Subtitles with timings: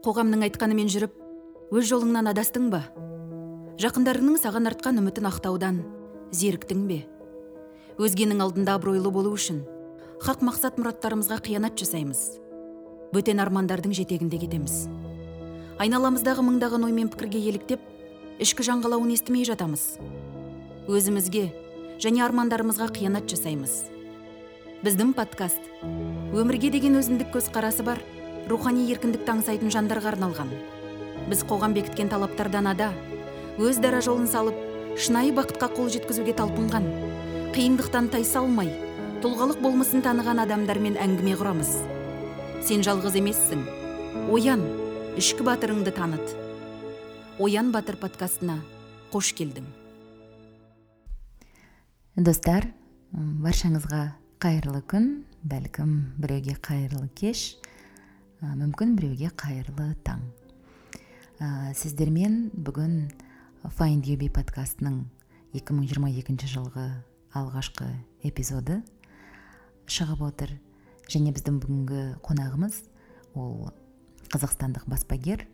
[0.00, 1.16] қоғамның айтқанымен жүріп
[1.76, 2.78] өз жолыңнан адастың ба?
[3.82, 5.82] Жақындарыңның саған артқан үмітін ақтаудан
[6.32, 7.02] зеріктің бе?
[8.00, 9.58] Өзгенің алдында абыройлы болу үшін
[10.24, 12.22] хақ мақсат мұраттарымызға қиянат жасаймыз.
[13.12, 14.86] Бөтен армандардың жетегінде кетеміз.
[15.84, 17.84] Айналамыздағы мыңдаған ой мен пікірге еліктеп
[18.40, 19.98] ішкі жан қалауын естімей жатамыз.
[20.88, 21.50] Өзімізге
[22.00, 23.82] және армандарымызға қиянат жасаймыз.
[24.80, 25.60] Біздің подкаст
[26.32, 28.00] өмірге деген өзіндік көзқарасы бар.
[28.48, 30.52] Рухани еркіндікті аңсайтын жандарға арналған
[31.30, 32.90] біз қоғам бекіткен талаптардан ада.
[33.60, 34.56] Өз дара жолын салып
[34.98, 36.86] шынайы бақытқа қол жеткізуге талпынған.
[37.54, 38.70] Қиындықтан тайсалмай
[39.22, 41.74] тұлғалық болмысын таныған адамдармен әңгіме құрамыз.
[42.66, 43.64] Сен жалғыз емессің.
[44.32, 44.64] Оян
[45.20, 46.34] ішкі батырыңды таныт.
[47.38, 48.58] Оян батыр подкастына
[49.12, 49.66] қош келдің.
[52.16, 52.70] Достар
[53.12, 54.06] баршаңызға
[54.42, 55.10] қайырлы күн.
[55.40, 57.54] Бәлкім біреуге қайырлы кеш.
[58.40, 60.22] Мүмкін біреуге қайырлы таң.
[61.40, 63.10] Ә, сіздермен бүгін
[63.76, 65.02] find you подкастының
[65.52, 66.86] 2022 жылғы
[67.36, 67.84] алғашқы
[68.24, 68.78] эпизоды
[69.92, 70.54] шығып отыр.
[71.10, 72.78] Және біздің бүгінгі қонағымыз
[73.36, 73.74] ол
[74.32, 75.44] қазақстандық баспагер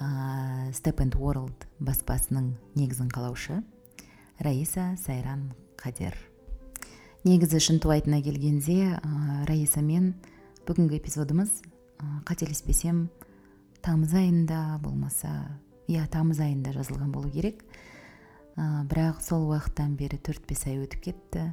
[0.00, 3.60] ә, step and world баспасының негізін қалаушы
[4.40, 6.16] раиса сайран қадер.
[7.24, 10.14] Негізі шынтуайтына келгенде ә, раиса мен
[10.64, 11.71] бүгінгі эпизодымыз ә,
[12.28, 13.06] қателеспесем
[13.82, 15.32] тамыз айында болмаса
[15.90, 17.62] иә тамыз айында жазылған болу керек.
[18.56, 21.48] Ә, бірақ сол уақыттан бері төрт бес ай өтіп кетті.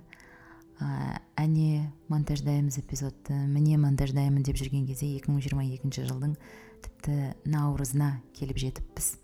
[0.80, 6.36] Ә, әне монтаждаймыз эпизодты міне монтаждаймын деп жүрген кезде 2022 жылдың
[6.84, 7.17] тіпті
[7.50, 9.17] наурызына келіп жетіппіз.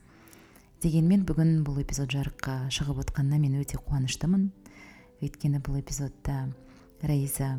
[0.84, 4.50] Дегенмен бүгін бұл эпизод жарыққа шығып отқанына мен өте қуаныштымын.
[5.24, 6.50] Өйткені бұл эпизодта
[7.02, 7.56] раиса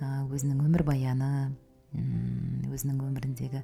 [0.00, 1.30] өзінің өмірбаяны
[1.96, 3.62] өзінің өміріндегі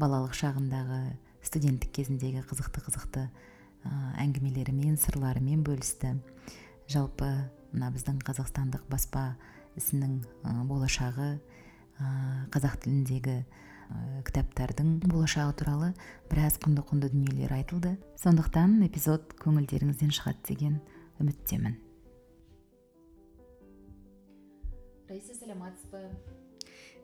[0.00, 1.00] балалық шағындағы
[1.44, 3.26] студенттік кезіндегі қызықты қызықты
[4.20, 6.14] әңгімелерімен сырларымен бөлісті.
[6.88, 7.28] Жалпы
[7.74, 9.34] мына біздің қазақстандық баспа
[9.76, 10.22] ісінің
[10.70, 11.28] болашағы
[12.54, 13.36] қазақ тіліндегі
[14.24, 15.90] кітаптардың болашағы туралы
[16.30, 17.96] біраз құнды құнды дүниелер айтылды.
[18.16, 20.80] Сондықтан эпизод көңілдеріңізден шығады деген
[21.20, 21.76] үміттемін.
[25.08, 25.68] Раиса ба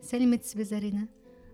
[0.01, 1.07] сәлеметсіз бе зарина?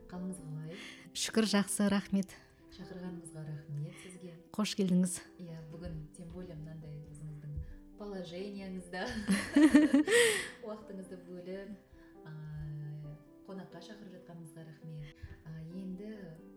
[0.08, 0.78] Қалыңыз қалай?
[1.18, 2.32] Шүкір жақсы рахмет.
[2.78, 4.32] Шақырғаныңызға рахмет сізге.
[4.56, 5.18] Қош келдіңіз.
[5.44, 7.58] Иә бүгін тем более мынандай өзіңіздің
[8.00, 9.04] положениеңізда
[10.68, 11.76] уақытыңызды бөліп
[13.48, 15.24] қонаққа шақырып жатқаныңызға рахмет.
[15.78, 16.12] Енді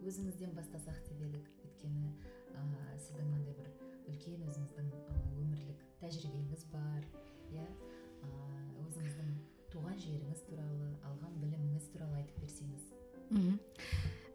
[0.07, 1.51] өзіңізден бастасақ деп едік.
[1.67, 2.15] Өйткені
[3.03, 3.71] сіздің мынандай бір
[4.13, 4.91] үлкен өзіңіздің
[5.43, 7.07] өмірлік тәжірибеңіз бар.
[7.55, 7.67] Иә
[8.87, 9.35] өзіңіздің
[9.71, 12.87] туған жеріңіз туралы алған біліміңіз туралы айтып берсеңіз.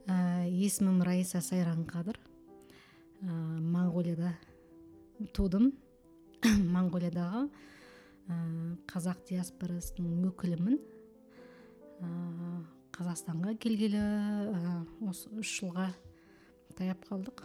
[0.06, 0.16] Ә,
[0.48, 3.32] есімім раиса сайран қадыр ә,
[3.76, 4.34] моңғолияда
[5.36, 5.74] тудым.
[6.76, 8.40] Моңғолиядағы ә,
[8.92, 10.80] қазақ диаспорасының өкілімін
[12.96, 14.02] қазақстанға келгелі
[15.08, 15.90] осы үш жылға
[16.78, 17.44] таяп қалдық.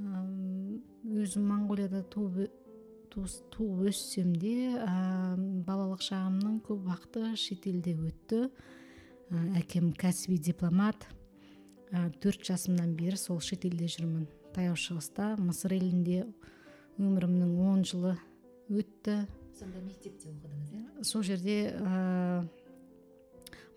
[0.00, 2.63] Өзім моңғолияда туып
[3.14, 4.74] туып өссем де
[5.66, 8.48] балалық шағымның көп уақыты шетелде өтті.
[9.58, 11.06] Әкем кәсіби дипломат.
[12.20, 14.26] Төрт жасымнан бері сол шетелде жүрмін.
[14.54, 16.24] Таяу шығыста мысыр елінде
[16.98, 18.16] өмірімнің он жылы
[18.68, 19.24] өтті.
[19.54, 21.04] Сонда мектепте оқыдыңыз иә?
[21.06, 21.56] Сол жерде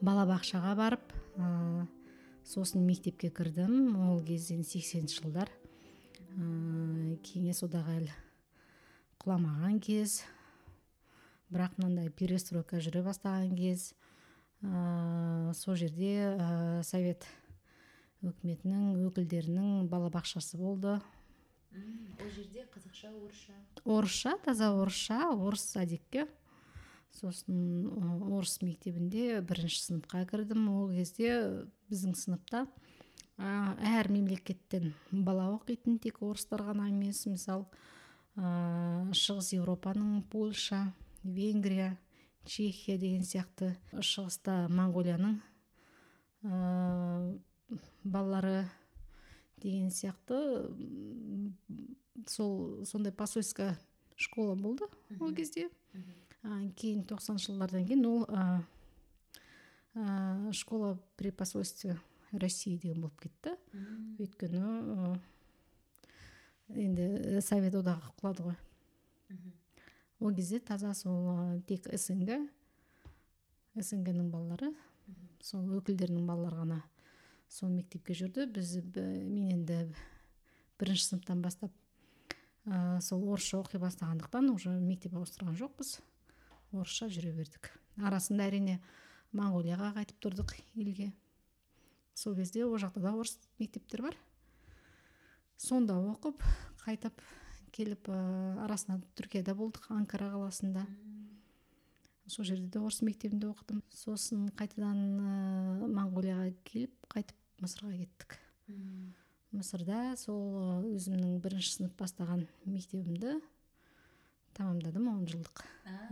[0.02, 1.86] балабақшаға барып ә,
[2.46, 3.98] сосын мектепке кірдім.
[4.12, 5.52] Ол кезде сексенінші жылдар.
[6.34, 8.16] Ә, кеңес одағы әлі.
[9.24, 10.22] Құламаған кез
[11.54, 13.92] бірақ мынандай перестройка жүре бастаған кез
[14.62, 17.28] ә, сол жерде ә, совет
[18.26, 20.98] өкіметінің өкілдерінің балабақшасы болды.
[21.78, 23.56] Ол жерде қазақша орысша?
[23.86, 26.28] Орысша таза орысша орыс садикке
[27.14, 27.88] сосын
[28.32, 30.68] орыс мектебінде бірінші сыныпқа кірдім.
[30.74, 31.32] Ол кезде
[31.92, 32.66] біздің сыныпта
[33.38, 37.26] әр мемлекеттен бала оқитын тек орыстар ғана емес.
[37.30, 37.68] Мысалы
[38.38, 40.94] шығыс еуропаның польша
[41.24, 41.98] венгрия
[42.46, 45.40] чехия деген сияқты шығыста моңғолияның
[48.04, 48.68] балалары
[49.62, 50.38] деген сияқты
[52.28, 53.78] сол сондай посольская
[54.16, 54.86] школа болды
[55.20, 55.70] ол кезде.
[56.78, 58.62] Кейін тоқсаныншы жылдардан кейін ол ә,
[59.96, 61.98] ә, школа при посольстве
[62.32, 63.58] россии деген болып кетті.
[64.22, 65.18] Өйткені ә,
[66.74, 68.58] енді совет одағы құлады ғой.
[70.20, 72.50] Ол кезде таза сол тек снг
[73.78, 74.72] снг ның балалары
[75.44, 76.80] сол өкілдерінің балалары ғана
[77.50, 78.48] сол мектепке жүрді.
[78.52, 79.84] Біз мен енді
[80.80, 81.72] бірінші сыныптан бастап
[82.66, 86.00] ә, сол орысша оқи бастағандықтан уже мектеп ауыстырған жоқпыз.
[86.74, 87.72] Орысша жүре бердік.
[88.04, 88.80] Арасында әрине
[89.38, 91.14] моңғолияға қайтып тұрдық елге.
[92.14, 94.18] Сол кезде ол жақта да орыс мектептер бар.
[95.58, 96.44] Сонда оқып
[96.86, 97.22] қайтып
[97.76, 98.18] келіп ә,
[98.66, 100.86] арасында түркияда болдық анкара қаласында.
[102.28, 103.84] Сол жерде де орыс мектебінде оқыдым.
[103.94, 108.40] Сосын қайтадан ә, моңғолияға келіп қайтып мысырға кеттік.
[109.56, 113.38] Мысырда сол өзімнің бірінші сынып бастаған мектебімді
[114.58, 115.64] тамамдадым он жылдық.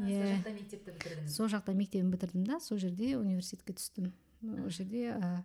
[0.06, 1.36] Иә мектепті бітірдіңіз?
[1.36, 4.12] Сол жақта мектебін бітірдім да сол жерде университетке түстім.
[4.46, 5.42] Ол жерде ә,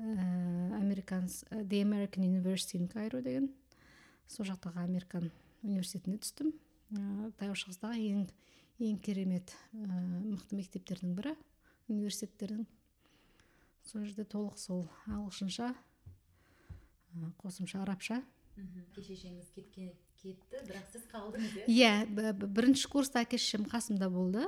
[0.00, 3.50] американс the american university in cairo деген.
[4.26, 5.30] Сол жақтағы американ
[5.62, 6.52] университетіне түстім.
[6.94, 8.26] Ә, таяу шығыстағы ең
[8.80, 9.86] ең керемет ә,
[10.24, 11.34] мықты мектептердің бірі
[11.88, 12.66] университеттердің.
[13.84, 18.22] Сол жерде толық сол ағылшынша ә, қосымша арабша.
[18.56, 21.68] Әке шешеңіз кеткен кетті бірақ сіз қалдыңыз иә?
[21.68, 24.46] Иә бірінші курста әке шешем қасымда болды.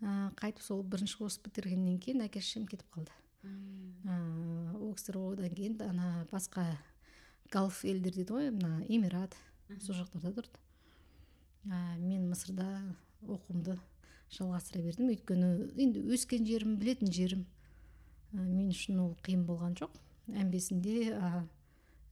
[0.00, 3.14] Ә, қайтып сол бірінші курс бітіргеннен кейін әке шешем кетіп қалды.
[4.94, 6.76] Ол кісілер одан кейін ана басқа
[7.50, 9.34] галф елдер дейді ғой мына эмират
[9.82, 10.60] сол жақтарда тұрды.
[11.66, 12.66] Ә, мен мысырда
[13.26, 13.78] оқуымды
[14.30, 15.10] жалғастыра бердім.
[15.10, 17.44] Өйткені енді өскен жерім білетін жерім
[18.32, 19.90] ә, мен үшін ол қиын болған жоқ.
[20.30, 21.44] Әмбесінде ә,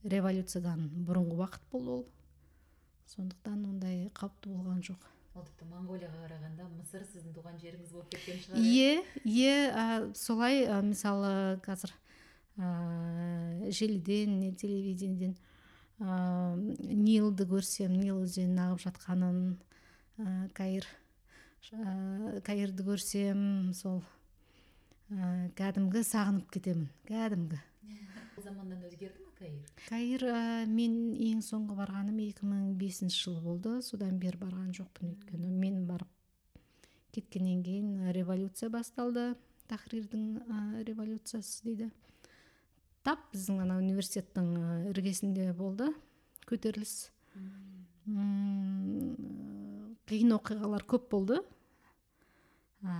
[0.02, 2.04] революциядан бұрынғы уақыт болды ол.
[3.14, 5.10] Сондықтан ондай қауіпті болған жоқ.
[5.36, 9.02] Ол тіпті моңғолияға қарағанда мысыр сіздің туған жеріңіз болып кеткен шығар иә?
[9.24, 11.92] иә солай ә, мысалы қазір
[12.58, 15.36] ә, желіден не телевидениеден
[16.00, 19.38] ә, нилді көрсем нил өзенінің ағып жатқанын
[20.18, 20.86] ә, каир
[21.72, 24.02] ә, каирді көрсем сол
[25.10, 27.60] ә, кәдімгі сағынып кетемін кәдімгі.
[28.36, 29.60] Бұл заманнан өзгерді ма каир?
[29.88, 33.78] Каир ә, мен ең соңғы барғаным 2005 жыл болды.
[33.84, 35.52] Содан бері барған жоқпын өйткені.
[35.52, 36.10] Мен барып
[37.12, 39.32] кеткеннен кейін революция басталды.
[39.70, 41.90] Тахрирдің ә, революциясы дейді.
[43.06, 45.88] Тап біздің ана университеттің іргесінде болды
[46.48, 47.10] көтеріліс.
[50.12, 51.40] Қиын оқиғалар көп болды.
[52.82, 52.94] Ә,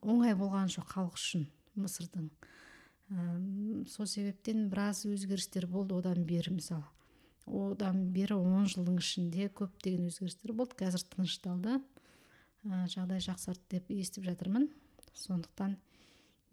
[0.00, 2.28] оңай болған жоқ халық үшін мысырдың.
[3.10, 3.24] Ә,
[3.90, 6.86] сол себептен біраз өзгерістер болды одан бері мысалы.
[7.44, 10.78] Одан бері он жылдың ішінде көптеген өзгерістер болды.
[10.78, 11.80] Қазір тынышталды.
[12.64, 14.70] Ә, жағдай жақсарды деп естіп жатырмын.
[15.18, 15.76] Сондықтан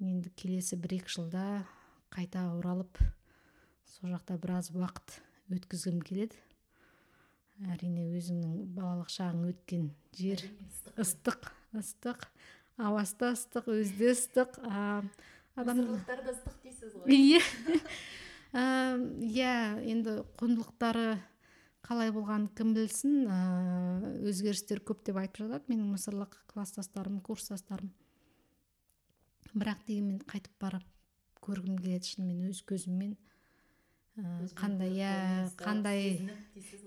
[0.01, 1.45] енді келесі бір екі жылда
[2.11, 2.99] қайта оралып
[3.87, 5.19] сол жақта біраз уақыт
[5.55, 6.35] өткізгім келеді.
[7.71, 10.43] Әрине өзіңнің балалық шағың өткен жер
[10.99, 11.51] ыстық.
[11.77, 12.25] ыстық
[12.81, 14.57] ауасы да ыстық өзі де ыстық
[16.25, 17.15] да дейсіз ғой.
[17.15, 17.41] Иә.
[18.51, 19.55] Иә
[19.87, 21.19] енді құндылықтары
[21.85, 23.39] қалай болғанын кім білсін ә,
[24.27, 25.67] өзгерістер көп деп айтып жатады.
[25.71, 27.93] Менің мысырлық класстастарым курстастарым.
[29.53, 30.87] Бірақ дегенмен қайтып барып
[31.41, 33.15] көргім келеді шынымен өз көзіммен.
[34.19, 35.11] Ә, қандай иә
[35.59, 36.17] қандай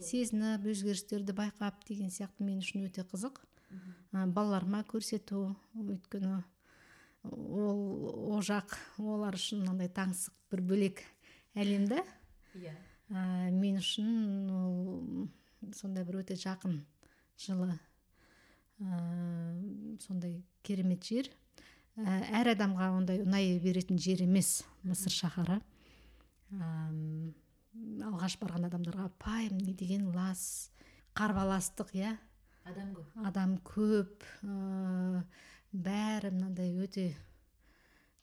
[0.04, 3.40] сезініп өзгерістерді байқап деген сияқты мен үшін өте қызық.
[4.12, 6.42] Ә, балаларыма көрсету өйткені
[7.24, 7.80] ол
[8.34, 11.00] ол жақ олар үшін мынандай таңсық бір бөлек
[11.56, 12.02] әлем да.
[12.55, 12.74] Иә.
[13.10, 16.82] Ә, мен үшін ол сондай бір өте жақын
[17.40, 17.72] жылы.
[18.81, 21.31] Ә, сондай керемет жер.
[21.96, 25.60] Әр адамға ондай ұнай беретін жер емес мысыр шаһары.
[26.55, 30.70] Алғаш барған адамдарға пайым не деген лас
[31.15, 32.17] қарбаластық иә?
[32.65, 33.19] Адам көп.
[33.29, 35.22] Адам көп ә,
[35.70, 37.10] бәрі мынандай өте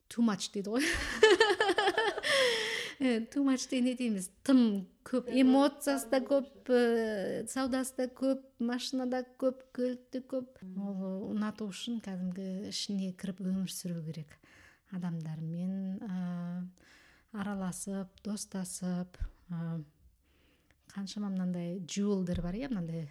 [0.09, 0.87] too much дейді ғой.
[3.01, 6.69] much деген не дейміз тым көп эмоциясы да көп
[7.49, 13.41] саудасы да көп машина да көп көлік те көп ол ұнату үшін кәдімгі ішіне кіріп
[13.41, 14.37] өмір сүру керек
[14.91, 16.67] адамдармен ә,
[17.33, 19.17] араласып достасып
[19.49, 19.81] ә,
[20.93, 23.07] қаншама мынандай джуэлдер бар иә мынандай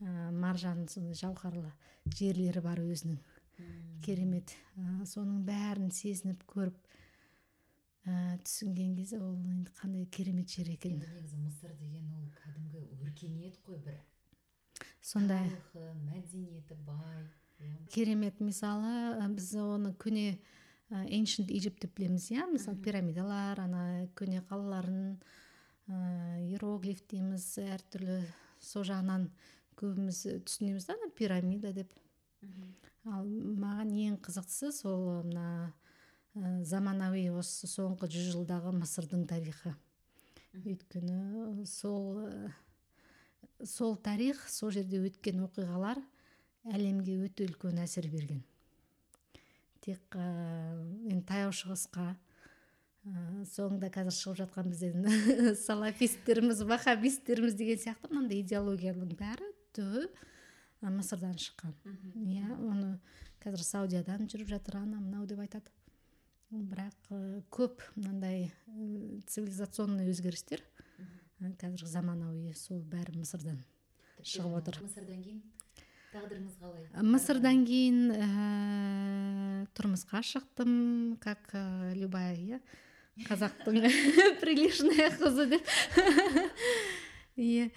[0.00, 1.70] ә, маржан сондай жауһарлы
[2.16, 3.20] жерлері бар өзінің.
[4.00, 4.54] Керемет.
[4.80, 6.78] Ә, соның бәрін сезініп көріп
[8.04, 11.00] түсінген кезде ол енді қандай керемет жер екен.
[11.02, 13.98] Негізі мысыр деген ол кәдімгі өркениет қой бір.
[15.04, 17.26] Сондай тарихы мәдениеті бай
[17.60, 17.88] иә.
[17.92, 20.38] керемет мысалы біз оны көне
[20.90, 22.46] ә, ancient egypt деп білеміз иә.
[22.48, 25.20] Мысалы пирамидалар ана көне қалаларын
[25.88, 28.22] ә, иероглиф дейміз әртүрлі
[28.60, 29.28] сол жағынан
[29.76, 31.92] көбіміз түсінеміз да ана пирамида деп.
[33.04, 35.74] Ал маған ең қызықтысы сол мына
[36.34, 39.74] заманауи осы соңғы жүз жылдағы мысырдың тарихы.
[40.54, 42.52] Өйткені сол ә,
[43.66, 46.00] сол тарих сол жерде өткен оқиғалар
[46.70, 48.42] әлемге өте үлкен әсер берген.
[49.82, 50.26] Тек ә,
[51.10, 59.16] енді таяу шығысқа ә, соңында қазір шығып жатқан біздің салафисттеріміз вахабисттеріміз деген сияқты мынандай идеологияның
[59.18, 60.06] бәрі түбі
[60.80, 61.74] мысырдан шыққан.
[62.14, 62.96] Иә оны
[63.42, 65.70] қазір саудиядан жүріп жатыр ана мынау деп айтады.
[66.50, 73.60] Бірақ ә, көп мынандай ә, цивилизационный өзгерістер ә, қазір заманауи сол бәрі мысырдан
[74.26, 74.80] шығып отыр.
[74.82, 75.42] Мысырдан кейін
[76.10, 76.86] тағдырыңыз қалай?
[77.06, 78.30] Мысырдан кейін ә,
[79.78, 80.72] тұрмысқа шықтым
[81.22, 82.58] как ә, любая иә
[83.28, 83.78] қазақтың
[84.42, 85.70] приличная қызы деп.
[87.40, 87.70] Иә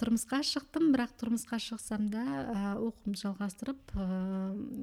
[0.00, 4.06] тұрмысқа шықтым бірақ тұрмысқа шықсам да ә, оқуымды жалғастырып ә,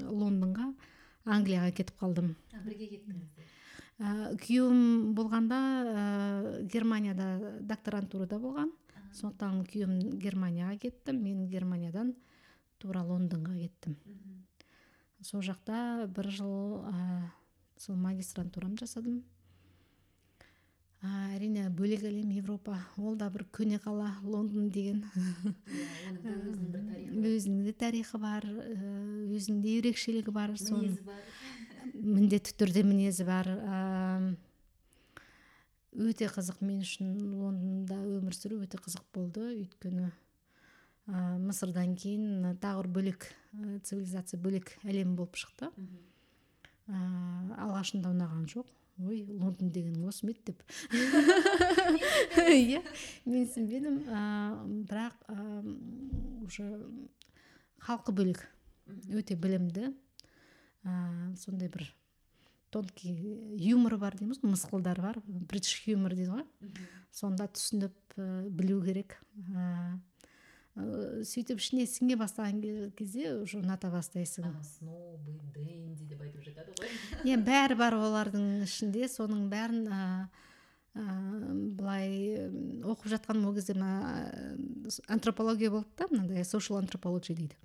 [0.06, 0.70] лондонға
[1.28, 2.36] англияға кетіп қалдым.
[2.66, 3.56] Бірге кеттіңіздер
[3.98, 6.04] ә, күйеуім болғанда ә,
[6.70, 8.72] германияда докторантурада болған.
[9.18, 11.16] Сондықтан күйеуім германияға кетті.
[11.18, 12.14] Мен германиядан
[12.82, 13.98] тура лондонға кеттім.
[15.26, 17.32] Сол жақта бір жыл ә,
[17.78, 19.24] сол магистрантурамды жасадым.
[21.06, 25.04] Әрине бөлек әлем европа ол да бір көне қала лондон деген.
[27.14, 30.98] Өзінің де тарихы бар өзінің де ерекшелігі бар соны.
[31.94, 33.50] міндетті түрде мінезі бар.
[35.98, 36.62] Өте қызық.
[36.62, 39.46] Мен үшін лондонда өмір сүру өте қызық болды.
[39.64, 40.12] Өйткені
[41.08, 43.30] ә, мысырдан кейін тағы бір бөлек
[43.84, 45.72] цивилизация бөлек әлем болып шықты.
[46.88, 47.00] Ә,
[47.66, 48.70] алғашында ұнаған жоқ.
[49.00, 50.64] Ой лондон деген осы ма еді деп
[52.48, 52.82] иә
[53.26, 54.00] менсінбедім.
[54.10, 54.22] Ә,
[54.90, 55.16] бірақ
[56.46, 56.66] уже
[57.84, 58.42] халқы бөлек.
[59.14, 59.94] Өте білімді.
[60.84, 61.86] Ә, сондай бір
[62.72, 65.22] тонкий юмор бар дейміз ғой мысқылдар бар.
[65.26, 66.46] Бритиш юмор дейді ғой.
[67.12, 69.20] Сонда түсініп білу керек.
[69.54, 70.00] Ә,
[70.78, 72.60] сөйтіп ішіне сіңе бастаған
[72.98, 74.52] кезде уже ұната бастайсың.
[74.62, 76.92] Снобы дэнди деп айтып жатады ғой.
[77.26, 79.08] Иә бәрі бар олардың ішінде.
[79.10, 80.02] Соның бәрін ә,
[80.94, 81.06] ә,
[81.80, 82.46] былай
[82.86, 84.30] оқып жатқаным ол кезде мына
[85.08, 87.58] антропология болды да мынандай social антропология дейді.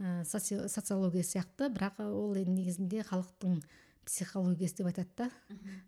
[0.00, 1.70] Ә, социология сияқты.
[1.70, 3.60] Бірақ ол енді негізінде халықтың
[4.06, 5.30] психологиясы деп айтады да.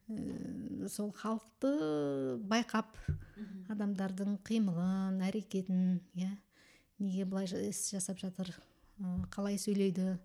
[0.09, 1.73] Ә, сол халықты
[2.51, 2.97] байқап
[3.73, 6.31] адамдардың қимылын әрекетін иә
[6.99, 8.53] неге былай іс жасап жатыр
[9.01, 10.17] ә, қалай сөйлейді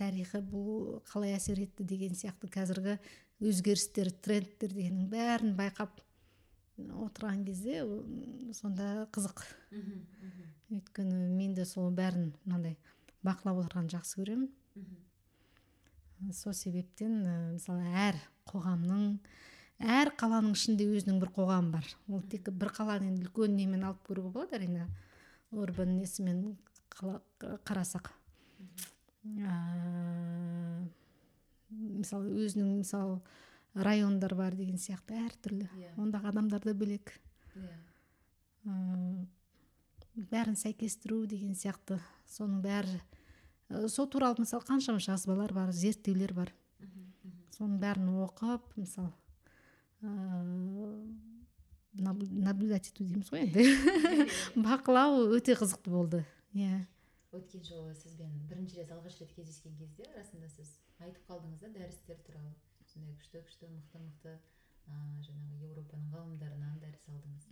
[0.00, 2.96] тарихы бұл қалай әсер етті деген сияқты қазіргі
[3.40, 6.00] өзгерістер трендтер дегеннің бәрін байқап
[6.78, 7.82] отырған кезде
[8.56, 9.42] сонда қызық.
[10.70, 12.76] Өйткені мен де сол бәрін мынандай
[13.26, 14.48] бақылап отырғанды жақсы көремін.
[16.36, 18.18] Сол себептен ә, мысалы әр
[18.50, 19.04] қоғамның
[19.80, 21.86] әр қаланың ішінде өзінің бір қоғамы бар.
[22.12, 24.86] Ол тек бір қаланы енді үлкен немен алып көруге болады әрине.
[25.50, 26.56] Урбан несімен
[27.00, 28.12] қарасақ.
[29.40, 29.54] Ә,
[31.70, 33.20] мысалы өзінің мысалы
[33.74, 35.68] райондар бар деген сияқты әртүрлі.
[35.78, 35.94] Иә.
[35.96, 37.14] ондағы адамдар да бөлек.
[37.56, 37.76] Иә.
[38.66, 38.76] Ә,
[40.30, 42.00] бәрін сәйкестіру деген сияқты.
[42.28, 43.00] Соның бәрі
[43.70, 46.52] сол туралы мысалы қаншама жазбалар бар зерттеулер бар.
[47.54, 49.12] Соның бәрін оқып мысалы
[50.02, 51.28] ыыы
[51.92, 53.64] наблюдать ету дейміз ғой енді.
[54.66, 56.22] Бақылау өте қызықты болды.
[56.54, 56.86] Иә.
[57.34, 62.18] Өткен жолы сізбен бірінші рет алғаш рет кездескен кезде расында сіз айтып қалдыңыз да дәрістер
[62.26, 62.54] туралы.
[62.90, 64.34] Сондай күшті күшті мықты мықты
[64.90, 67.46] ыыы жаңағы еуропаның ғалымдарынан дәріс алдыңыз.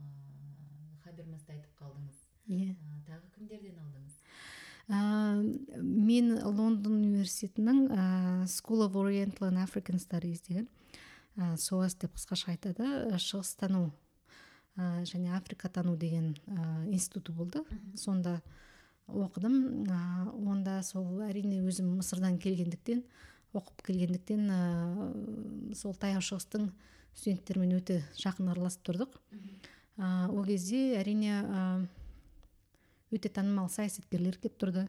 [0.00, 2.22] Ыыы хабермасты айтып қалдыңыз.
[2.48, 2.76] Иә.
[3.08, 4.19] Тағы кімдерден алдыңыз?
[4.90, 5.00] Ә,
[5.80, 8.04] мен лондон университетінің ә,
[8.50, 10.66] school of oriental and african studies деген
[11.38, 12.86] ә, соас деп қысқаша айтады.
[13.16, 13.90] Шығыстану
[14.76, 17.62] ә, және африкатану деген ә, институты болды.
[17.94, 18.40] Сонда
[19.06, 19.86] оқыдым.
[19.86, 20.00] Ә,
[20.34, 23.04] онда сол әрине өзім мысырдан келгендіктен
[23.54, 26.70] оқып келгендіктен ә, сол таяу шығыстың
[27.14, 29.16] студенттерімен өте жақын араласып тұрдық.
[29.98, 31.40] Ә, ол кезде әрине
[33.10, 34.86] өте танымал саясаткерлер келіп тұрды.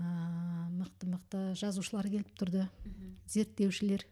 [0.00, 2.66] Мықты мықты жазушылар келіп тұрды.
[3.30, 4.06] Зерттеушілер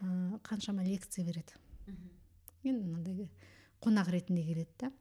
[0.00, 1.54] ә, қаншама лекция береді.
[2.64, 3.28] Енді мынандай
[3.84, 4.92] қонақ ретінде келеді да.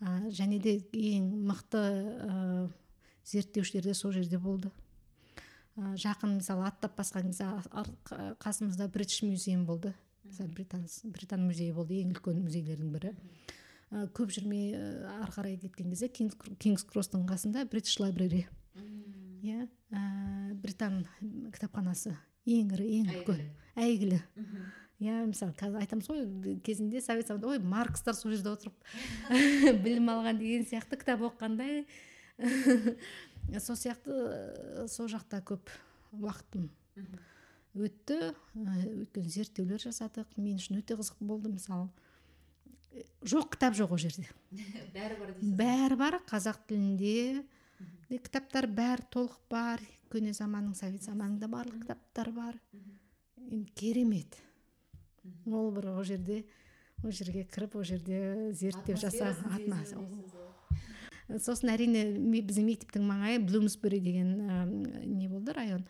[0.00, 2.68] Ә, және де ең мықты ә,
[3.24, 4.70] зерттеушілер де сол жерде болды.
[5.76, 7.48] Ә, жақын мысалы аттап басқан кезде
[8.42, 9.94] қасымызда бритиш музейм болды.
[10.24, 13.16] Мысалы британ британ музейі болды ең үлкен музейлердің бірі.
[14.16, 14.86] Көп жүрмей ә,
[15.22, 18.46] ары қарай кеткен кезде Кингс- кросстың қасында бритиш лайбрери
[19.46, 21.04] иә ә, британ
[21.54, 22.16] кітапханасы.
[22.46, 23.40] Ең ірі ең үлкен
[23.82, 24.18] әйгілі.
[25.02, 28.76] Иә мысалы қазір айтамыз ғой кезінде совет заманында ой маркстар сол жерде отырып
[29.84, 31.84] білім алған деген сияқты кітап оқығандай.
[33.62, 35.70] Сол сияқты сол жақта көп
[36.16, 36.66] уақытым
[37.76, 38.16] өтті.
[38.56, 40.32] Өйткені зерттеулер жасадық.
[40.40, 41.86] Мен үшін өте қызық болды мысалы.
[43.26, 44.26] Жоқ кітап жоқ ол жерде.
[44.96, 47.44] Бәрі бар бәрі бар қазақ тілінде.
[48.10, 49.82] Де кітаптар бәрі толық бар.
[50.12, 52.60] Көне заманның совет заманында барлық кітаптар бар.
[53.50, 54.38] Енді керемет.
[55.46, 56.44] Ол бір ол жерде
[57.04, 59.34] ол жерге кіріп ол жерде зерттеу жаса
[61.42, 64.36] сосын әрине біздің мектептің маңайы блумсбери деген
[65.18, 65.82] не болды район?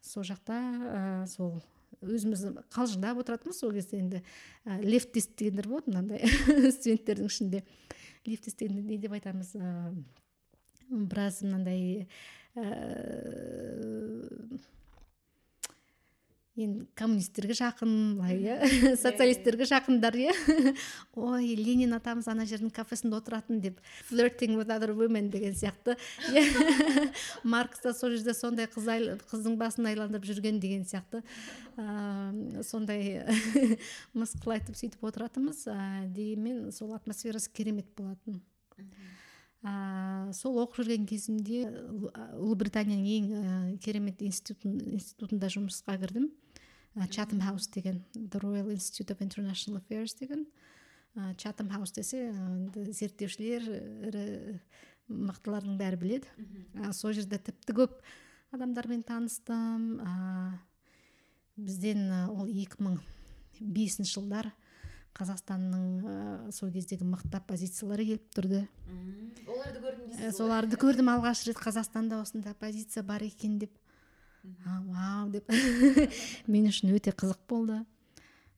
[0.00, 1.58] Сол жақта ә, сол
[2.02, 4.22] өзіміз қалжыңдап отыратынбыз сол кезде енді
[4.64, 6.24] ә, лефтист дегендер болады мынандай
[6.76, 7.64] студенттердің ішінде.
[8.26, 9.94] Лефтист дегенде не деп айтамыз ә,
[10.88, 12.06] біраз мынандай
[16.58, 20.34] енді коммунистерге жақын былай иә социалистерге жақындар иә.
[21.14, 23.78] Ой ленин атамыз ана жердің кафесінде отыратын деп
[24.10, 25.96] flirting with other women деген сияқты
[26.32, 26.44] иә.
[27.44, 28.90] Маркс та сол жерде сондай қыз
[29.30, 31.22] қыздың басын айландырып жүрген деген сияқты.
[31.78, 33.22] Ә, сондай
[34.18, 35.66] мысқыл айтып сөйтіп отыратынбыз.
[35.70, 38.42] Ә, дегенмен сол атмосферасы керемет болатын.
[39.66, 41.64] Ә, сол оқып жүрген кезімде
[42.38, 46.28] ұлыбританияның ең керемет институтын, институтында жұмысқа кірдім.
[47.10, 50.46] Чатам хаус деген the royal institute of international affairs деген
[51.16, 53.62] ә, чатам хаус десе енді зерттеушілер
[54.08, 54.60] ірі
[55.08, 56.28] мықтылардың бәрі біледі.
[56.92, 57.98] Сол жерде тіпті көп
[58.52, 60.00] адамдармен таныстым.
[61.58, 64.52] Бізден ол 2005 жылдар
[65.18, 68.60] қазақстанның сол кездегі мықты оппозициялары келіп тұрды.
[69.48, 73.72] Оларды көрдіңіз соларды көрдім алғаш рет қазақстанда осындай оппозиция бар екен деп.
[74.86, 75.50] Вау деп.
[76.52, 77.78] Мен үшін өте қызық болды.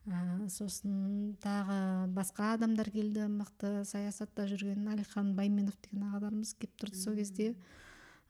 [0.08, 7.02] Ә, сосын тағы басқа адамдар келді мықты саясатта жүрген әлихан байменов деген ағаларымыз келіп тұрды
[7.02, 7.52] сол кезде.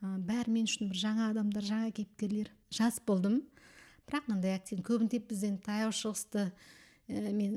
[0.03, 2.51] Ә, бәрі мен үшін бір жаңа адамдар жаңа кейіпкерлер.
[2.75, 3.43] Жас болдым.
[4.11, 6.51] Бірақ мынандай активно көбінде бізден таяу шығысты
[7.11, 7.55] мен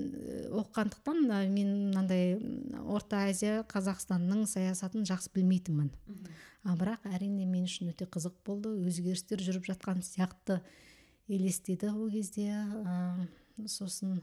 [0.54, 2.38] оқығандықтан мен мынандай
[2.84, 5.92] орта азия қазақстанның саясатын жақсы білмейтінмін.
[6.64, 8.72] А бірақ әрине мен үшін өте қызық болды.
[8.88, 10.62] Өзгерістер жүріп жатқан сияқты
[11.28, 12.50] елестеді ол кезде.
[12.54, 13.28] Ә,
[13.70, 14.22] сосын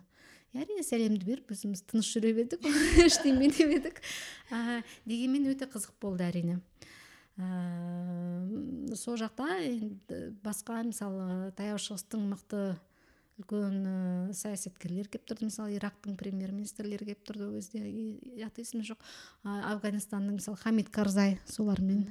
[0.56, 2.64] әрине сәлемді беріп өзіміз тыныш жүре бердік
[3.04, 4.00] ештеңе демедік
[4.50, 6.58] ә, дегенмен өте қызық болды әрине.
[7.38, 12.64] Ә, сол жақта енді басқа мысалы таяу шығыстың мықты
[13.40, 13.96] үлкен ә,
[14.36, 15.48] саясаткерлер келіп тұрды.
[15.48, 17.82] Мысалы ирактың премьер министрлері келіп тұрды ол кезде.
[18.46, 19.02] Аты есімде жоқ.
[19.44, 22.04] Афганистанның мысалы хамид карзай солармен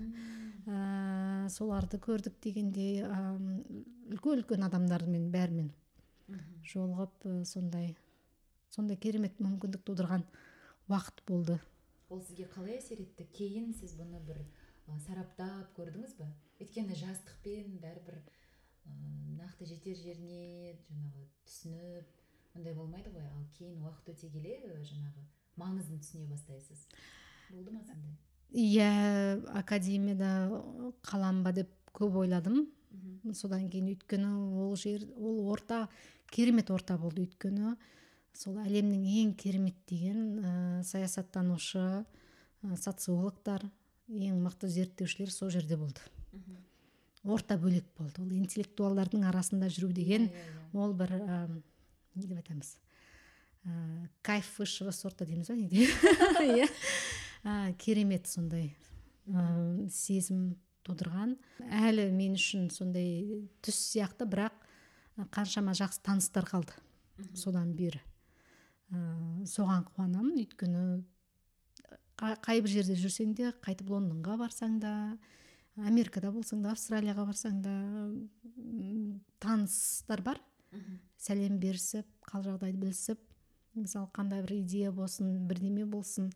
[0.66, 5.72] ә, соларды көрдік дегендей үлкен үлкен адамдармен бәрімен
[6.70, 7.96] жолығып ә, сондай
[8.74, 10.26] сондай керемет мүмкіндік тудырған
[10.90, 11.58] уақыт болды.
[12.10, 13.26] Ол сізге қалай әсер етті?
[13.34, 14.44] Кейін сіз бұны бір
[15.06, 16.30] сараптап көрдіңіз ба
[16.62, 18.22] өйткені жастықпен бәрібір
[19.40, 23.28] нақты жетер жеріне жаңағы түсініп ондай болмайды ғой.
[23.28, 25.28] Ал кейін уақыт өте келе жаңағы
[25.60, 26.88] маңызын түсіне бастайсыз.
[27.52, 28.18] Болды ма сондай
[28.52, 30.62] иә академияда
[31.06, 32.68] қалам ба деп көп ойладым.
[33.34, 35.88] Содан кейін өйткені ол жер ол орта
[36.32, 37.76] керемет орта болды өйткені.
[38.34, 43.66] Сол әлемнің ең керемет деген ә, саясаттанушы ә, социологтар
[44.08, 46.02] ең мықты зерттеушілер сол жерде болды.
[47.24, 48.22] Орта бөлек болды.
[48.24, 50.30] Ол интеллектуалдардың арасында жүру деген
[50.74, 51.40] ол бір ә,
[52.16, 52.78] не деп айтамыз?
[53.66, 55.88] Ә, кайф высшего сорта дейміз ба неде?
[56.60, 56.68] Иә.
[57.80, 58.74] Керемет сондай
[59.28, 61.38] ә, сезім тудырған.
[61.68, 64.56] Әлі мен үшін сондай түс сияқты бірақ
[65.36, 66.76] қаншама жақсы таныстар қалды
[67.36, 68.02] содан бері.
[68.90, 70.40] Ә, соған қуанамын.
[70.40, 71.04] Өйткені
[72.20, 74.94] қай бір жерде жүрсең де қайтып лондонға барсаң да
[75.88, 77.74] америкада болсаң да австралияға барсаң да
[79.44, 80.42] таныстар бар.
[81.20, 83.22] Сәлем берісіп қал жағдайды білісіп
[83.80, 86.30] мысалы қандай бір идея болсын бірдеме болсын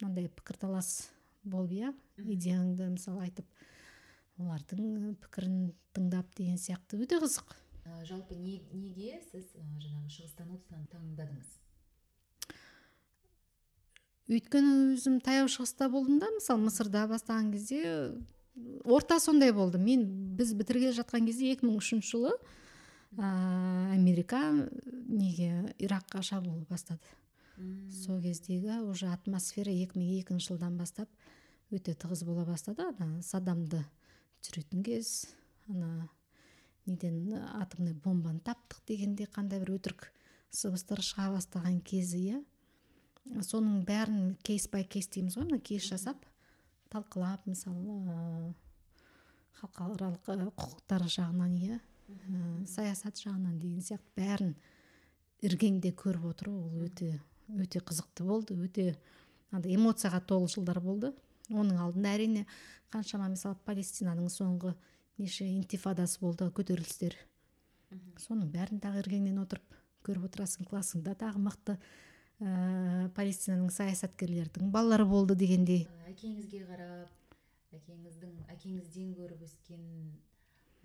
[0.00, 1.10] мынандай пікірталас
[1.44, 1.92] болып иә
[2.24, 3.46] идеяңды мысалы айтып
[4.40, 7.00] олардың пікірін тыңдап деген сияқты.
[7.00, 7.54] Өте қызық.
[8.08, 11.56] Жалпы неге сіз жаңағы шығыстануды таңдадыңыз?
[14.30, 17.80] Өйткені өзім таяу шығыста болдым да мысалы мысырда бастаған кезде
[18.84, 19.78] орта сондай болды.
[19.78, 22.32] Мен біз бітіргелі жатқан кезде 2003 жылы
[23.16, 24.42] ә, америка
[25.08, 27.04] неге иракқа шабуыл бастады.
[27.92, 31.08] Сол кездегі уже атмосфера 2002 жылдан бастап
[31.70, 32.88] өте тығыз бола бастады.
[32.98, 33.84] Ана саддамды
[34.40, 35.26] түсіретін кез
[35.68, 36.08] ана
[36.86, 40.08] неден атомный бомбаны таптық дегенде қандай бір өтірік
[40.50, 42.40] сыбыстар шыға бастаған кезі иә.
[43.44, 46.24] Соның бәрін кейс бай кейс дейміз ғой мына кейс жасап.
[46.90, 48.54] Талқылап мысалы
[49.60, 51.78] халықаралық құқықтар жағынан иә.
[52.66, 54.54] Саясат жағынан деген сияқты бәрін
[55.46, 58.94] іргеңде көріп отыру ол өте өте қызықты болды өте
[59.50, 61.12] андай эмоцияға толы жылдар болды.
[61.50, 62.46] Оның алдында әрине
[62.92, 64.74] қаншама мысалы палестинаның соңғы
[65.18, 67.16] неше интифадасы болды көтерілістер.
[68.22, 71.76] Соның бәрін тағы іргеңнен отырып көріп отырасың классыңда тағы мықты
[72.40, 75.86] ә, палестинаның саясаткерлердің балалары болды дегендей.
[76.08, 79.84] Әкеңізге қарап әкеңіздің әкеңізден көріп өскен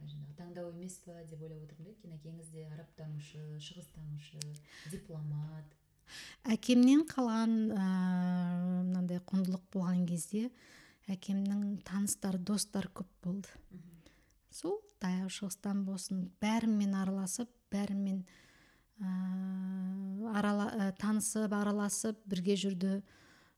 [0.04, 4.42] жаңағы таңдау емес па деп ойлап отырмын да өйткені әкеңіз де арабтанушы шығыстанушы
[4.92, 5.76] дипломат.
[6.46, 10.50] Әкемнен қалған мынандай құндылық болған кезде
[11.10, 13.50] әкемнің таныстары достары көп болды.
[14.52, 18.24] Сол таяу шығыстан болсын бәрімен араласып бәрімен
[19.02, 23.00] арала, ә, танысып араласып бірге жүрді.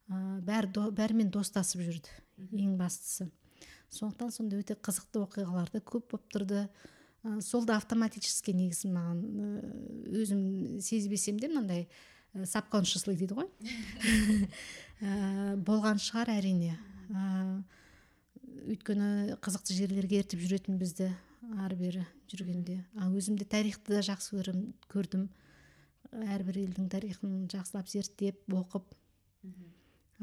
[0.08, 2.14] Ә, бәрі до, бәрімен достасып жүрді
[2.58, 3.30] ең бастысы.
[3.94, 6.66] Сондықтан сондай өте қызықты оқиғалар да көп болып тұрды.
[7.24, 9.24] Ә, сол да автоматически негізі маған
[10.12, 10.42] өзім
[10.84, 11.88] сезбесем де мынандай
[12.34, 13.50] сабконшесли дейді ғой.
[14.98, 16.76] Ә, болған шығар әрине.
[17.14, 17.62] Ә,
[18.68, 21.12] өйткені қызықты жерлерге ертіп жүретін бізді.
[21.64, 22.80] Ары бері жүргенде.
[22.98, 25.28] А өзім де тарихты да жақсы көрім, көрдім.
[26.12, 28.88] Әрбір елдің тарихын жақсылап зерттеп оқып.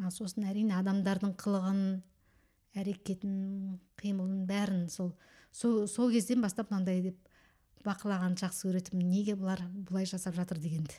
[0.01, 1.85] А сосын әрине адамдардың қылығын
[2.75, 3.35] әрекетін
[4.01, 5.13] қимылын бәрін сол
[5.55, 7.19] сол, сол кезден бастап мынандай деп
[7.87, 9.11] бақылағанды жақсы көретінмін.
[9.13, 10.99] Неге бұлар бұлай жасап жатыр дегенді.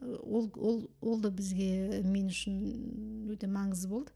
[0.00, 4.12] Ол, ол, ол да бізге мен үшін өте маңызды болды.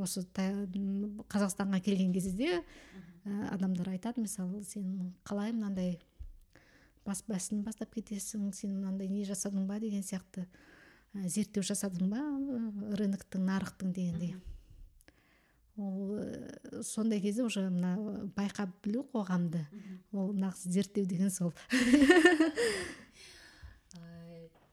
[0.00, 2.62] Осы қазақстанға келген кезде
[3.24, 5.98] адамдар айтады мысалы сен қалай мынандай
[7.06, 9.80] бас бәсін бастап кетесің сен мынандай не жасадың ба?
[9.80, 10.46] деген сияқты
[11.14, 12.20] зерттеу жасадың ба
[13.00, 14.36] рыноктың нарықтың дегендей.
[15.76, 17.96] Ол сондай кезде уже мына
[18.36, 19.64] байқап білу қоғамды.
[20.12, 21.52] Ол нағыз зерттеу деген сол.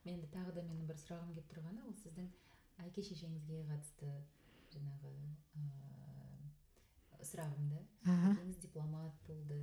[0.08, 2.28] Менде тағы да менің бір сұрағым келіп тұрғаны ол сіздің
[2.86, 4.08] әке шешеңізге қатысты
[4.78, 5.14] жаңағы
[5.62, 9.60] ыыы сұрағымды әкеңіз дипломат болды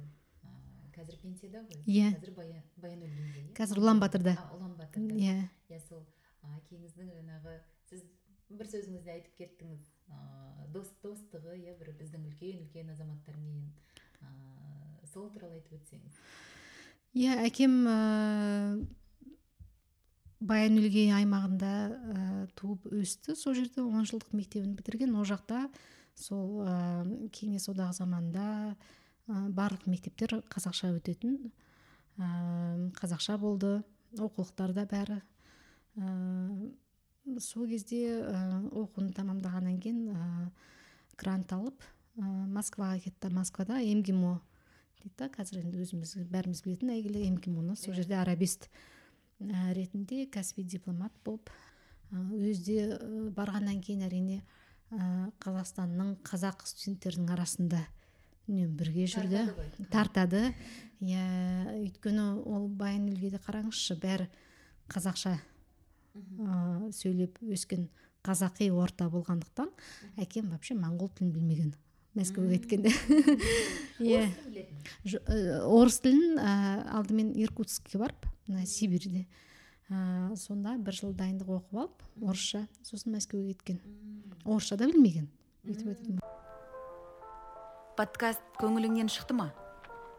[0.94, 5.38] қазір пенсияда ғой иә қазір баян өлгенде қазір ұлан батырда ұлан батырда иә
[5.70, 6.04] иә сол
[6.52, 7.56] әкеңіздің жаңағы
[7.88, 8.04] сіз
[8.58, 9.84] бір сөзіңізде айтып кеттіңіз.
[10.14, 13.70] Ыыы дос достығы иә бір біздің үлкен үлкен азаматтармен
[14.20, 16.18] ыыы сол туралы айтып өтсеңіз.
[17.14, 18.86] Иә әкем ыыы
[20.40, 23.34] баян өлгей аймағында ә, туып өсті.
[23.38, 25.14] Сол жерде он жылдық мектебін бітірген.
[25.16, 25.68] Ол жақта
[26.14, 31.38] сол ә, кеңес одағы заманында ә, барлық мектептер қазақша өтетін
[32.18, 33.82] ә, қазақша болды.
[34.14, 35.20] Оқулықтар бәрі.
[35.98, 36.70] Ә,
[37.40, 40.50] сол кезде ә, оқуын тамамдағаннан кейін ә,
[41.18, 41.82] грант алып
[42.18, 43.30] ә, москваға кетті.
[43.34, 44.40] Москвада эмгимо
[45.02, 45.28] дейді да.
[45.28, 48.68] Қазір енді өзіміз бәріміз білетін әйгілі эмгимоны сол жерде арабист
[49.40, 51.50] ретінде кәсіби дипломат болып
[52.14, 52.98] өзде
[53.34, 54.40] барғаннан кейін әрине
[54.92, 57.80] ә, қазақстанның қазақ студенттерінің арасында
[58.48, 59.44] үнемі бірге жүрді.
[59.92, 60.52] Тартады
[61.02, 61.24] иә
[61.80, 64.28] өйткені ол баян өлгейде қараңызшы бәрі
[64.92, 67.88] қазақша ә, сөйлеп өскен
[68.24, 69.72] қазақи орта болғандықтан
[70.22, 71.74] әкем вообще моңғол тілін білмеген
[72.14, 72.92] мәскеуге кеткенде.
[73.98, 74.28] Иә.
[75.66, 76.38] орыс тілін
[76.96, 79.26] алдымен иркутскке барып мына сибирьде.
[79.90, 83.80] Ә, сонда бір жыл дайындық оқып алып орысша сосын мәскеуге кеткен.
[84.44, 85.28] Орысша да білмеген
[85.64, 86.24] өйтіп
[87.96, 89.52] подкаст көңіліңнен шықты ма?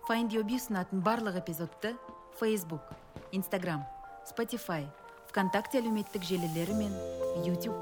[0.07, 1.95] Find your ұсынатын барлық эпизодты
[2.39, 2.93] facebook
[3.35, 3.83] instagram
[4.29, 4.85] spotify
[5.27, 6.93] вконтакте әлеуметтік желілері мен
[7.43, 7.75] youtube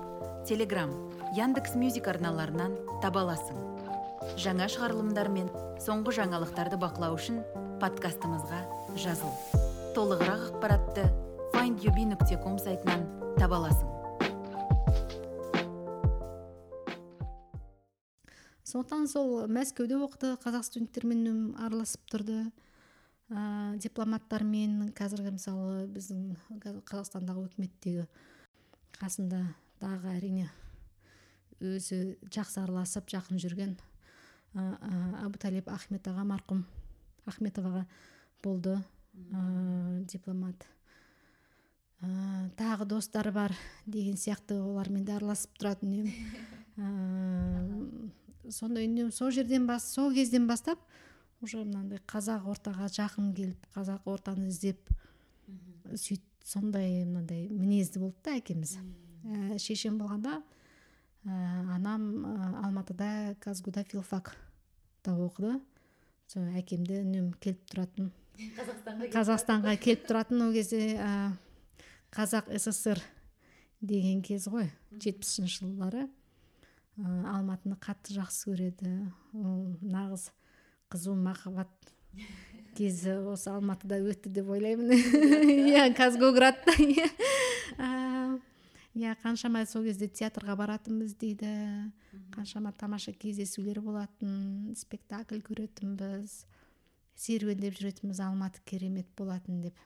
[0.49, 0.91] telegram
[1.37, 3.59] яндекс мюзик арналарынан таба аласың.
[4.39, 5.51] Жаңа шығарылымдар мен
[5.83, 7.43] соңғы жаңалықтарды бақылау үшін
[7.83, 8.63] подкастымызға
[8.97, 9.62] жазыл.
[9.93, 11.03] Толығырақ ақпаратты
[11.53, 13.03] findyobi нүкте ком сайтынан
[13.37, 13.89] таба аласың.
[18.65, 22.39] Сондықтан сол мәскеуде оқыды қазақ студенттерімен араласып тұрды.
[23.29, 26.23] Ә, дипломаттармен қазіргі мысалы біздің
[26.89, 28.07] қазақстандағы үкіметтегі
[28.97, 29.43] қасында
[29.83, 30.47] дағы әрине
[31.61, 33.77] өзі жақсы араласып жақын жүрген
[34.57, 36.65] ә, Талиб ахмет аға марқұм
[37.29, 37.85] ахметов
[38.41, 38.81] болды.
[39.13, 40.65] Ә, дипломат.
[42.01, 43.53] Ә, тағы достары бар
[43.85, 46.13] деген сияқты олармен де араласып тұрады үнемі
[46.77, 50.79] ә, сондай үнемі сол жерден бас сол кезден бастап
[51.41, 54.91] уже мынандай қазақ ортаға жақын келіп қазақ ортаны іздеп
[55.93, 58.77] сөйт сондай мынандай мінезді болды да әкеміз.
[59.23, 60.41] Ә, шешем болғанда
[61.23, 61.35] ә,
[61.75, 65.59] анам ә, алматыда казгуда филфакта оқыды.
[66.27, 68.11] Сол әкемді үнемі келіп тұратын.
[69.13, 71.09] Қазақстанға келіп тұратын ол кезде ә,
[72.13, 73.01] қазақ ссср
[73.81, 76.07] деген кез ғой жетпісінші жылдары.
[76.97, 78.93] Ә, алматыны қатты жақсы көреді.
[79.33, 80.29] Ол нағыз
[80.93, 81.69] қызу махаббат
[82.77, 84.93] кезі осы алматыда өтті деп ойлаймын.
[85.69, 87.09] Иә казгоградта иә.
[88.93, 91.49] Иә қаншама сол кезде театрға баратынбыз дейді.
[92.33, 96.43] Қаншама тамаша кездесулер болатын спектакль көретінбіз.
[97.15, 99.77] Серуендеп жүретінбіз алматы керемет болатын деп.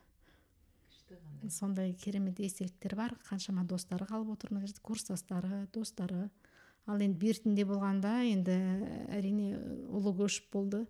[1.50, 3.16] Сондай керемет естеліктер бар.
[3.30, 6.30] Қаншама достары қалып отыр мына жерде курстастары достары.
[6.88, 8.56] Ал енді бертінде болғанда енді
[9.12, 9.58] әрине
[9.92, 10.86] ұлы көшіп болды.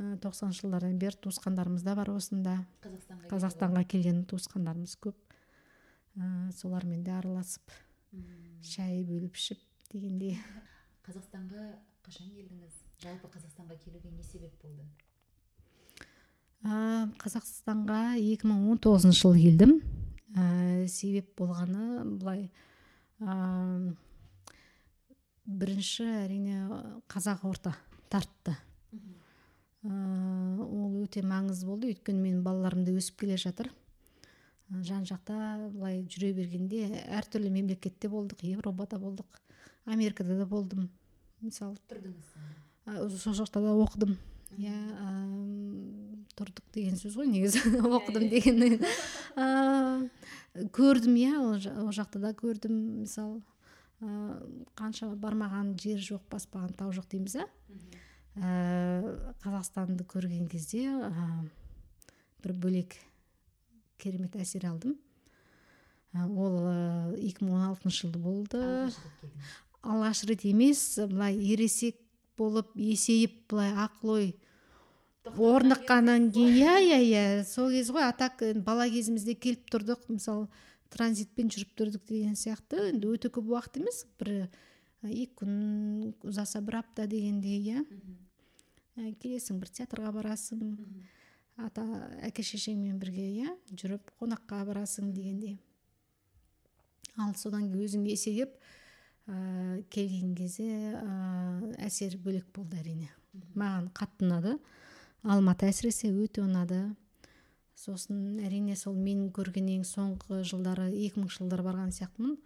[0.00, 2.54] Тоқсаныншы жылдардан бері туысқандарымыз да бар осында.
[3.28, 5.18] Қазақстанға келген туысқандарымыз көп.
[6.16, 7.74] Ә, солармен де араласып
[8.64, 9.60] шай бөліп ішіп
[9.92, 10.38] дегендей.
[11.04, 11.68] Қазақстанға
[12.06, 12.80] қашан келдіңіз?
[13.04, 14.88] Жалпы қазақстанға келуге не себеп болды?
[16.64, 19.76] Ә, қазақстанға 2019 жылы келдім.
[20.36, 22.46] Ә, себеп болғаны былай
[23.20, 23.94] ә,
[25.46, 26.62] бірінші әрине
[27.10, 27.74] қазақ орта
[28.12, 28.56] тартты.
[29.82, 31.90] Ол өте маңызды болды.
[31.94, 33.70] Өйткені менің балаларым да өсіп келе жатыр.
[34.70, 35.34] Жан жақта
[35.72, 36.84] былай жүре бергенде
[37.16, 39.40] әртүрлі мемлекетте болдық европада болдық
[39.90, 40.90] америкада да болдым.
[41.40, 44.14] Мысалы тұрдыңыз сол жақта да оқыдым.
[44.58, 44.76] Иә
[46.38, 47.62] тұрдық деген сөз ғой негізі
[47.98, 48.80] оқыдым деген
[50.76, 53.04] көрдім иә ол жақта да көрдім.
[53.04, 53.40] Мысалы
[54.80, 57.44] қанша бармаған жер жоқ баспаған тау жоқ дейміз ә
[58.40, 61.10] ә, қазақстанды көрген кезде ә,
[62.42, 62.96] бір бөлек
[64.00, 64.96] керемет әсер алдым.
[66.14, 68.62] Ә, ол ә, 2016 жылы болды.
[69.82, 72.00] Алғаш рет емес былай ересек
[72.40, 74.30] болып есейіп былай ақыл ой
[75.28, 77.44] орныққаннан кейін иә иә иә.
[77.44, 80.48] Сол кез ғой а так бала кезімізде келіп тұрдық мысалы
[80.90, 82.90] транзитпен жүріп тұрдық деген сияқты.
[82.90, 84.48] Енді өте көп уақыт емес бір
[85.06, 87.84] екі күн ұзаса бір апта дегендей иә.
[89.22, 90.74] Келесің бір театрға барасың
[91.60, 91.84] ата
[92.26, 95.58] әке шешеңмен бірге иә жүріп қонаққа барасың дегендей.
[97.20, 98.56] Ал содан кейін өзің есейіп
[99.90, 103.10] келген кезде ә, әсер бөлек болды әрине.
[103.54, 104.56] Маған қатты ұнады.
[105.22, 106.80] Алматы әсіресе өте ұнады.
[107.78, 112.36] Сосын әрине сол менің көрген ең соңғы жылдары 2000 жылдары барған сияқтымын.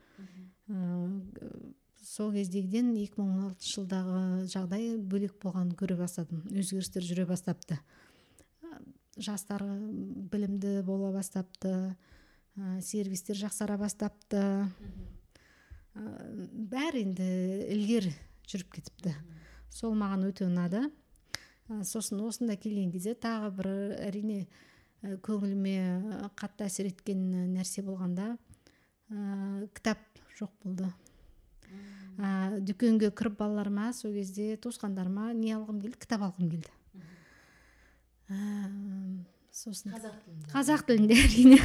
[2.04, 4.18] Сол кездегіден 2016 жылдағы
[4.52, 6.44] жағдай бөлек болғанын көре бастадым.
[6.52, 7.78] Өзгерістер жүре бастапты.
[9.16, 11.94] Жастар білімді бола бастапты.
[12.54, 14.38] Ә, сервистер жақсара бастапты.
[14.38, 15.13] Ә,
[15.94, 17.26] бәрі енді
[17.74, 18.12] ілгері
[18.50, 19.14] жүріп кетіпті.
[19.70, 20.88] Сол маған өте ұнады.
[21.70, 23.68] Ә, сосын осында келген кезде тағы бір
[24.04, 24.44] әрине
[25.24, 27.22] көңіліме қатты әсер еткен
[27.54, 30.02] нәрсе болғанда ә, кітап
[30.38, 30.90] жоқ болды.
[32.18, 36.00] Ә, дүкенге кіріп балаларыма сол кезде туысқандарыма не алғым келді?
[36.04, 36.72] кітап алғым келді.
[39.54, 39.94] Сосын.
[39.94, 40.50] Қазақ тілінде.
[40.50, 41.58] Қазақ тілінде әрине.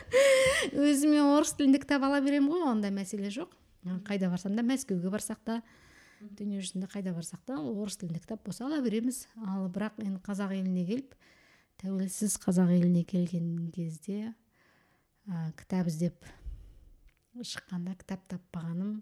[0.86, 3.52] Өзіме орыс тілінде кітап ала беремін ғой ондай мәселе жоқ.
[4.06, 5.58] Қайда барсам да мәскеуге барсақ та
[6.20, 9.24] дүние жүзінде қайда барсақ та орыс тілінде кітап болса ала береміз.
[9.42, 11.16] Ал бірақ енді қазақ еліне келіп
[11.82, 14.34] тәуелсіз қазақ еліне келген кезде
[15.26, 16.28] ә, кітап іздеп
[17.34, 19.00] шыққанда кітап таппағаным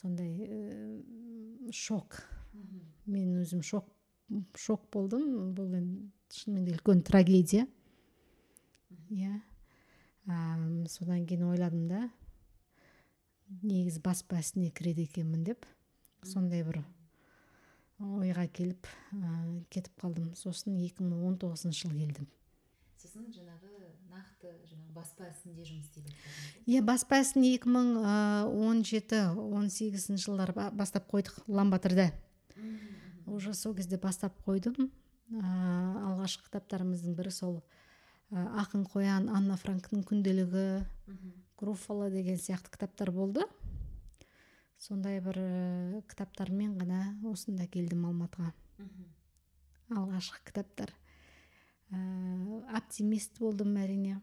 [0.00, 2.24] сондай ә, шок.
[3.06, 3.93] Мен өзім шок
[4.58, 5.54] шок болдым.
[5.56, 7.66] Бұл енді шынымен де үлкен трагедия.
[9.10, 9.40] Иә.
[10.88, 12.08] Содан кейін ойладым да
[13.62, 15.66] негізі баспа ісіне кіреді екенмін деп.
[16.24, 16.80] Сондай бір
[18.00, 19.34] ойға келіп ә,
[19.70, 20.32] кетіп қалдым.
[20.38, 22.30] Сосын 2019 жылы келдім.
[22.98, 23.74] Сосын жаңағы
[24.14, 27.88] нақты жаңағы баспа ісінде жұмыс істей бастадыңыз иә баспа ісін екі мың
[28.48, 32.10] он жеті он сегізінші жылдары бастап қойдық ламбатырда
[33.26, 34.90] уже сол кезде бастап қойдым.
[35.32, 35.40] Ә,
[36.10, 37.62] алғашқы кітаптарымыздың бірі сол
[38.30, 40.84] ә, ақын қоян анна франктың күнделігі
[41.56, 43.46] груффало деген сияқты кітаптар болды.
[44.78, 48.52] Сондай бір ә, кітаптармен ғана осында келдім алматыға.
[49.94, 50.92] Алғашқы кітаптар.
[51.90, 51.98] Ә,
[52.76, 54.20] оптимист болдым әрине.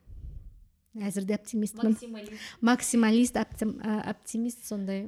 [0.93, 1.95] Әзір де оптимистпін.
[2.61, 3.37] Максималист.
[3.39, 5.05] Оптимист сондай.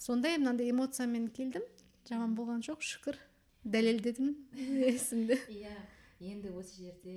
[0.00, 1.62] Сондай мынандай эмоциямен келдім.
[2.08, 3.18] Жаман болған жоқ шүкір.
[3.68, 4.30] Дәлелдедім
[4.88, 5.36] есімді.
[5.52, 5.74] Иә
[6.24, 7.16] енді осы жерде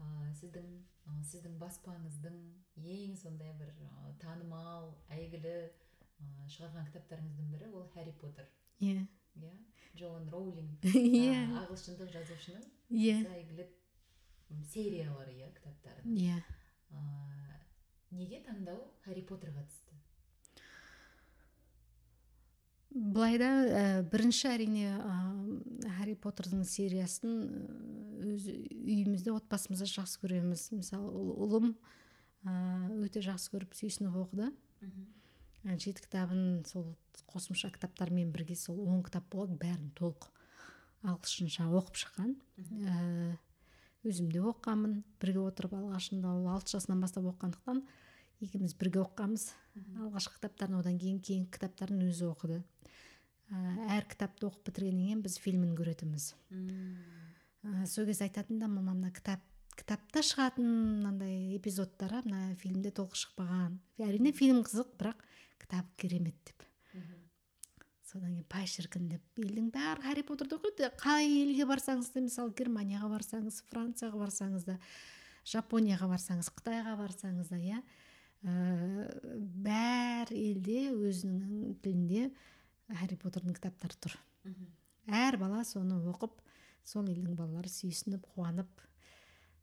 [0.00, 0.06] ә,
[0.40, 0.66] сіздің
[1.06, 2.38] ә, сіздің баспаңыздың
[2.80, 8.48] ең сондай бір ә, танымал әйгілі ә, шығарған кітаптарыңыздың бірі ол хәрри поттер
[8.80, 9.06] иә.
[9.40, 9.52] Иә
[9.96, 11.46] джоан роулинг иә.
[11.64, 13.20] ағылшындық жазушының иә.
[13.36, 13.68] әйгілі
[14.72, 16.38] сериялары иә кітаптардың иә.
[16.90, 17.00] Ә,
[18.16, 19.89] неге таңдау хәрри поттерға түсті?
[22.90, 25.14] Былай да ә, бірінші әрине ә,
[25.98, 27.60] хәрри поттердің сериясын ә,
[28.34, 30.66] өз үйімізде отбасымызда жақсы көреміз.
[30.74, 31.70] Мысалы ұл- ұлым
[32.44, 32.54] ә,
[33.06, 34.50] өте жақсы көріп сүйсініп оқыды.
[35.64, 36.90] Ә, жеті кітабын сол
[37.30, 40.30] қосымша кітаптармен бірге сол он кітап болады бәрін толық
[41.06, 42.34] ағылшынша оқып шыққан.
[42.84, 43.36] Ә,
[44.04, 45.02] өзім де оқығанмын.
[45.22, 47.84] Бірге отырып алғашында ол алты жасынан бастап оқығандықтан
[48.40, 49.50] екеуміз бірге оқығанбыз.
[50.00, 52.62] Алғашқы кітаптарын одан кейін кейінгі кітаптарын өзі оқыды.
[53.50, 56.32] Әр кітапты оқып бітіргеннен кейін біз фильмін көретінбіз.
[57.60, 59.42] Ә, сол кезде айтатын да мама мына кітап
[59.76, 60.66] кітапта шығатын
[61.00, 63.78] мынандай эпизодтары мына фильмде толық шықпаған.
[64.00, 65.24] Әрине фильм қызық бірақ
[65.60, 66.64] кітап керемет деп.
[68.10, 69.22] Содан кейін пай шіркін деп.
[69.38, 74.78] Елдің бәрі хәрри поттерді оқиды қай елге барсаңыз да мысалы германияға барсаңыз францияға барсаңыз да
[75.46, 77.82] жапонияға барсаңыз қытайға барсаңыз да иә.
[78.44, 78.54] Ә,
[79.64, 82.30] бәр елде өзінің тілінде
[83.00, 84.16] хәрри поттердің кітаптары тұр.
[85.10, 86.40] Әр бала соны оқып
[86.86, 88.70] сол елдің балалары сүйсініп қуанып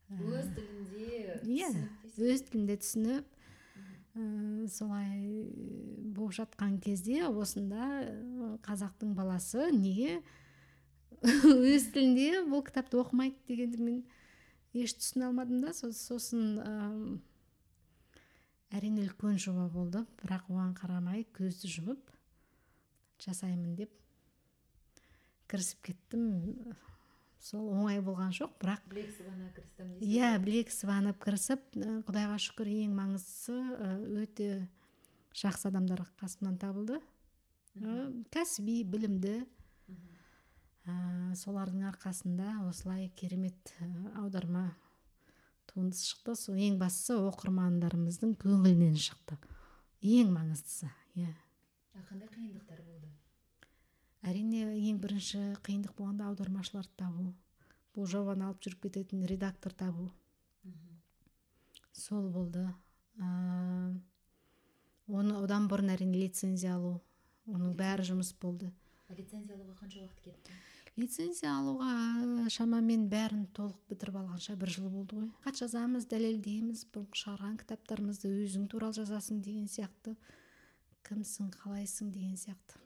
[0.08, 1.70] өз тілінде иә
[2.16, 3.26] өз тілінде түсініп
[4.16, 5.50] ә, солай
[6.16, 10.22] болып жатқан кезде осында ә, қазақтың баласы неге
[11.26, 14.00] өз тілінде бұл кітапты оқымайды дегенді мен
[14.78, 17.20] еш түсіне алмадым да Со- сосын
[18.76, 20.04] әрине үлкен жоба болды.
[20.22, 22.12] Бірақ оған қарамай көзді жұмып
[23.24, 23.94] жасаймын деп
[25.52, 26.76] кірісіп кеттім.
[27.48, 31.68] Сол оңай болған жоқ бірақ білек сыбана кірістім иә білек сыбанып кірісіп
[32.08, 33.60] құдайға шүкір ең маңыздысы
[34.24, 34.48] өте
[35.38, 36.98] жақсы адамдар қасымнан табылды.
[38.34, 39.36] Кәсіби білімді
[40.90, 40.96] ә,
[41.38, 43.76] солардың арқасында осылай керемет
[44.18, 44.72] аударма
[45.72, 46.36] туындысы шықты.
[46.36, 49.40] Сол ең бастысы оқырмандарымыздың көңілінен шықты.
[50.02, 51.34] Ең маңыздысы иә.
[52.08, 53.10] Қандай қиындықтар болды?
[54.28, 57.34] Әрине ең бірінші қиындық болғанда аудармашыларды табу
[57.98, 60.12] бұл жобаны алып жүріп кететін редактор табу.
[61.98, 62.62] Сол болды.
[63.18, 63.30] Ә,
[65.10, 67.00] оны одан бұрын әрине лицензия алу
[67.50, 68.70] оның бәрі жұмыс болды.
[69.10, 70.60] Лицензия алуға қанша уақыт кетті?
[70.98, 75.30] Лицензия алуға ә, шамамен бәрін толық бітіріп алғанша бір жыл болды ғой.
[75.44, 80.16] Хат жазамыз дәлелдейміз бұрынғы шығарған кітаптарымызды өзің туралы жазасың деген сияқты.
[81.08, 82.82] Кімсің қалайсың деген сияқты.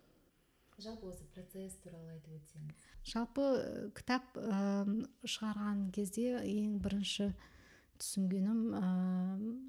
[0.82, 2.84] Жалпы осы процесс туралы айтып өтсеңіз.
[3.08, 4.84] Жалпы ә, кітап ә,
[5.24, 7.32] шығарған кезде ең бірінші
[8.02, 8.86] түсінгенім ә,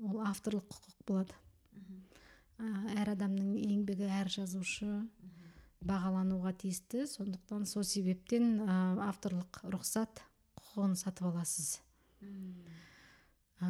[0.08, 1.38] ол авторлық құқық болады.
[2.58, 4.88] Ә, әр адамның еңбегі әр жазушы
[5.86, 7.06] бағалануға тиісті.
[7.10, 8.76] Сондықтан сол себептен ә,
[9.08, 10.22] авторлық рұқсат
[10.58, 11.80] құқығын сатып аласыз.
[13.62, 13.68] Ә,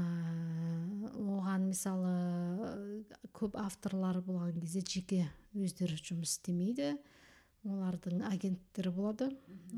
[1.19, 3.05] оған мысалы
[3.37, 6.95] көп авторлар болған кезде жеке өздері жұмыс істемейді.
[7.63, 9.31] Олардың агенттері болады.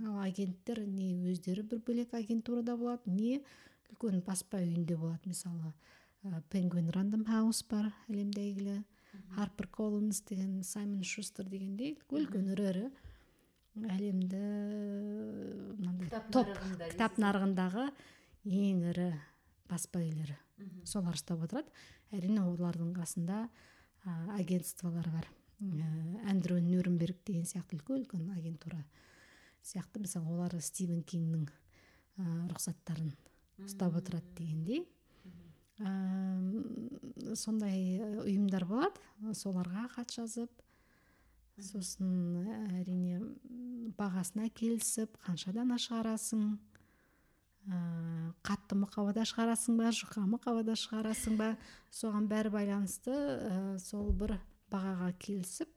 [0.07, 3.43] Ал агенттер не өздері бір бөлек агентурада болады не
[3.93, 5.29] үлкен баспа үйінде болады.
[5.29, 5.75] Мысалы
[6.51, 8.79] пенгуин рандом хаус бар әлемде әйгілі
[9.35, 12.89] харпер коллинс деген саймон шустер дегендей үлкен ірі
[13.75, 14.41] әлемді
[15.81, 16.51] мынандай топ
[16.91, 17.89] кітап нарығындағы
[18.45, 19.13] ең ірі
[19.71, 20.39] баспа үйлері
[20.87, 21.73] солар ұстап отырады.
[22.15, 23.45] Әрине олардың қасында
[24.05, 25.29] ә, агентстволар бар.
[25.61, 25.89] Ә,
[26.31, 28.85] әндрю нюрнберг деген сияқты үлкен үлкен агентура
[29.63, 30.03] сияқты.
[30.05, 33.11] Мысалы олар стивен кингнің ә, рұқсаттарын
[33.67, 34.85] ұстап отырады дегендей.
[35.81, 39.01] Ә, сондай ұйымдар болады.
[39.35, 40.63] Соларға хат жазып
[41.63, 42.47] сосын
[42.81, 46.43] әрине м, бағасына келісіп қаншадана шығарасың
[47.71, 47.79] ә,
[48.47, 49.93] қатты мұқабада шығарасың ба?
[49.95, 51.53] Жұқа мұқабада шығарасың ба?
[51.95, 54.37] Соған бәрі байланысты ә, сол бір
[54.73, 55.71] бағаға келісіп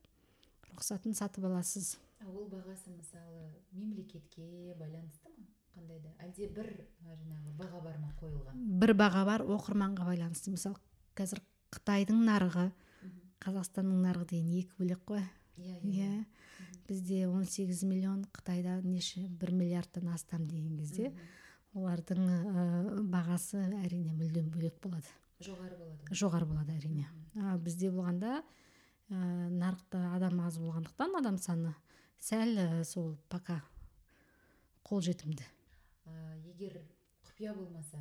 [0.71, 1.95] рұқсатын сатып аласыз.
[2.25, 5.45] Ол бағасы мысалы мемлекетке байланысты ма?
[5.77, 6.11] Қандай да?
[6.25, 6.71] әлде бір
[7.05, 8.65] жаңағы баға бар ма қойылған?
[8.81, 10.51] бір баға бар оқырманға байланысты.
[10.51, 10.81] Мысалы
[11.17, 11.41] қазір
[11.75, 12.71] қытайдың нарығы
[13.43, 15.23] қазақстанның нарығы деген екі бөлек қой.
[15.57, 16.25] Иә иә
[16.87, 19.27] бізде 18 миллион қытайда неше?
[19.27, 21.13] бір миллиардтан астам деген кезде
[21.75, 25.09] олардың ә, бағасы әрине мүлдем бөлек болады.
[25.43, 26.15] Жоғары болады.
[26.15, 27.07] Жоғары болады әрине.
[27.35, 29.17] А бізде болғанда ә,
[29.51, 31.75] нарықта адам аз болғандықтан адам саны
[32.19, 33.61] сәл ә, сол пока
[34.87, 35.45] қолжетімді.
[36.45, 36.79] Егер
[37.27, 37.99] құпия болмаса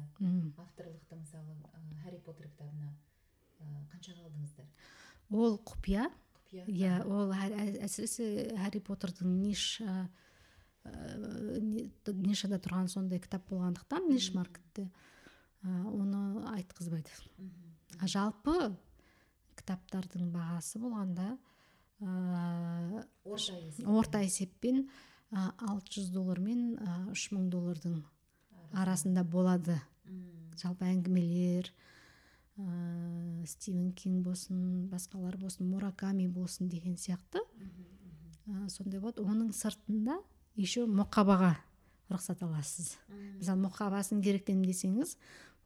[0.62, 2.92] авторлықты мысалы ә, харри поттер кітабына
[3.60, 4.66] ә, қаншаға алдыңыздар?
[5.30, 6.06] Ол құпия?
[6.38, 6.64] Құпия?
[6.70, 10.08] Иә ол ә- ә- әсіресе харри поттердің ниш ә,
[10.84, 14.88] ә, нишада тұрған сондай кітап болғандықтан ниш маркетте
[15.62, 17.10] ә, оны айтқызбайды.
[18.00, 18.76] А жалпы
[19.56, 21.36] кітаптардың бағасы болғанда
[22.00, 23.04] ә,
[23.84, 24.88] орта есеппен
[25.32, 26.76] алты жүз доллар мен
[27.12, 28.00] үш мың доллардың
[28.76, 29.78] арасында болады.
[30.56, 31.68] Жалпы әңгімелер
[32.56, 37.42] ә, стивен кинг болсын басқалар болсын мураками болсын деген сияқты.
[38.46, 39.26] Ә, сондай болады.
[39.26, 40.20] Оның сыртында
[40.56, 41.56] еще мұқабаға
[42.08, 42.94] рұқсат аласыз.
[43.10, 45.16] Мысалы мұқабасын керектенемін десеңіз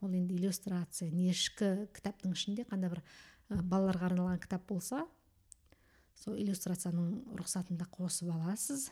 [0.00, 3.02] ол енді иллюстрация не ішкі кітаптың ішінде қандай бір
[3.50, 5.04] балаларға арналған кітап болса
[6.16, 8.88] сол иллюстрацияның рұқсатын да қосып аласыз.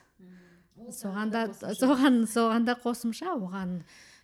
[0.79, 1.81] Ол соған тағы да қосымша.
[1.83, 3.83] соған соған да қосымша оған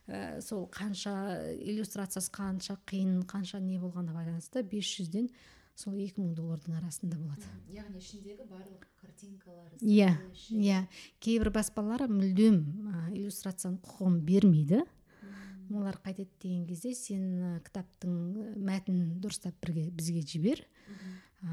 [0.08, 1.14] ә, сол қанша
[1.58, 5.30] иллюстрациясы қанша қиын қанша не болғанына байланысты 500-ден
[5.74, 7.48] сол 2000 доллардың арасында болады.
[7.74, 10.12] Яғни ішіндегі барлық картинкалар Иә,
[10.50, 10.84] иә.
[11.20, 12.60] кейбір баспалар мүлдем
[12.92, 14.84] ә, иллюстрацияның құқығын бермейді.
[15.72, 18.14] Олар қайтеді деген кезде сен ә, кітаптың
[18.60, 20.60] мәтінін дұрыстап бірге бізге жібер.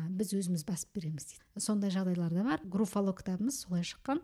[0.10, 1.44] Біз өзіміз басып береміз дейді.
[1.60, 2.62] Сондай жағдайлар да бар.
[2.64, 4.22] Груфало кітабымыз солай шыққан.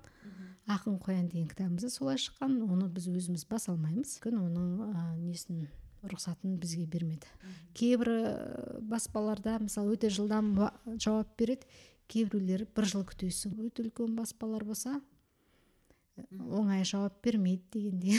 [0.67, 2.59] Ақын қоян деген кітабымыз да солай шыққан.
[2.67, 4.15] Оны біз өзіміз баса алмаймыз.
[4.17, 5.67] Өйткені оның ә, несін
[6.07, 7.27] рұқсатын бізге бермеді.
[7.73, 8.11] Кейбір
[8.81, 11.67] баспаларда мысалы өте жылдам уа- жауап береді.
[12.07, 13.57] Кейбіреулері бір жыл күтесің.
[13.67, 15.01] Өте үлкен баспалар болса
[16.31, 18.17] оңай жауап бермейді дегендей.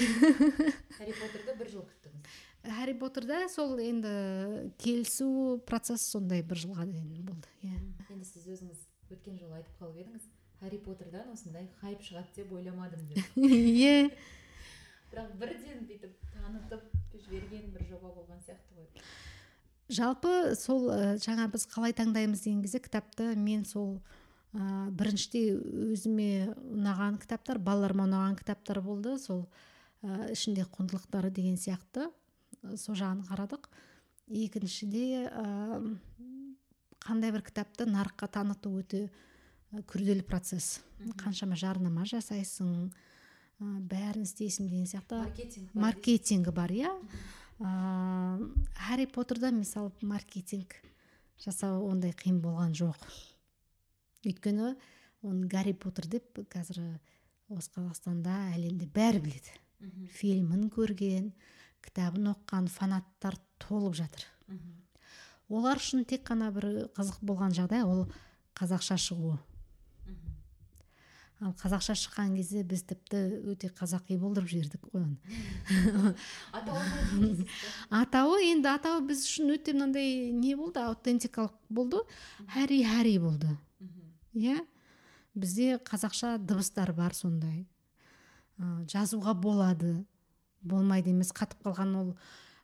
[0.99, 2.37] Харри поттерді бір жыл күттіңіз.
[2.73, 7.79] Харри поттерда сол енді келісу процесс сондай бір жылға дейін болды иә.
[8.11, 10.29] Енді сіз өзіңіз өткен жолы айтып қалып едіңіз
[10.61, 13.25] харри поттердан осындай хайп шығады деп ойламадым деп.
[13.37, 14.11] Иә.
[15.09, 19.05] Бірақ бірден бүйтіп танытып жіберген бір жоба болған сияқты ғой.
[19.89, 20.91] Жалпы сол
[21.23, 24.03] жаңа біз қалай таңдаймыз деген кезде кітапты мен сол
[24.53, 25.57] ә, біріншіде
[25.95, 29.17] өзіме ұнаған кітаптар балаларыма ұнаған кітаптар болды.
[29.23, 29.47] Сол
[30.03, 32.11] ә, ішінде құндылықтары деген сияқты.
[32.77, 33.69] Сол жағын қарадық.
[34.29, 35.81] Екіншіде ә,
[37.05, 39.09] қандай бір кітапты нарыққа таныту өте
[39.89, 40.83] күрделі процесс.
[41.23, 45.23] Қаншама жарнама жасайсың ә, бәрін істейсің деген сияқты.
[45.25, 46.93] Маркетинг маркетингі бар иә.
[47.59, 47.71] Ә,
[48.85, 50.77] харри поттерда мысалы маркетинг
[51.43, 52.99] жасау ондай қиын болған жоқ.
[54.27, 54.75] Өйткені
[55.23, 56.83] оны гарри поттер деп қазір
[57.49, 59.55] осы қазақстанда әлемде бәрі біледі.
[60.19, 61.33] Фильмін көрген
[61.85, 64.25] кітабын оқыған фанаттар толып жатыр.
[65.49, 68.07] Олар үшін тек қана бір қызық болған жағдай ол
[68.59, 69.39] қазақша шығуы.
[71.39, 73.19] Ал қазақша шыққан кезде біз тіпті
[73.53, 76.15] өте қазақи болдырып жібердік қой оны.
[78.01, 82.03] Атауы енді атауы біз үшін өте мынандай не болды аутентикалық болды.
[82.49, 83.55] හැри හැри болды.
[84.35, 84.59] Иә?
[85.35, 87.69] Бізде қазақша дыбыстар бар сондай.
[88.59, 90.05] Ә, жазуға болады.
[90.63, 92.13] Болмайды емес қатып қалған ол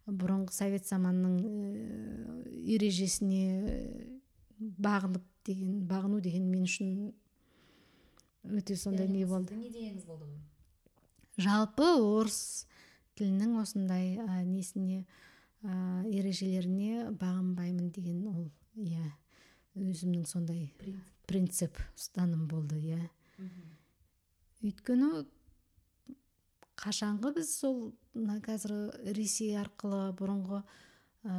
[0.07, 3.77] бұрынғы совет заманының ә, ережесіне ә,
[4.61, 7.13] бағынып деген бағыну деген мен үшін
[8.45, 9.57] өте сондай не болды.
[11.41, 12.67] Жалпы орыс
[13.19, 15.05] тілінің осындай ә, несіне
[15.63, 19.09] ә, ережелеріне бағынбаймын деген ол иә
[19.75, 20.69] өзімнің сондай
[21.27, 21.79] принцип.
[21.97, 23.01] ұстаным болды иә.
[24.65, 25.25] Өйткені
[26.85, 27.79] қашанғы біз сол
[28.13, 28.75] мына қазір
[29.17, 30.61] ресей арқылы бұрынғы
[31.25, 31.35] ә,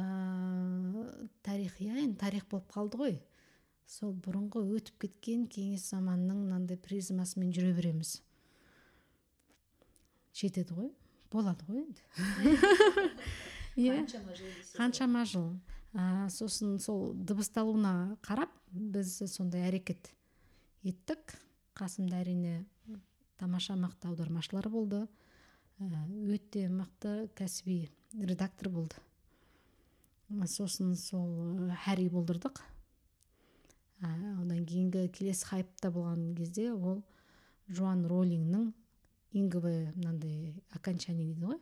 [1.46, 3.18] тарих иә енді тарих болып қалды ғой.
[3.86, 8.16] Сол бұрынғы өтіп кеткен кеңес заманының мынандай призмасымен жүре береміз.
[10.34, 10.90] Жетеді ғой
[11.30, 12.02] болады ғой енді.
[13.76, 14.00] Иә.
[14.74, 15.52] Қаншама жыл
[15.94, 20.10] ә, сосын сол дыбысталуына қарап біз сондай әрекет
[20.82, 21.36] еттік.
[21.76, 22.64] Қасымда әрине
[23.36, 25.04] тамаша мықты аудармашылар болды.
[25.80, 28.96] Өте мықты кәсіби редактор болды.
[30.30, 32.62] Ә, сосын сол ә, харри болдырдық.
[34.00, 34.08] Ә,
[34.40, 37.02] одан кейінгі келесі хайпта болған кезде ол
[37.68, 38.72] жуан роллиңнің
[39.36, 41.60] инговое мынандай окончание дейді ғой.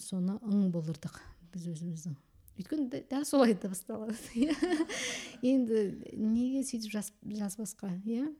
[0.00, 1.20] Соны ың болдырдық
[1.52, 2.16] біз өзіміздің.
[2.56, 4.56] Өйткені дә- дәл солай дыбысталады иә
[5.42, 5.84] енді
[6.16, 8.30] неге сөйтіп жаз, жазбасқа иә?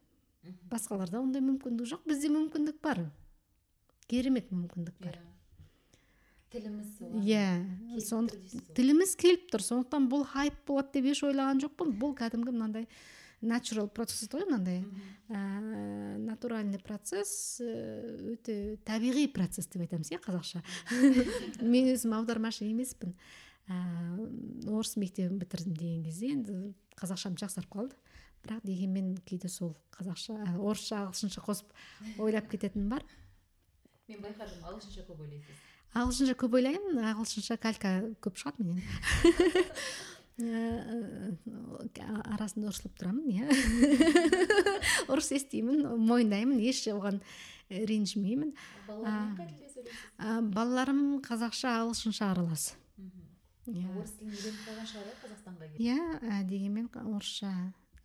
[0.72, 3.04] Басқаларда ондай мүмкіндік жоқ бізде мүмкіндік бар.
[4.10, 5.18] Керемет мүмкіндік бар.
[5.18, 5.32] Иә.
[6.52, 6.90] тіліміз
[7.24, 7.46] иә
[8.76, 9.64] тіліміз келіп тұр.
[9.64, 11.94] Сондықтан бұл хайп болады деп еш ойлаған жоқпын.
[11.98, 12.88] Бұл кәдімгі мынандай
[13.42, 14.82] natural процесс ғой мынандай
[15.28, 17.72] ә, натуральный процесс ә,
[18.34, 20.62] өте табиғи процесс деп айтамыз иә қазақша.
[21.60, 23.16] Мен өзім аудармашы емеспін.
[23.66, 23.74] Ә,
[24.70, 26.60] орыс мектебін бітірдім деген кезде енді
[27.00, 27.98] қазақшам жақсарып қалды.
[28.42, 31.74] Бірақ дегенмен кейде сол қазақша ә, орысша ағылшынша қосып
[32.22, 33.06] ойлап кететінім бар.
[34.12, 35.60] Мен байқадым ағылшынша көп ойлайсыз.
[35.92, 37.90] Ағылшынша көп ойлаймын ағылшынша калька
[38.24, 38.82] көп шығады менен.
[42.32, 43.44] Арасында ұрсылып тұрамын иә.
[45.12, 47.20] Ұрыс естимін мойындаймын еш оған
[47.70, 48.54] ренжімеймін.
[48.88, 49.92] Сөйлейсіз?
[50.18, 52.72] ә, балаларым қазақша ағылшынша аралас.
[53.68, 53.86] Иә.
[53.92, 57.52] Орыс тілін үйреніп қалған шығар иә қазақстанға иә дегенмен орысша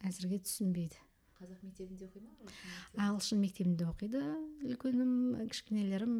[0.05, 0.99] әзірге түсінбейді.
[1.37, 3.85] Қазақ мектебінде оқи ма ағылшын мектебінде?
[3.91, 4.21] оқиды.
[4.65, 5.11] Үлкенім
[5.51, 6.13] кішкенелерім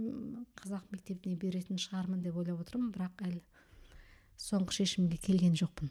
[0.61, 2.91] қазақ мектебіне беретін шығармын деп ойлап отырмын.
[2.95, 3.41] Бірақ әлі
[4.38, 5.89] соңғы шешімге келген жоқпын.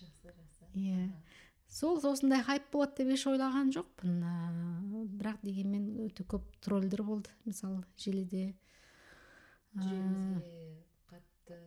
[0.00, 0.70] Жақсы жақсы.
[0.80, 1.10] Иә.
[1.70, 4.16] Сол осындай хайп болады деп еш ойлаған жоқпын.
[5.20, 7.30] Бірақ дегенмен өте көп тролльдер болды.
[7.44, 8.54] Мысалы желіде
[9.76, 10.56] жүрегіңізге
[11.12, 11.60] қатты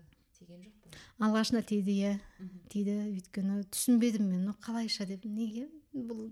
[0.43, 2.13] тиген жоқ па алғашында тиді иә
[2.73, 4.45] тиді өйткені түсінбедім мен.
[4.49, 5.25] «Ну, қалайша деп?
[5.25, 5.69] Неге?
[5.93, 6.31] Бұл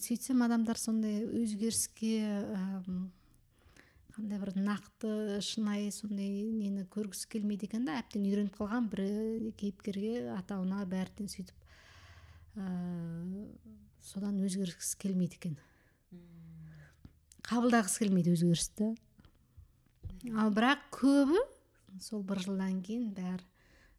[0.00, 2.14] сөйтсем адамдар сондай өзгеріске
[4.14, 7.98] қандай бір нақты шынайы сондай нені көргісі келмейді екен да.
[8.02, 9.02] Әбден үйреніп қалған бір
[9.58, 11.56] кейіпкерге атауына бәрінен сөйтіп
[12.60, 12.68] ә,
[14.04, 15.56] содан өзгергісі келмейді екен.
[17.44, 18.94] Қабылдағысы келмейді өзгерісті.
[20.38, 21.42] Ал бірақ көбі
[22.00, 23.44] сол бір жылдан кейін бәрі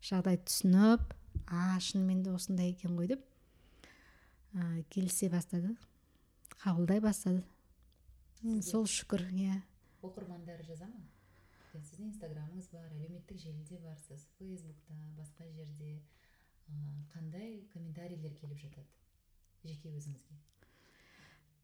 [0.06, 1.14] жағдай түсініп
[1.48, 3.24] а шынымен де осындай екен ғой деп
[4.56, 5.76] ә, келісе бастады
[6.64, 7.44] қабылдай бастады.
[8.40, 9.62] Сізге- сол шүкір иә.
[10.02, 11.02] оқырмандары жаза ма?
[11.76, 16.00] Сіздің инстаграмыңыз бар әлеуметтік желіде барсыз фейсбукта басқа жерде
[16.70, 16.74] ә,
[17.14, 18.88] қандай комментарийлер келіп жатады
[19.64, 20.38] жеке өзіңізге?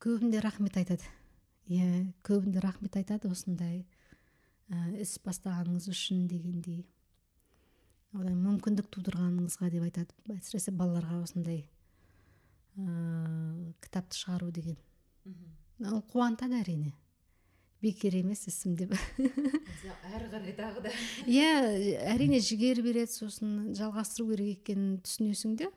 [0.02, 1.04] Көбінде рахмет айтады.
[1.70, 3.86] Иә көбінде рахмет айтады осындай.
[5.02, 6.86] Іс бастағаныңыз үшін дегендей.
[8.16, 10.16] Одан мүмкіндік тудырғаныңызға деп айтады.
[10.36, 11.62] Әсіресе балаларға осындай
[12.76, 14.78] ә, кітапты шығару деген.
[15.26, 15.94] Мхм.
[15.96, 16.94] ол қуантады әрине.
[17.82, 18.92] Бекер емес ісім деп.
[19.18, 20.92] Әрі қарай тағы да.
[21.26, 21.48] Иә
[22.14, 25.70] әрине жігер береді сосын жалғастыру керек екенін түсінесің де.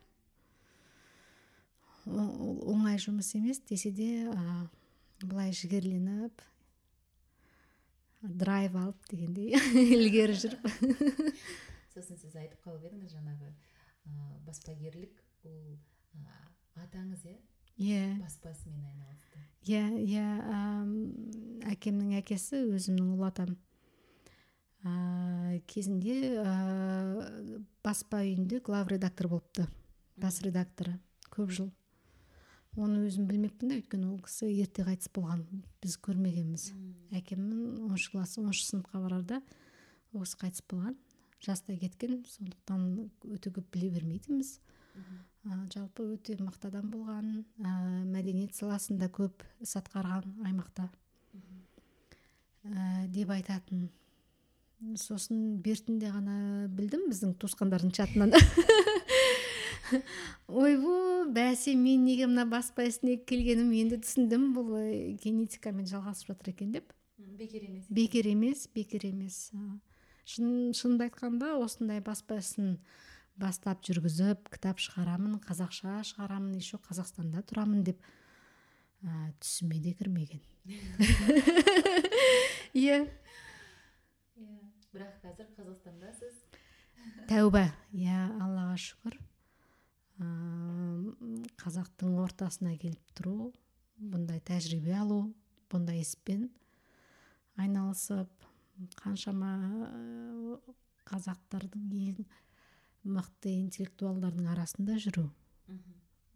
[2.05, 4.66] Оңай жұмыс емес десе де ә,
[5.22, 6.45] былай жігерленіп
[8.28, 9.54] драйв алып дегендей
[9.98, 10.68] ілгері жүріп.
[11.94, 15.76] Сосын сіз айтып қалып едіңіз жаңағы ә, баспагерлік ол
[16.16, 16.40] ә,
[16.86, 17.36] атаңыз иә?
[17.76, 18.02] Иә.
[18.22, 19.44] Баспасымен айналысты.
[19.66, 20.90] Иә иә ам,
[21.70, 23.54] әкемнің әкесі өзімнің ұл атам.
[24.84, 26.54] Ә, кезінде ә,
[27.84, 29.68] баспа үйінде глав редактор болыпты.
[30.16, 30.98] Бас редакторы
[31.34, 31.72] көп жыл.
[32.76, 35.44] Оны өзім білмеппін да өйткені ол кісі ерте қайтыс болған
[35.82, 36.70] біз көрмегенбіз.
[37.14, 39.40] Әкемнің оныншы класс оныншы сыныпқа барарда
[40.12, 40.96] ол кісі қайтыс болған.
[41.44, 42.86] Жастай кеткен сондықтан
[43.30, 44.58] өте көп біле бермейтінбіз.
[45.44, 47.70] Ә, жалпы өте мықты адам болған ә,
[48.08, 50.88] мәдениет саласында көп іс атқарған аймақта
[52.64, 53.90] ә, деп айтатын.
[54.98, 58.34] Сосын бертінде ғана білдім біздің туысқандардың чатынан.
[60.64, 64.51] ойбу бәсе мен неге мына баспа ісіне келгенім енді түсіндім.
[64.57, 64.90] Бұл э,
[65.22, 66.92] генетикамен жалғасып жатыр екен деп.
[67.18, 67.86] Бекер емес.
[67.88, 69.51] Бекер емес бекер емес
[70.24, 72.78] шын шынымды айтқанда осындай баспа ісін
[73.40, 78.01] бастап жүргізіп кітап шығарамын қазақша шығарамын еще қазақстанда тұрамын деп
[79.03, 80.40] ә, түсіме де кірмеген.
[82.74, 83.05] Иә.
[84.38, 84.57] Иә.
[84.95, 86.40] Бірақ қазір қазақстандасыз.
[87.28, 87.66] Тәуба.
[87.92, 89.18] Иә аллаға шүкір.
[91.60, 93.52] Қазақтың ортасына келіп тұру
[93.98, 95.20] бұндай тәжірибе алу
[95.72, 96.48] бұндай іспен
[97.58, 98.46] айналысып
[99.00, 99.52] қаншама
[101.08, 102.24] қазақтардың ең
[103.04, 105.28] мықты интеллектуалдардың арасында жүру.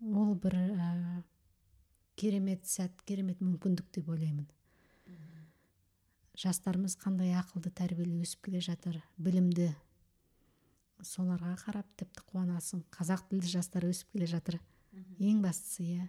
[0.05, 1.23] Ол бір ә,
[2.21, 4.47] керемет сәт керемет мүмкіндік деп ойлаймын.
[6.39, 9.73] Жастарымыз қандай ақылды тәрбиелі өсіп келе жатыр білімді
[11.07, 12.83] соларға қарап тіпті қуанасың.
[12.95, 14.59] Қазақ тілді жастар өсіп келе жатыр.
[15.19, 16.09] Ең бастысы иә.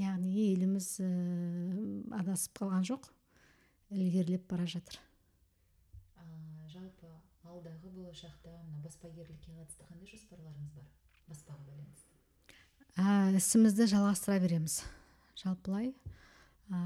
[0.00, 1.08] Яғни еліміз ә,
[2.20, 3.10] адасып қалған жоқ.
[3.90, 5.00] ілгерілеп бара жатыр.
[6.16, 6.22] А,
[6.70, 7.08] жалпы
[7.42, 10.86] алдағы болашақта мына баспагерлікке қатысты қандай жоспарларыңыз бар?
[11.26, 12.14] Баспаға байланысты.
[12.96, 14.84] Ә, ісімізді жалғастыра береміз.
[15.42, 15.90] Жалпылай
[16.70, 16.78] ә,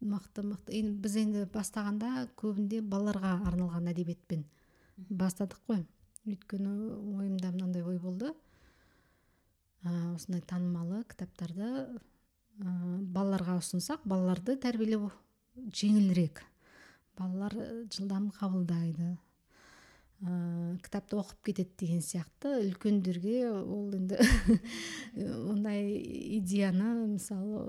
[0.00, 0.72] мықты мықты.
[0.76, 4.44] Енді біз енді бастағанда көбінде балаларға арналған әдебиетпен
[5.08, 5.84] бастадық қой.
[6.26, 6.72] Өйткені
[7.16, 8.32] ойымда мынандай ой болды.
[9.86, 12.72] Ә, осындай танымалы кітаптарды ә,
[13.14, 15.12] балаларға ұсынсақ балаларды тәрбиелеу
[15.56, 16.42] жеңілірек.
[17.16, 17.54] Балалар
[17.94, 19.14] жылдам қабылдайды.
[20.24, 24.16] Ә, кітапты оқып кетеді деген сияқты үлкендерге ол енді
[25.52, 25.92] ондай
[26.38, 27.66] идеяны мысалы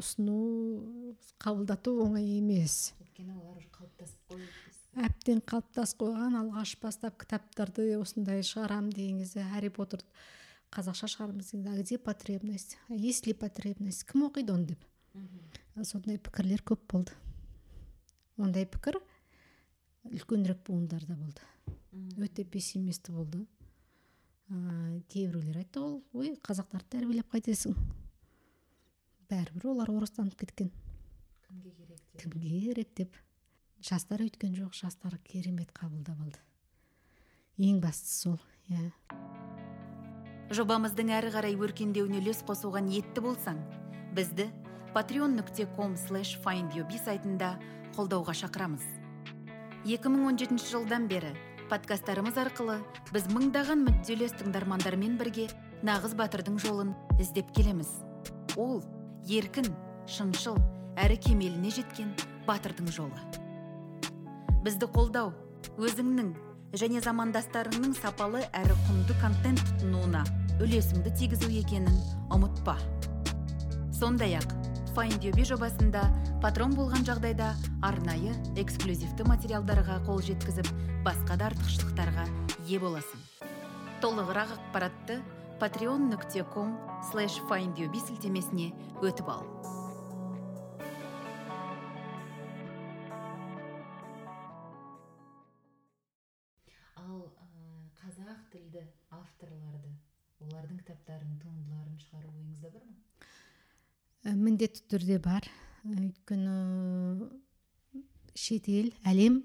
[0.00, 2.92] ұсыну қабылдату оңай емес.
[3.02, 4.50] Өйткені олар қалыптасып қойды
[4.92, 10.02] әбден қалыптасып қойған алғаш бастап кітаптарды осындай шығарам деген кезде харри поттер
[10.72, 12.76] қазақша шығарамыз дегенде а где потребность?
[12.88, 14.04] А есть ли потребность?
[14.04, 14.66] Кім оқиды оны?
[14.66, 14.84] деп.
[15.84, 17.12] Сондай пікірлер көп болды.
[18.36, 19.00] Ондай пікір
[20.04, 21.40] үлкенірек буындарда болды.
[22.18, 23.46] Өте пессимист болды.
[24.50, 27.76] Ә, кейбіреулер айтты ол ой қазақтарды тәрбиелеп қайтесің
[29.32, 30.70] бәрібір олар орыстанып кеткен.
[31.48, 32.22] Кімге керек деп?
[32.22, 33.20] Кімге керек деп.
[33.82, 36.40] Жастар өйткен жоқ жастар керемет қабылдап алды.
[37.58, 38.92] Ең бастысы сол иә.
[40.52, 43.58] Жобамыздың әрі қарай өркендеуіне үлес қосуға ниетті болсаң
[44.16, 44.50] бізді
[44.92, 47.58] patreon нүкте ком слэш сайтында
[47.96, 48.84] қолдауға шақырамыз.
[49.88, 51.32] 2017 жылдан бері
[51.70, 52.78] подкасттарымыз арқылы
[53.12, 55.48] біз мыңдаған мүдделес тыңдармандармен бірге
[55.82, 57.88] нағыз батырдың жолын іздеп келеміз.
[58.56, 58.82] Ол
[59.28, 59.68] еркін
[60.10, 60.56] шыншыл
[60.98, 62.10] әрі кемеліне жеткен
[62.46, 63.20] батырдың жолы.
[64.66, 65.30] Бізді қолдау
[65.78, 66.32] өзіңнің
[66.78, 70.24] және замандастарыңның сапалы әрі құнды контент тұтынуына
[70.62, 71.94] үлесіңді тигізу екенін
[72.34, 72.76] ұмытпа.
[73.94, 74.54] Сондай ақ
[74.96, 76.02] файндюби жобасында
[76.42, 77.52] патрон болған жағдайда
[77.86, 80.68] арнайы эксклюзивті материалдарға қол жеткізіп
[81.06, 82.26] басқа да артықшылықтарға
[82.66, 83.22] ие боласың.
[84.02, 85.20] Толығырақ ақпаратты
[85.62, 86.72] patreon нүкте ком
[87.06, 87.36] слэш
[88.02, 89.44] сілтемесіне өтіп ал.
[96.98, 97.46] Ал ә,
[98.00, 98.82] қазақ тілді
[99.14, 99.92] авторларды
[100.42, 102.96] олардың кітаптарын туындыларын шығару ойыңызда бар ма?
[104.26, 105.46] Ә, міндетті түрде бар.
[105.86, 106.56] Өйткені
[108.34, 109.44] шетел әлем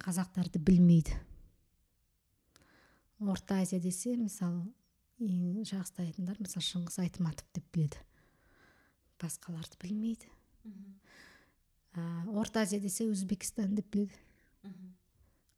[0.00, 1.20] қазақтарды білмейді.
[3.20, 4.64] Орта азия десе мысалы
[5.22, 8.00] ең жақсы айтатындар мысалы шыңғыс айтматов деп біледі.
[9.22, 10.30] Басқаларды білмейді.
[11.94, 12.02] Ә,
[12.34, 14.14] орта азия десе өзбекстан деп біледі.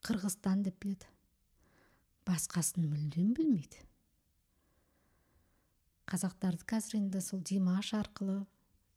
[0.07, 1.09] Қырғызстан деп біледі.
[2.29, 3.85] Басқасын мүлдем білмейді.
[6.07, 8.45] Қазақтарды қазір енді сол димаш арқылы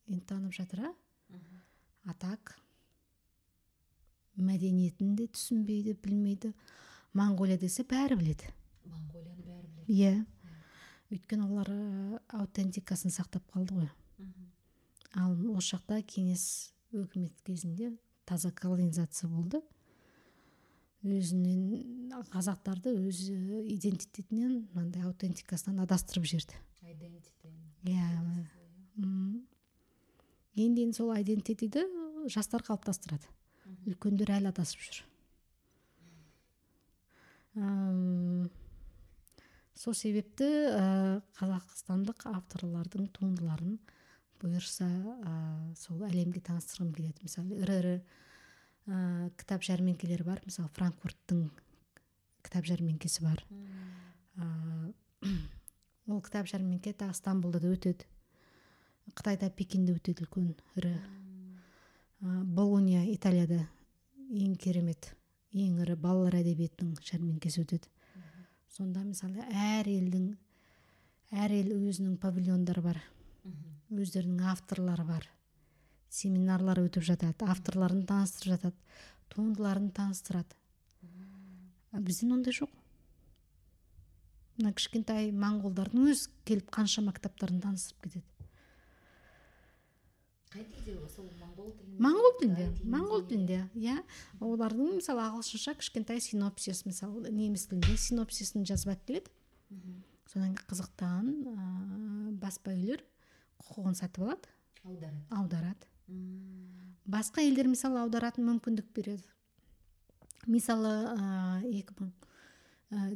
[0.10, 0.96] енді танып жатыр а?
[2.06, 2.60] А так
[4.40, 6.54] мәдениетін де түсінбейді білмейді.
[7.18, 8.52] Моңғолия десе бәрі біледі.
[8.86, 9.88] Моңғолияны бәрі біледі.
[9.90, 10.14] Иә.
[11.10, 13.90] Өйткені олар ә, аутентикасын сақтап қалды ғой.
[15.18, 16.44] Ал осы жақта кеңес
[16.94, 17.92] өкімет кезінде
[18.30, 19.62] таза колонизация болды.
[21.02, 26.60] Өзінен қазақтарды өз идентитетінен мынандай аутентикасынан адастырып жіберді.
[27.88, 28.06] Иә
[30.60, 31.86] енді енді сол айдентитиді
[32.28, 33.30] жастар қалыптастырады.
[33.88, 35.06] Үлкендер әлі адасып жүр.
[39.80, 43.78] Сол себепті ә, қазақстандық авторлардың туындыларын
[44.42, 44.88] бұйырса
[45.24, 45.36] ә,
[45.80, 47.24] сол әлемге таныстырғым келеді.
[47.24, 50.42] Мысалы ірі ірі ә, кітап жәрмеңкелері бар.
[50.44, 51.46] Мысалы франкфурттың
[52.44, 53.44] кітап жәрмеңкесі бар.
[54.36, 54.50] Ә,
[56.12, 58.08] ол кітап жәрмеңке тағы стамбулда да өтеді.
[59.16, 60.92] Қытайда пекинде өтеді үлкен ірі
[62.20, 63.62] ә, болония италияда
[64.28, 65.14] ең керемет
[65.56, 67.88] ең ірі балалар әдебиетінің жәрмеңкесі өтеді.
[68.70, 70.30] Сонда мысалы әр елдің
[71.44, 73.00] әр ел өзінің павильондары бар.
[73.90, 75.26] Өздерінің авторлары бар.
[76.10, 78.76] Семинарлар өтіп жатады авторларын таныстырып жатады
[79.34, 80.58] туындыларын таныстырады.
[81.92, 82.72] А бізден ондай жоқ.
[84.60, 88.39] Мына кішкентай моңғолдардың өзі келіп қаншама кітаптарын таныстырып кетеді.
[90.50, 90.96] Қай тілде
[91.40, 93.98] моңғол тілінде моңғол тілінде моңғол иә.
[94.42, 99.36] Олардың мысалы ағылшынша кішкентай синопсис мысалы неміс тілінде синопсисін жазып алып келеді
[100.30, 103.04] содан кейін қызықтаған ыыы баспа үйлер
[103.62, 104.50] құқығын сатып алады.
[104.86, 105.22] Аударады.
[105.30, 105.90] Аударады.
[107.10, 109.26] Басқа елдер мысалы аударатын мүмкіндік береді.
[110.50, 110.94] Мысалы
[111.70, 112.12] екі мың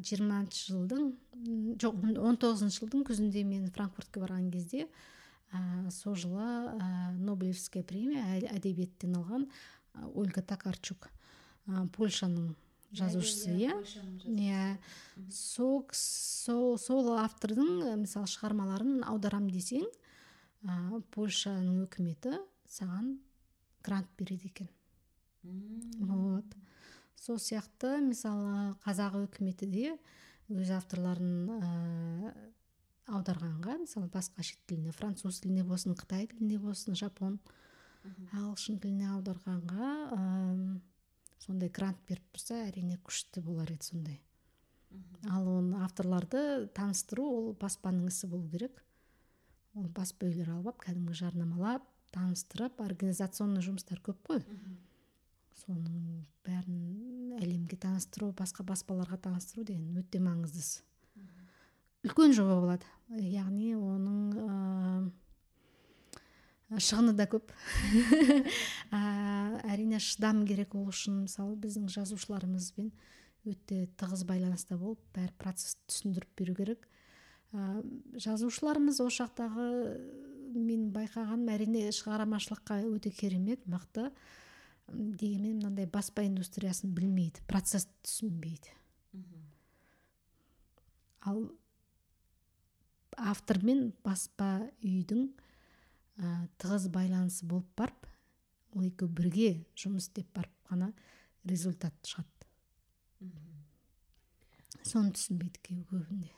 [0.05, 4.87] жиырмасыншы жылдың жоқ он тоғызыншы жылдың күзінде мен франкфуртке барған кезде
[5.53, 11.09] ә, сол жылы ә, нобелевская премия әдебиеттен алған ә, ольга токарчук.
[11.69, 12.53] Ә, польшаның
[12.93, 13.73] жазушысы иә
[14.29, 14.63] иә
[15.33, 19.85] сол сол сол автордың мысалы шығармаларын аударам десең
[20.67, 22.37] ә, польшаның үкіметі
[22.69, 23.17] саған
[23.83, 24.69] грант береді екен.
[25.43, 26.45] Вот.
[27.19, 29.97] Сол сияқты мысалы қазақ өкіметі де
[30.51, 32.33] өз авторларын ә,
[33.11, 37.39] аударғанға мысалы басқа шет тіліне француз тіліне болсын қытай тіліне болсын жапон
[38.03, 40.21] ағылшын тіліне аударғанға ә,
[41.43, 44.21] сондай грант беріп тұрса әрине күшті болар еді сондай.
[45.31, 48.83] Ал оны авторларды таныстыру ол баспаның ісі болу керек.
[49.73, 54.43] Ол баспа үйлер алып алып кәдімгі жарнамалап таныстырып организационный жұмыстар көп қой.
[55.63, 60.73] Соның бәрін әлемге таныстыру басқа баспаларға таныстыру деген өте маңызды іс
[62.03, 62.83] үлкен жоба болады.
[63.13, 64.45] Яғни оның ә,
[66.81, 67.51] шығыны да көп.
[68.93, 68.99] Ә,
[69.73, 72.89] әрине шыдам керек ол үшін мысалы біздің жазушыларымызбен
[73.49, 76.81] өте тығыз байланыста болып бәр процессті түсіндіріп беру керек.
[77.53, 77.55] Ә,
[78.25, 79.65] жазушыларымыз осы жақтағы
[80.53, 84.03] мен байқағаным әрине шығармашылыққа өте керемет мықты.
[84.91, 88.71] Дегенмен мынандай баспа индустриясын білмейді процессті түсінбейді.
[91.23, 91.45] Ал
[93.17, 95.27] автор мен баспа үйдің
[96.19, 98.07] ә, тығыз байланысы болып барып
[98.73, 100.93] ол екеуі бірге жұмыс істеп барып қана
[101.45, 102.33] результат шығады
[104.87, 106.31] соны түсінбейді көбінде.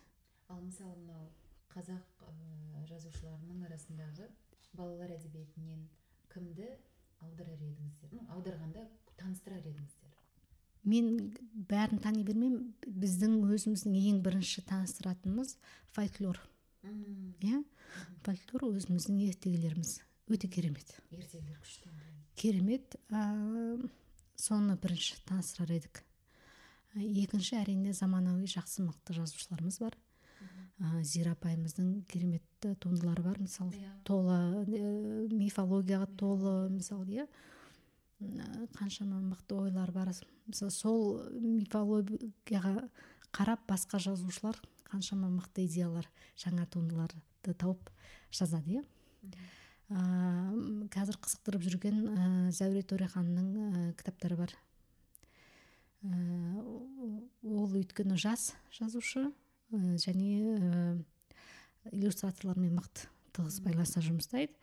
[0.49, 1.29] Ал мысалы мынау
[1.73, 4.29] қазақ ә, жазушыларының арасындағы
[4.77, 5.87] балалар әдебиетінен
[6.31, 6.67] кімді
[7.25, 8.13] аударар едіңіздер?
[8.13, 8.85] Ну аударғанда
[9.17, 10.13] таныстырар едіңіздер?
[10.85, 11.33] Мен
[11.69, 12.75] бәрін тани бермеймін.
[12.85, 15.55] Біздің өзіміздің ең бірінші таныстыратынымыз
[15.95, 16.37] фольклор.
[17.45, 17.61] Иә?
[18.25, 19.99] Фольклор өзіміздің ертегілеріміз.
[20.29, 20.95] Өте керемет.
[21.11, 21.91] Ертегілер күшті
[22.35, 22.97] керемет.
[23.09, 23.21] Ә,
[24.35, 26.03] соны бірінші таныстырар едік.
[26.95, 29.97] Екінші әрине заманауи жақсы мықты жазушыларымыз бар.
[30.79, 33.91] Ә, зира апайымыздың керемет туындылары бар мысалы Иә.
[34.03, 37.27] толы ә, мифологияға толы мысалы иә.
[38.75, 40.11] Қаншама мықты ойлар бар.
[40.47, 42.89] Мысалы сол мифологияға
[43.31, 44.59] қарап басқа жазушылар
[44.95, 46.07] қаншама мықты идеялар
[46.39, 47.91] жаңа туындыларды тауып
[48.33, 48.83] жазады иә.
[49.91, 49.99] Ә,
[50.93, 54.53] қазір қызықтырып жүрген ә, зәуре төреханның ә, кітаптары бар.
[56.01, 56.15] Ә,
[57.45, 60.97] ол өйткені жас жазушы ә, және ә,
[61.91, 64.55] иллюстраторлармен мықты тығыз байланыса жұмыстайды.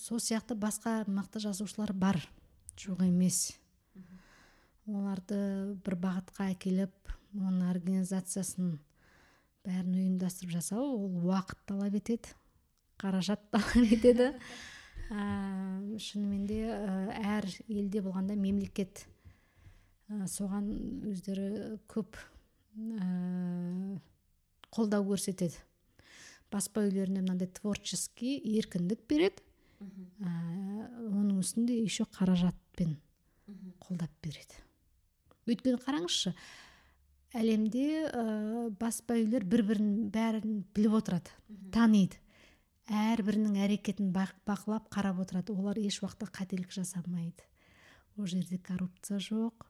[0.00, 2.18] Сол сияқты басқа мықты жазушылар бар.
[2.80, 3.58] Жоқ емес.
[4.88, 8.76] Оларды бір бағытқа әкеліп оның организациясын
[9.66, 12.34] бәрін ұйымдастырып жасау ол уақыт талап етеді
[13.00, 14.34] қаражат талап етеді.
[15.10, 19.08] Ә, шынымен де әр елде болғанда мемлекет
[20.06, 20.68] ә, соған
[21.10, 23.08] өздері көп ә,
[24.70, 25.58] қолдау көрсетеді.
[26.54, 29.42] Баспа үйлеріне мынандай творческий еркіндік береді
[29.82, 30.30] ә,
[31.10, 32.94] оның үстінде еще қаражатпен
[33.82, 34.62] қолдап береді.
[35.50, 36.36] Өйткені қараңызшы
[37.36, 38.22] әлемде ә,
[38.80, 41.30] баспа үйлер бір бірін бәрін біліп отырады
[41.74, 42.18] таниды.
[42.90, 45.54] Әрбірінің әрекетін бақ- бақылап қарап отырады.
[45.54, 47.44] Олар еш уақытта қателік жасамайды.
[48.18, 49.66] Ол жерде коррупция жоқ.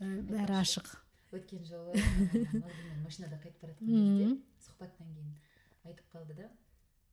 [0.00, 0.90] Бәрі ашық.
[1.34, 1.96] өткен жолы
[3.02, 4.26] машинада қайтып бара жатқан кезде
[4.62, 5.32] сұхбаттан кейін
[5.84, 6.44] айтып қалды да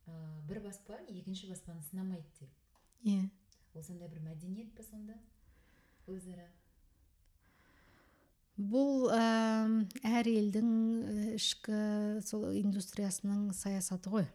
[0.06, 0.14] ә,
[0.46, 2.52] бір баспа екінші баспаны сынамайды деп.
[3.04, 3.24] Иә.
[3.74, 5.16] Ол сондай бір мәдениет па сонда?
[6.06, 6.46] Өзара?
[8.70, 10.70] Бұл әр елдің
[11.38, 14.28] ішкі сол индустриясының саясаты ғой.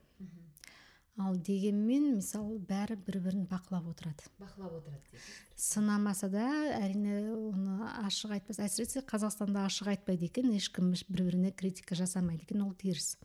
[1.17, 4.27] Ал дегенмен мысалы бәрі бір бірін бақылап отырады.
[4.37, 5.23] Бақылап отырады
[5.57, 6.45] сынамаса да
[6.77, 12.67] әрине оны ашық айтпас әсіресе қазақстанда ашық айтпайды екен ешкім бір біріне критика жасамайды екен
[12.67, 13.17] ол теріс.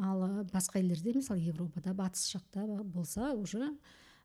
[0.00, 3.74] Ал басқа елдерде мысалы европада батыс жақта болса уже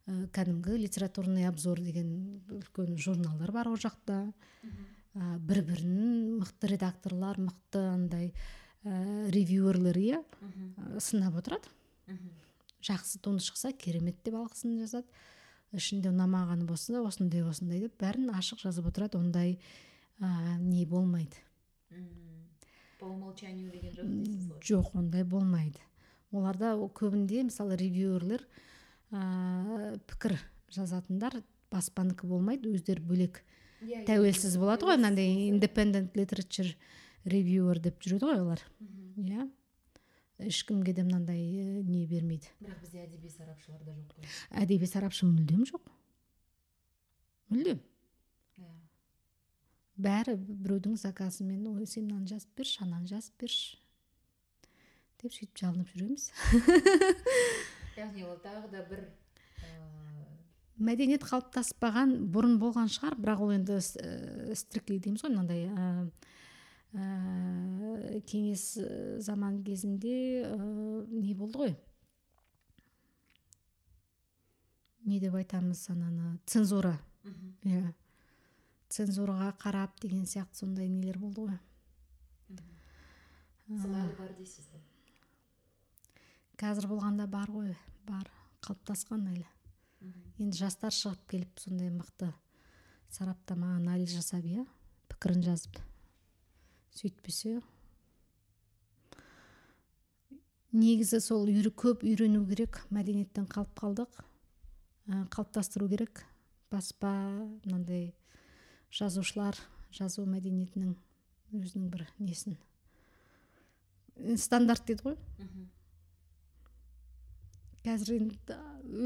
[0.07, 4.31] кәдімгі литературный обзор деген үлкен журналдар бар ол жақта.
[4.63, 4.71] Ә,
[5.17, 8.33] бір бірін мықты редакторлар мықты андай
[8.83, 10.19] ә, ревьюерлер иә
[11.01, 11.69] сынап отырады.
[12.85, 15.07] Жақсы туынды шықса керемет деп алғысын жазады.
[15.75, 19.17] Ішінде ұнамағаны болса осындай осындай деп бәрін ашық жазып отырады.
[19.19, 19.57] Ондай
[20.21, 21.35] ә, не болмайды.
[22.99, 24.61] По умолчанию деген жоқ дейсіз ғой?
[24.61, 25.79] жоқ ондай болмайды.
[26.31, 28.45] Оларда о- көбінде мысалы ревьюерлер
[29.11, 30.37] ә, пікір
[30.73, 31.41] жазатындар
[31.71, 33.43] баспанікі болмайды өздері бөлек
[34.07, 36.73] тәуелсіз болады ғой мынандай independent literature
[37.25, 38.63] reviewer деп жүреді ғой олар.
[39.17, 39.47] Иә
[40.47, 42.49] ешкімге де мынандай ә, не бермейді.
[42.61, 44.29] Бірақ бізде әдеби сарапшылар да жоқ қой.
[44.61, 45.89] Әдеби сарапшы мүлдем жоқ.
[47.53, 47.81] Мүлдем.
[48.61, 48.71] Иә
[49.97, 53.79] бәрі біреудің заказымен ой сен мынаны жазып берші ананы жазып берші
[55.17, 56.27] деп сөйтіп жалынып жүреміз.
[57.97, 59.01] Яғни ол тағы да бір
[59.65, 59.71] ә,
[60.77, 63.15] мәдениет қалыптаспаған бұрын болған шығар.
[63.17, 66.11] бірақ ол енді стрикли дейміз ғой мынандай ә,
[68.29, 68.77] кеңес
[69.19, 70.57] заман кезінде ә,
[71.11, 71.75] не болды ғой?
[75.05, 76.99] Не деп айтамыз ананы цензура.
[77.63, 77.93] Иә.
[78.89, 81.59] Цензураға қарап деген сияқты сондай нелер болды ғой.
[83.67, 84.65] Бар дейсіз
[86.57, 87.75] қазір болғанда бар ғой.
[88.07, 88.25] Бар.
[88.65, 89.45] Қалыптасқан әлі.
[90.01, 92.29] Енді жастар шығып келіп сондай мықты
[93.13, 94.65] сараптама анализ жасап иә
[95.11, 95.79] пікірін жазып
[96.97, 97.59] сөйтпесе.
[100.77, 106.25] Негізі сол үйрі, көп үйрену керек мәдениеттен қалып қалдық ә, қалыптастыру керек.
[106.69, 107.09] Баспа
[107.63, 108.11] мынандай
[108.91, 109.57] жазушылар
[109.95, 110.93] жазу мәдениетінің
[111.55, 112.57] өзінің бір несін
[114.37, 115.17] стандарт дейді ғой.
[117.85, 118.59] Қазір енді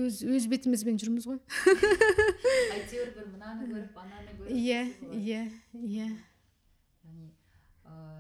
[0.06, 1.40] өз өз бетімізбен жүрміз ғой.
[2.78, 4.84] Әйтеуір бір мынаны көріп ананы көріп иә
[5.18, 5.46] иә
[5.82, 6.10] иә.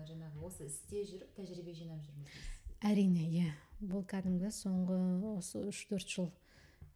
[0.10, 2.42] Жаңағы осы істе жүріп тәжірибе жинап жүрміз
[2.82, 3.52] әрине иә.
[3.82, 4.98] Бұл кәдімгі соңғы
[5.36, 6.30] осы үш төрт жыл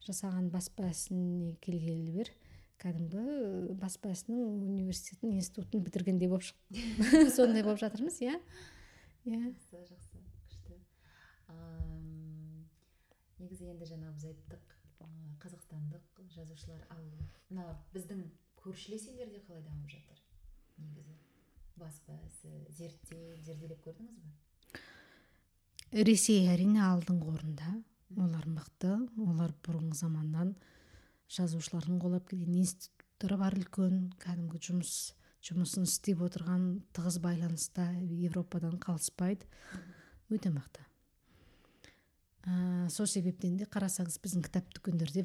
[0.05, 2.31] жасаған баспа ісіне келгелі бер
[2.81, 8.37] кәдімгі баспа ісінің университетін институтын бітіргендей болып шықты сондай болып жатырмыз иә.
[9.25, 9.39] Иә.
[9.39, 10.79] Жақсы жақсы күшті.
[13.45, 14.71] Негізі енді жаңа біз айттық
[15.43, 17.03] қазақстандық жазушылар ал
[17.51, 18.23] мына біздің
[18.57, 20.21] көршілес елдерде қалай дамып жатыр
[20.81, 21.13] негізі?
[21.77, 24.31] Баспа ісі зерделеп көрдіңіз бе?
[26.07, 27.75] Ресей әрине алдыңғы орында
[28.17, 28.95] олар мықты.
[29.21, 30.55] Олар бұрынғы заманнан
[31.29, 34.09] жазушылардың қолдап келген институттары бар үлкен.
[34.23, 34.95] Кәдімгі жұмыс
[35.45, 39.45] жұмысын істеп отырған тығыз байланыста европадан қалыспайды.
[40.33, 40.87] Өте мықты.
[42.45, 45.23] Ә, сол себептен де қарасаңыз біздің кітап дүкендерде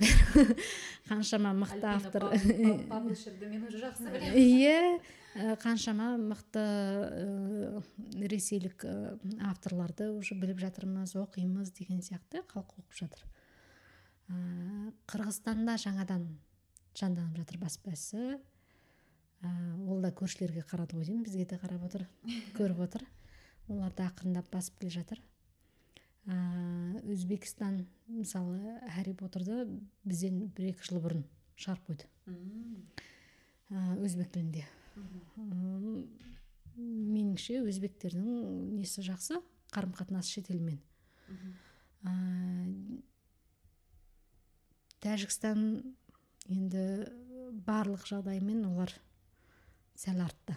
[1.08, 4.38] қаншама мықты автор мен уже жақсы білемін.
[4.40, 7.82] Иә қаншама мықты ә,
[8.32, 8.94] ресейлік ә,
[9.50, 13.26] авторларды уже біліп жатырмыз оқимыз деген сияқты халық оқып жатыр.
[14.30, 16.26] Ә, қырғызстанда жаңадан
[16.98, 18.40] жанданып жатыр баспа ісі
[19.44, 19.50] ә,
[19.86, 22.08] ол да көршілерге қарады ғой деймін бізге де қарап отыр
[22.58, 23.06] көріп отыр.
[23.68, 25.22] Олар да ақырындап басып келе жатыр.
[26.26, 29.64] Өзбекстан мысалы хәрри потерді
[30.04, 31.24] бізден бір екі жыл бұрын
[31.56, 32.08] шығарып қойды.
[33.70, 34.66] Ә, өзбек тілінде.
[36.76, 39.40] Меніңше өзбектердің несі жақсы?
[39.70, 40.80] Қарым қатынасы шетелмен
[45.04, 45.60] тәжікстан
[46.52, 46.84] енді
[47.66, 48.92] барлық жағдаймен олар
[50.00, 50.56] сәл артты.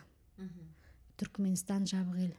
[1.19, 2.33] Түркменстан жабық ел.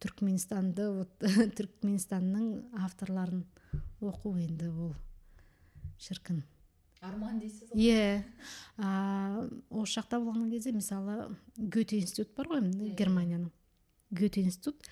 [0.00, 1.26] Түркменстанды вот
[1.58, 3.44] түркменстанның авторларын
[4.00, 4.94] оқу енді ол
[6.00, 6.42] шіркін.
[7.04, 7.80] Арман дейсіз ғой?
[7.80, 8.24] Иә.
[9.70, 13.48] Осы жақта болған кезде мысалы гете институт бар ғой германияның.
[14.12, 14.84] Гете институт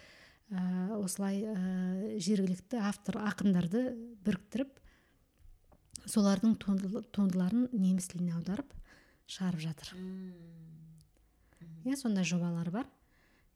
[0.49, 3.91] ә, осылай ә, жергілікті автор ақындарды
[4.25, 4.79] біріктіріп
[6.09, 8.73] солардың туындыларын неміс тіліне аударып
[9.29, 9.93] шығарып жатыр.
[11.85, 12.89] Иә сондай жобалар бар.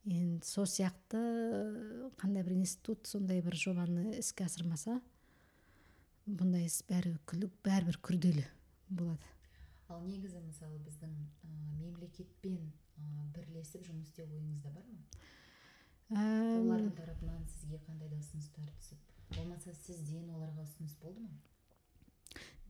[0.08, 1.18] Енді сол сияқты
[2.18, 4.98] қандай бір институт сондай бір жобаны іске асырмаса
[6.26, 7.14] бұндай іс бәрі
[7.62, 8.44] бәрібір күрделі
[8.90, 9.30] болады.
[9.88, 12.58] Ал негізі мысалы біздің ә, мемлекетпен
[12.98, 15.00] ә, бірлесіп жұмыс істеу ойыңызда бар ма?
[16.12, 21.30] Олардың тарапынан сізге қандай да ұсыныстар түсіп болмаса сізден оларға ұсыныс болды ма?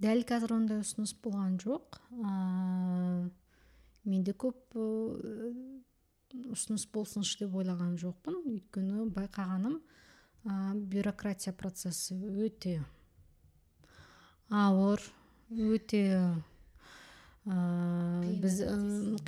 [0.03, 2.01] Дәл қазір ондай ұсыныс болған жоқ.
[2.25, 3.31] Ә,
[4.05, 4.77] менде көп
[6.53, 8.39] ұсыныс болсыншы деп ойлаған жоқпын.
[8.53, 9.79] Өйткені байқағаным
[10.47, 12.81] ә, бюрократия процесі өте
[14.53, 15.03] ауыр
[15.53, 16.03] өте
[17.45, 17.57] ә,
[18.43, 18.63] біз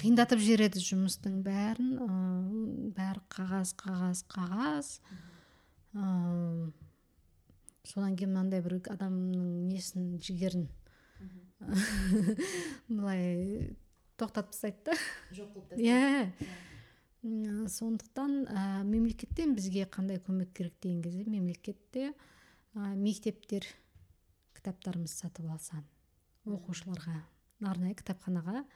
[0.01, 1.93] қиындатып жібереді жұмыстың бәрін.
[1.99, 2.09] Ә,
[2.97, 4.95] бәрі қағаз қағаз қағаз.
[5.95, 6.09] Ә,
[7.85, 10.69] содан кейін мынандай бір адамның несін жігерін
[12.89, 13.75] былай
[14.21, 14.97] тоқтатып тастайды да.
[15.33, 15.87] Жоқ қылып тастайды.
[15.89, 16.65] Иә
[17.25, 22.11] сондықтан ә, мемлекеттен бізге қандай көмек керек деген кезде мемлекетте
[22.75, 23.65] ә, мектептер
[24.59, 25.81] кітаптарымызды сатып алса
[26.45, 27.23] оқушыларға
[27.65, 28.67] арнайы кітапханаға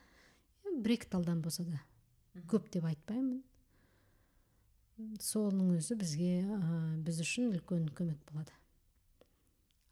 [0.64, 1.82] бір екі талдан болса да
[2.48, 3.42] көп деп айтпаймын.
[5.20, 8.54] Соның өзі бізге ә, біз үшін үлкен көмек болады.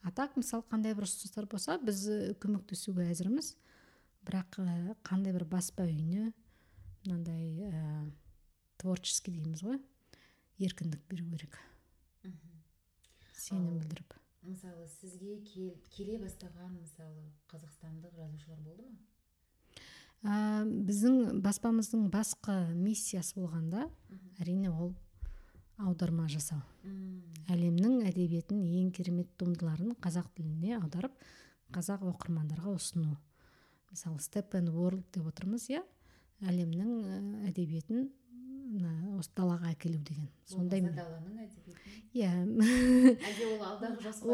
[0.01, 2.07] А так мысалы қандай бір ұсыныстар болса біз
[2.41, 3.53] көмектесуге әзірміз.
[4.27, 4.63] Бірақ
[5.07, 6.33] қандай бір баспа үйіне
[7.05, 8.07] мынандай ә,
[8.77, 9.81] творческий дейміз ғой.
[10.59, 11.59] Еркіндік беру керек.
[13.37, 14.17] Сенім білдіріп.
[14.47, 18.95] мысалы сізге кел, келе бастаған мысалы қазақстандық жазушылар болды ма?
[20.27, 23.89] Ә, біздің баспамыздың басқа миссиясы болғанда
[24.41, 24.95] әрине ол
[25.83, 26.63] аударма жасау.
[27.53, 31.19] Әлемнің әдебиетін ең керемет туындыларын қазақ тіліне аударып
[31.75, 33.17] қазақ оқырмандарға ұсыну.
[33.91, 35.83] Мысалы степ ворлд деп отырмыз иә?
[36.41, 37.21] Әлемнің ә,
[37.51, 38.11] әдебиетін
[38.77, 40.29] мына осы далаға әкелу деген.
[40.47, 40.81] Сондай
[42.17, 42.31] иә.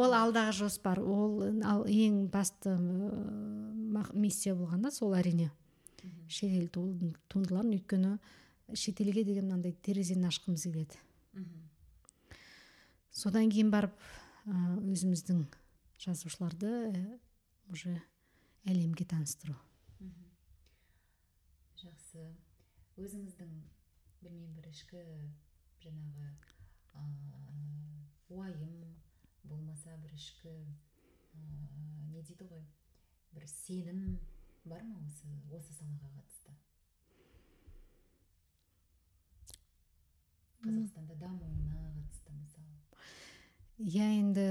[0.02, 2.74] Ол алдағы жоспар ол ал ең басты
[4.12, 5.50] миссия болғанда сол әрине.
[6.28, 8.16] Шетел туын- туындыларын өйткені
[8.74, 10.98] шетелге деген мынандай терезені ашқымыз келеді.
[13.12, 13.92] Содан кейін барып
[14.46, 15.44] өзіміздің
[16.00, 17.02] жазушыларды ә,
[17.70, 17.92] уже
[18.64, 19.54] әлемге таныстыру.
[21.82, 22.24] Жақсы.
[22.96, 23.52] Өзіңіздің
[24.22, 25.00] білмеймін бір ішкі
[25.82, 26.26] жаңағы
[26.94, 27.02] ә,
[28.30, 28.74] уайым
[29.44, 30.52] болмаса бір ішкі
[32.12, 32.62] не дейді ғой
[33.34, 34.18] бір сенім
[34.64, 36.54] бар ма осы осы салаға қатысты
[40.62, 44.46] қазақстанда дамуына қатысты мысалы иә енді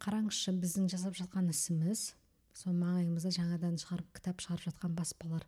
[0.00, 2.12] қараңызшы біздің жасап жатқан ісіміз
[2.56, 5.44] сол маңайымызда жаңадан шығарып кітап шығарып жатқан баспалар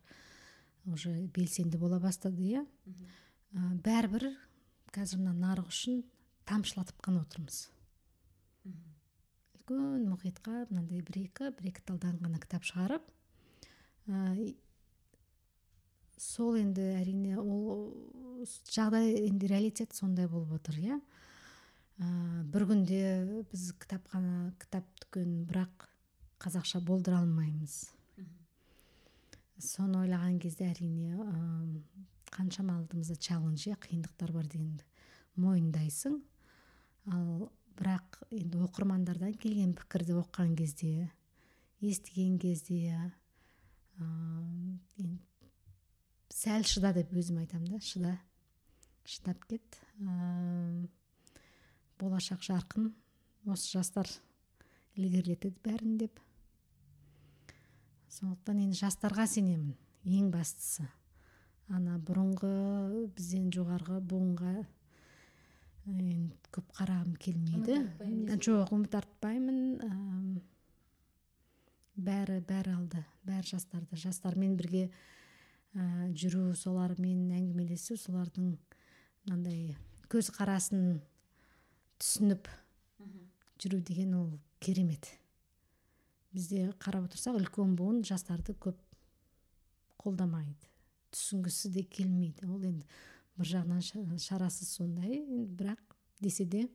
[0.85, 2.65] уже белсенді бола бастады иә.
[3.55, 4.27] Ә, бәрібір
[4.95, 6.01] қазір мына нарық үшін
[6.49, 7.69] тамшылатып қана отырмыз.
[8.65, 13.07] Үлкен мұхитқа мынандай бір екі бір екі талдан ғана кітап шығарып
[14.11, 14.53] ә,
[16.19, 17.91] сол енді әрине ол
[18.71, 20.99] жағдай енді реалитет сондай болып отыр иә.
[22.01, 22.07] Ә,
[22.51, 23.01] бір күнде
[23.51, 25.87] біз кітапхана кітап дүкен бірақ
[26.41, 27.83] қазақша болдыра алмаймыз.
[29.61, 31.35] Соны ойлаған кезде әрине ә,
[32.31, 34.85] қаншама алдымызда челлендж иә қиындықтар бар дегенді
[35.39, 36.19] мойындайсың.
[37.11, 41.11] Ал бірақ енді оқырмандардан келген пікірді оқыған кезде
[41.81, 42.95] естіген кезде
[43.99, 45.19] енді
[46.31, 48.15] сәл шыда деп өзім айтамын да шыда
[49.05, 49.79] шыдап кет.
[49.99, 50.87] Ә,
[51.99, 52.91] болашақ жарқын
[53.49, 54.09] осы жастар
[54.95, 56.19] ілгерілетеді бәрін деп.
[58.11, 59.75] Сондықтан енді жастарға сенемін
[60.05, 60.87] ең бастысы.
[61.71, 62.51] Ана бұрынғы
[63.15, 64.53] бізден жоғарғы буынға
[65.91, 67.77] енді көп қарағым келмейді.
[68.37, 70.41] Жоқ үміт артпаймын
[71.95, 73.97] бәрі бәрі алды бәрі жастарды.
[73.99, 74.89] Жастармен бірге
[75.75, 78.55] ә, жүру солармен әңгімелесу солардың
[79.25, 79.75] мынандай
[80.11, 80.99] көзқарасын
[82.01, 82.49] түсініп
[83.61, 85.11] жүру деген ол керемет.
[86.33, 88.77] Бізде қарап отырсақ үлкен буын жастарды көп
[90.01, 90.70] қолдамайды.
[91.11, 92.47] Түсінгісі де келмейді.
[92.47, 92.85] Ол енді
[93.37, 95.21] бір жағынан ша- шарасы сондай.
[95.27, 95.79] Бірақ
[96.21, 96.67] десе де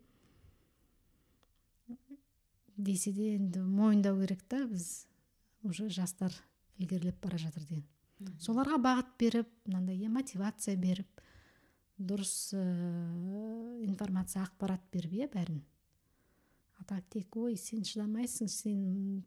[2.76, 5.06] десе де енді мойындау керек та біз
[5.62, 6.32] уже жастар
[6.78, 7.84] ілгерілеп бара жатыр деген.
[8.40, 11.20] Соларға бағыт беріп мынандай иә мотивация беріп
[11.98, 12.60] дұрыс ә,
[13.84, 15.62] информация ақпарат беріп иә бәрін.
[16.78, 19.24] А так тек ой сен шыдамайсың сен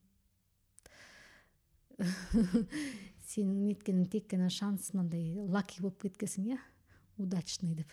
[3.30, 6.60] сенің неткенің тек қана шанс мынандай лаки болып кеткенсің иә?
[7.22, 7.92] Удачный деп.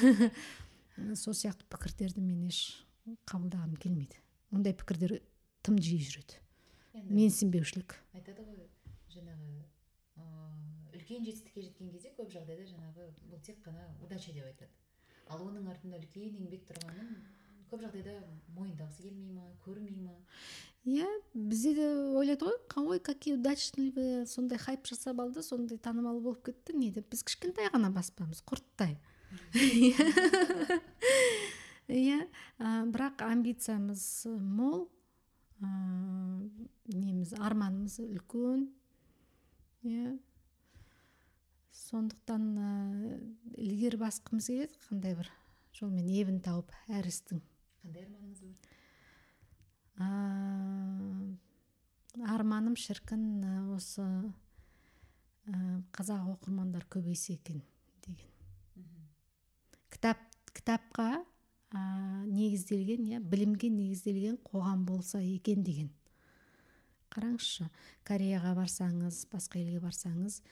[1.20, 2.86] Сол сияқты пікірлерді мен еш
[3.28, 4.20] қабылдағым келмейді.
[4.54, 5.18] Ондай пікірлер
[5.66, 6.40] тым жиі жүреді.
[6.94, 7.96] Енді менсінбеушілік.
[8.16, 8.64] айтады ғой
[9.12, 9.50] жаңағы
[10.20, 14.72] ыыы үлкен жетістікке жеткен кезде көп жағдайда жаңағы бұл тек қана удача деп айтады.
[15.30, 17.14] Ал оның артында үлкен еңбек тұрғанын
[17.70, 18.16] көп жағдайда
[18.56, 20.16] мойындағысы келмей ма көрмей ма
[20.84, 26.20] иә бізде де ойлайды ғой «Қа- ой какие удачливые сондай хайп жасап алды сондай танымал
[26.20, 26.72] болып кетті.
[26.76, 28.96] Не деп біз кішкентай ғана баспамыз құрттай.
[31.90, 32.24] Иә
[32.60, 34.88] бірақ амбициямыз мол
[35.60, 38.70] неміз арманымыз үлкен.
[39.84, 40.16] Иә.
[41.90, 42.70] Сондықтан ә,
[43.58, 45.30] ілгері басқымыз келеді қандай бір
[45.74, 47.40] жолмен ебін тауып әр істің
[47.80, 48.54] қандай арманыңыз бар?
[50.00, 50.06] Ә,
[52.34, 53.24] арманым шіркін
[53.76, 54.04] осы
[55.48, 57.62] ә, қазақ оқырмандар көбейсе екен
[58.06, 58.30] деген.
[59.90, 60.18] Кітап
[60.54, 61.08] кітапқа
[61.72, 61.80] ә,
[62.26, 65.90] негізделген иә білімге негізделген қоғам болса екен деген.
[67.10, 67.66] Қараңызшы
[68.06, 70.42] кореяға барсаңыз басқа елге барсаңыз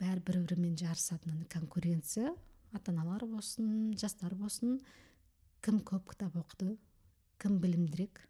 [0.00, 2.34] бәрі бір бірімен жарысады мынандай конкуренция
[2.72, 4.80] ата аналар болсын жастар болсын
[5.62, 6.76] кім көп кітап оқыды?
[7.42, 8.20] Кім білімдірек?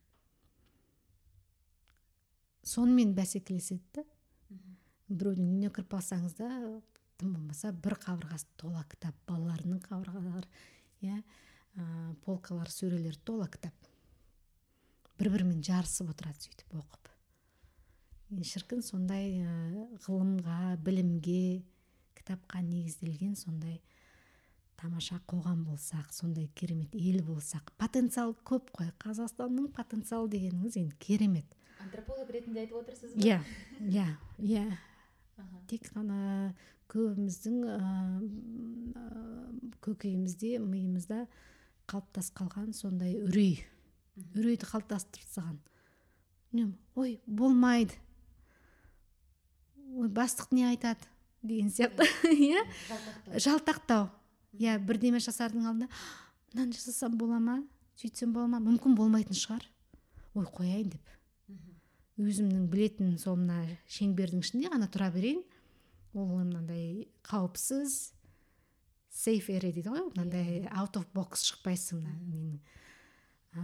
[2.62, 4.04] Сонымен бәсекелеседі да.
[5.08, 6.48] Біреудің үйіне кіріп қалсаңыз да
[7.20, 10.48] тым болмаса бір қабырғасы тола кітап балаларының қабырғалары
[11.02, 13.74] иә ә, полкалар сөрелері тола кітап.
[15.18, 17.10] Бір бірімен жарысып отырады сөйтіп оқып.
[18.48, 19.42] Шіркін сондай
[20.06, 21.62] ғылымға білімге
[22.16, 23.80] кітапқа негізделген сондай
[24.82, 28.90] тамаша қоғам болсақ сондай керемет ел болсақ потенциал көп қой.
[29.02, 31.46] Қазақстанның потенциалы дегеніңіз енді керемет.
[31.82, 33.38] Антрополог ретінде айтып отырсыз иә
[33.78, 34.08] иә
[34.42, 34.64] иә.
[35.70, 36.52] Тек қана
[36.90, 37.78] көбіміздің ә,
[39.86, 41.26] көкейімізде миымызда
[41.90, 43.62] қалыптасып қалған сондай үрей.
[44.34, 45.62] Үрейді қалыптастырып тастаған
[46.98, 47.94] ой болмайды
[49.96, 51.06] ой бастық не айтады?
[51.42, 52.06] деген сияқты.
[52.30, 52.62] Иә.
[53.34, 54.10] Жалтақтау.
[54.58, 55.88] Иә бірдеме жасардың алдында
[56.52, 57.60] мынаны жасасам бола ма?
[58.00, 58.60] Сөйтсем бола ма?
[58.62, 59.64] Мүмкін болмайтын шығар.
[60.34, 61.12] Ой қояйын деп.
[62.20, 65.42] Өзімнің білетін сол мына шеңбердің ішінде ғана тұра берейін.
[66.12, 68.12] Ол мынандай қауіпсіз
[69.12, 72.58] сейф эре дейді ғой мынандай аут оф бокс шықпайсың мына менің
[73.52, 73.62] ә,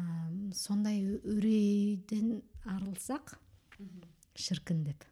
[0.57, 3.37] сондай үрейден арылсақ
[4.37, 5.05] шіркін деп.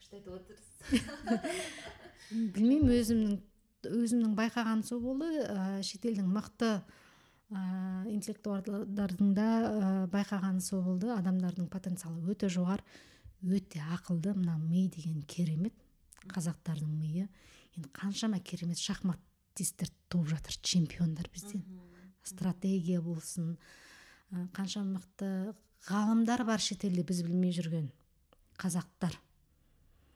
[0.00, 1.90] Күшті айтып отырсыз.
[2.30, 3.38] білмеймін өзімнің
[3.88, 5.28] өзімнің байқағаным сол болды.
[5.44, 6.70] Ә, шетелдің мықты
[7.50, 7.60] ә,
[8.12, 11.10] интеллектуалдардың да ә, байқағаны сол болды.
[11.14, 12.84] Адамдардың потенциалы өте жоғары
[13.42, 14.34] өте ақылды.
[14.36, 15.74] Мына ми деген керемет
[16.28, 17.28] қазақтардың миы.
[17.76, 21.64] Енді қаншама керемет шахматистер туып жатыр чемпиондар бізден.
[22.22, 23.56] Стратегия болсын.
[24.54, 25.54] Қанша мықты
[25.88, 27.88] ғалымдар бар шетелде біз білмей жүрген
[28.60, 29.16] қазақтар.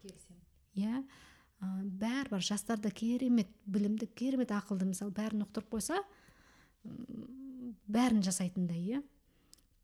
[0.03, 0.43] Келісемін.
[0.77, 1.01] Иә.
[1.65, 6.03] Ә, бәрі бар жастар да керемет білімді керемет ақылды мысалы бәрін ұқтырып қойса
[6.85, 9.03] бәрін жасайтындай иә.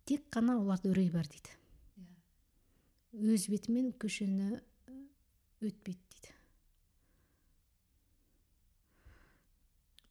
[0.09, 1.55] Тек қана оларда үрей бар дейді.
[1.97, 3.35] Иә.
[3.35, 4.61] Өз бетімен көшені
[5.61, 6.35] өтпейді дейді.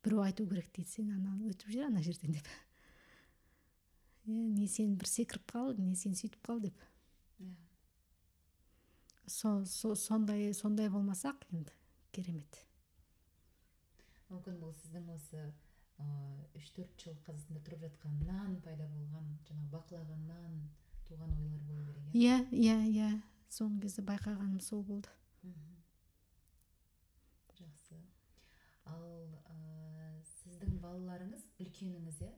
[0.04, 2.50] Біреу айту керек дейді сен ананы өтіп жүр ана жерден деп.
[4.30, 6.89] Не сен бір секіріп қал не сен сөйтіп қал деп.
[9.30, 11.74] Со, со, сондай сондай болмасақ енді
[12.12, 12.66] керемет.
[14.30, 15.48] Мүмкін бұл сіздің осы
[16.58, 20.60] үш төрт жыл қазақстанда тұрып жатқаннан пайда болған жаңағы бақылағаннан
[21.08, 22.38] туған ойлар болу керек иә?
[22.52, 23.10] Иә иә иә.
[23.50, 25.10] Соңғы кезде байқағаным сол болды.
[27.58, 27.98] Жақсы.
[28.86, 29.04] Ал
[29.50, 32.32] ә, сіздің балаларыңыз үлкеніңіз иә?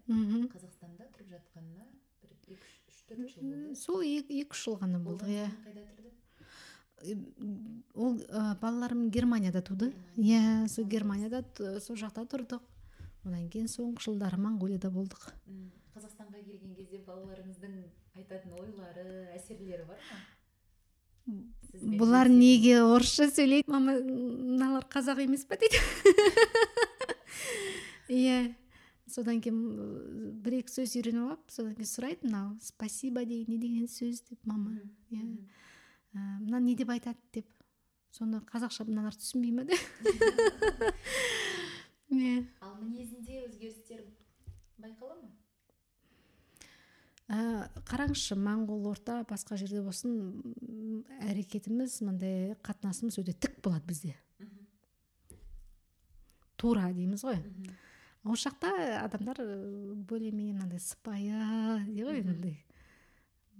[0.55, 1.85] Қазақстанда тұрып жатқанына
[2.23, 3.75] бір екі үш төрт жыл болды.
[3.83, 5.49] Сол екі үш жыл ғана болды иә.
[5.67, 6.15] қайда тұрды?
[7.93, 9.93] Ол ә, балаларым германияда туды.
[10.17, 11.43] Иә сол германияда
[11.79, 12.61] сол жақта тұрдық.
[13.25, 15.27] Одан кейін соңғы жылдары моңғолияда болдық.
[15.95, 17.73] Қазақстанға келген кезде балаларыңыздың
[18.17, 20.17] айтатын ойлары әсерлері бар ма?
[22.01, 23.69] Бұлар неге орысша сөйлейді?
[23.71, 25.79] Мама мыналар қазақ емес па дейді?
[28.11, 28.55] Иә.
[29.11, 29.59] Содан кейін
[30.43, 34.39] бір екі сөз үйреніп алып содан кейін сұрайды мынау спасибо деген не деген сөз деп
[34.47, 34.71] мама.
[35.11, 35.25] Иә.
[36.13, 37.47] Мына не деп айтады деп.
[38.11, 39.79] Соны қазақша мыналар түсінбей ма деп.
[42.11, 44.03] Иә ал мінезінде өзгерістер
[44.81, 45.29] байқала ма?
[47.31, 50.43] Ә, қараңызшы моңғол орта басқа жерде болсын
[51.29, 54.17] әрекетіміз мындай қатынасымыз өте тік болады бізде.
[56.59, 57.39] Тура дейміз ғой.
[58.27, 58.67] Осы жақта
[59.05, 59.47] адамдар ә,
[59.95, 61.31] более менее мынандай сыпайы
[61.87, 62.59] дейді ғой мынандай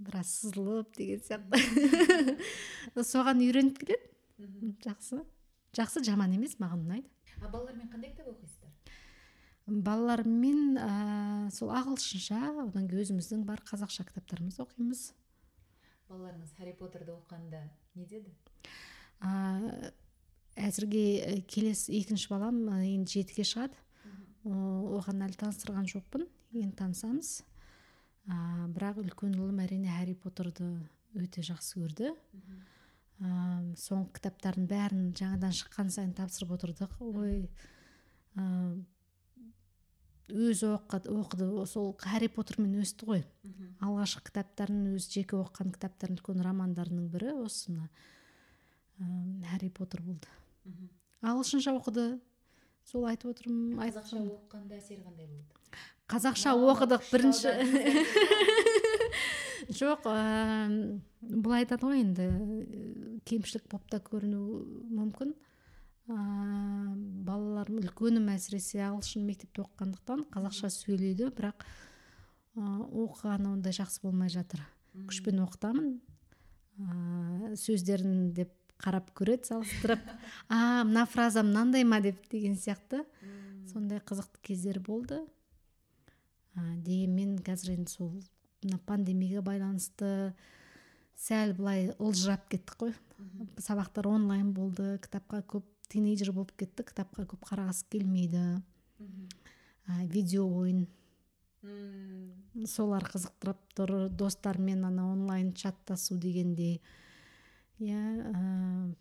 [0.06, 2.38] біраз сызылып деген сияқты.
[3.06, 4.10] Соған үйреніп келеді.
[4.84, 5.21] Жақсы.
[5.78, 7.09] Жақсы жаман емес маған ұнайды.
[7.42, 8.71] А балалармен қандай кітап оқисыздар?
[9.67, 15.12] Балалармен ә, сол ағылшынша одан кейін өзіміздің бар қазақша кітаптарымызды оқимыз.
[16.09, 17.62] Балаларыңыз хәрри поттерді оқығанда
[17.96, 18.34] не деді?
[19.21, 19.93] Ә,
[20.59, 23.80] әзірге ә, келесі екінші балам енді жетіге шығады.
[24.43, 26.25] Оған әлі таныстырған жоқпын.
[26.58, 27.36] Енді танысамыз.
[28.28, 30.68] Ә, бірақ үлкен ұлым әрине хәрри поттерді
[31.18, 32.14] өте жақсы көрді.
[33.22, 33.32] Ә,
[33.78, 36.96] соңғы кітаптардың бәрін жаңадан шыққан сайын тапсырып отырдық.
[37.02, 37.50] Ой
[38.38, 38.46] ә,
[40.30, 41.50] өзі оқыды, оқыды.
[41.70, 43.26] Сол хәрри поттермен өсті ғой.
[43.82, 47.89] Алғашқы кітаптарын өзі жеке оқыған кітаптарын үлкен романдарының бірі осы мына
[48.98, 49.06] ә,
[49.52, 50.32] хәрри поттер болды
[51.22, 52.06] ағылшынша оқыды.
[52.89, 55.61] Сол айтып отырмын қазақша оқығанда әсері қандай болды?
[56.12, 57.54] Қазақша оқыдық бірінші.
[59.82, 60.16] жоқ ә,
[61.21, 62.28] былай айтады ғой енді
[63.28, 65.33] кемшілік болып та көрінуі мүмкін.
[66.12, 66.16] Ә,
[67.28, 71.66] балаларым үлкенім әсіресе ағылшын мектепте оқығандықтан қазақша сөйлейді бірақ ә,
[72.59, 74.66] оқығаны ондай жақсы болмай жатыр.
[75.08, 75.93] Күшпен оқытамын.
[76.82, 78.51] Ә, сөздерін деп
[78.82, 80.01] қарап көреді салыстырып.
[80.50, 83.05] А мына фраза мынандай ма деп деген сияқты.
[83.71, 85.21] Сондай қызықты кездер болды.
[86.55, 88.11] Дегенмен қазір енді сол
[88.61, 90.33] мына пандемияға байланысты
[91.17, 92.95] сәл былай ылжырап кеттік қой.
[93.61, 98.61] Сабақтар онлайн болды кітапқа көп тинейджер болып кетті кітапқа көп қарағысы келмейді.
[99.87, 100.87] Ә, видео ойын.
[102.65, 106.82] Солар қызықтырып тұр достармен ана онлайн чаттасу дегендей
[107.79, 108.01] иә
[108.32, 108.93] ә,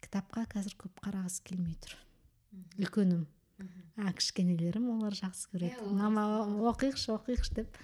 [0.00, 1.96] кітапқа қазір көп қарағысы келмей тұр.
[2.78, 3.26] Үлкенім.
[3.96, 5.88] А кішкенелерім олар жақсы көреді.
[5.92, 6.26] Мама
[6.70, 7.80] оқиықшы оқиықшы деп.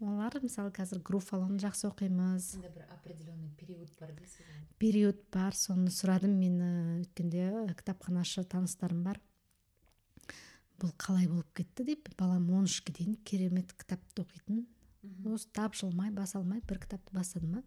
[0.00, 2.52] Олар мысалы қазір груфалон жақсы оқимыз.
[2.54, 4.46] Сонда бір определенный период бар дейсіз
[4.78, 6.70] период бар соны сұрадым мен ә,
[7.02, 7.48] өткенде
[7.78, 9.20] кітапханашы таныстарым бар.
[10.78, 14.66] Бұл қалай болып кетті деп балам он үшке дейін керемет кітапты оқитын.
[15.26, 17.64] Осы тапжылмай баса алмай бір кітапты бастады ма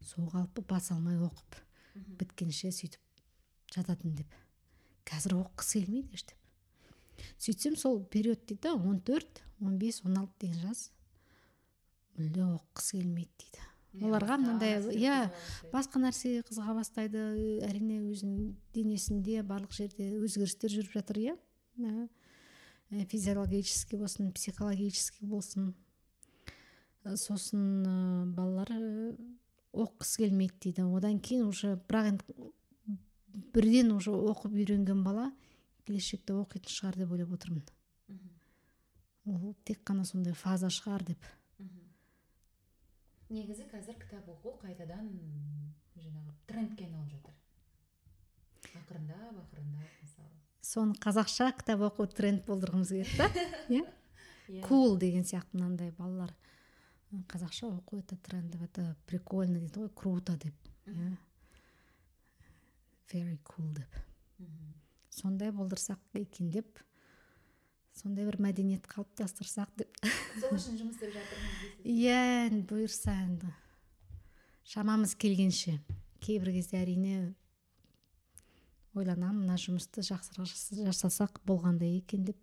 [0.00, 1.60] сол қалпы баса алмай оқып
[2.20, 3.02] біткенше сөйтіп
[3.74, 4.34] жататын деп.
[5.06, 6.45] Қазір оқығысы келмейді ештеп
[7.38, 10.90] сөйтсем сол период дейді он төрт он бес он алты деген жас
[12.16, 13.64] мүлде оқығысы келмейді дейді.
[14.04, 15.30] Оларға мынандай иә
[15.72, 17.22] басқа нәрсеге қызыға бастайды
[17.64, 21.36] әрине өзінің денесінде барлық жерде өзгерістер жүріп жатыр иә.
[21.76, 25.72] Ә, физиологический болсын психологический болсын.
[27.04, 27.96] Ә, сосын ә,
[28.36, 28.72] балалар
[29.72, 30.86] оқығысы келмейді дейді.
[30.92, 32.52] Одан кейін уже бірақ енді
[33.52, 35.30] бірден уже оқып үйренген бала
[35.86, 37.64] келешекте оқитын шығар деп ойлап отырмын.
[39.26, 41.26] Ол тек қана сондай фаза шығар деп.
[43.28, 45.08] Негізі қазір кітап оқу қайтадан
[45.98, 47.34] жаңағы трендке айналып жатыр.
[48.82, 50.30] Ақырындап ақырындап мысалы.
[50.62, 53.46] Соны қазақша кітап оқу тренд болдырғымыз келеді да.
[53.74, 53.82] Иә?
[54.46, 54.62] Иә.
[54.62, 56.30] кул деген сияқты мынандай балалар.
[57.10, 60.54] «Ы, қазақша оқу это трендово это прикольно дейді ғой круто деп.
[60.86, 61.16] Иә.
[63.10, 63.98] Very cool деп.
[65.16, 66.82] Сондай болдырсақ екен деп
[67.96, 69.94] сондай бір мәдениет қалыптастырсақ деп.
[70.40, 72.18] Сол үшін жұмыс істеп жатырмыз иә
[72.50, 73.48] енді бұйырса енді.
[74.68, 75.78] Шамамыз келгенше.
[76.20, 77.34] Кейбір кезде әрине
[78.96, 82.38] ойланамын мына жұмысты жақсырақ жас- жасасақ болғандай екен деп.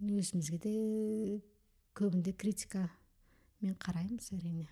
[0.00, 0.72] Өзімізге де
[1.96, 4.68] көбінде критикамен қараймыз әрине.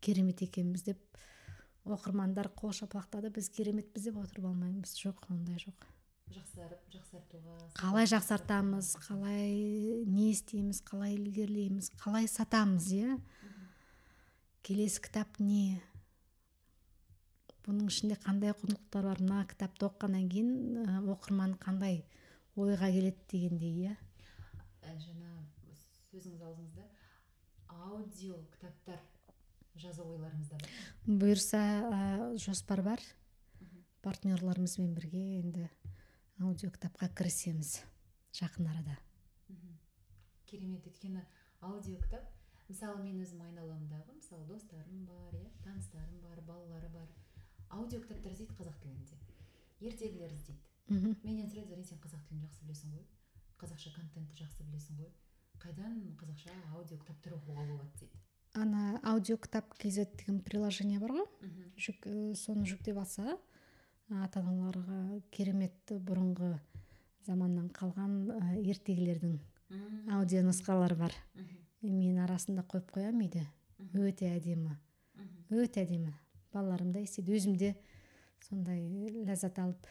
[0.00, 1.00] Керемет екенбіз деп
[1.86, 4.94] оқырмандар қол шапалақтады біз кереметпіз деп отырып алмаймыз.
[4.98, 5.86] Жоқ ондай жоқ.
[6.34, 9.52] Жақсарып жақсартуға қалай жақсартамыз қалай
[10.10, 13.18] не істейміз қалай ілгерілейміз қалай сатамыз иә?
[14.66, 15.78] Келесі кітап не?
[17.66, 19.22] Бұның ішінде қандай құндылықтар бар?
[19.22, 22.02] Мына кітапты оқығаннан кейін оқырман қандай
[22.58, 23.96] ойға келеді дегендей иә?
[24.82, 25.30] Жаңа
[26.10, 26.90] сөзіңіз аузыңызда
[27.86, 29.02] аудио кітаптар
[29.80, 30.70] жазу ойларыңызда бар?
[31.06, 32.00] Бұйырса ә,
[32.40, 33.02] жоспар бар.
[34.06, 35.68] Партнерларымызбен бірге енді
[36.38, 37.80] аудио кітапқа кірісеміз
[38.36, 38.96] жақын арада.
[40.46, 41.24] Керемет өйткені
[41.60, 42.26] аудио кітап
[42.68, 47.08] мысалы мен өзім айналамдағы мысалы достарым бар иә таныстарым бар балалары бар.
[47.70, 49.18] Аудио кітаптар іздейді қазақ тілінде.
[49.80, 50.62] Ертегілер іздейді.
[50.88, 53.06] Мхм менен сұрайды зарин сен қазақ тілін жақсы білесің ғой?
[53.58, 55.10] Қазақша контентті жақсы білесің ғой?
[55.58, 57.90] Қайдан қазақша аудио кітаптар оқуға болады?
[57.98, 58.25] дейді.
[58.56, 61.26] Ана аудио кітап kz деген приложение бар ғой.
[61.76, 63.36] Жүк, ә, соны жүктеп алса
[64.08, 66.54] ата аналарға керемет бұрынғы
[67.26, 69.38] заманнан қалған ә, ертегілердің
[69.68, 70.08] Мм.
[70.14, 71.12] аудио нұсқалары бар.
[71.82, 73.44] Мен арасында қойып қоямын үйде.
[73.94, 74.76] Өте әдемі.
[75.50, 76.14] Өте әдемі.
[76.54, 77.74] Балаларым да естиді өзім де
[78.46, 78.80] сондай
[79.26, 79.86] ләззат алып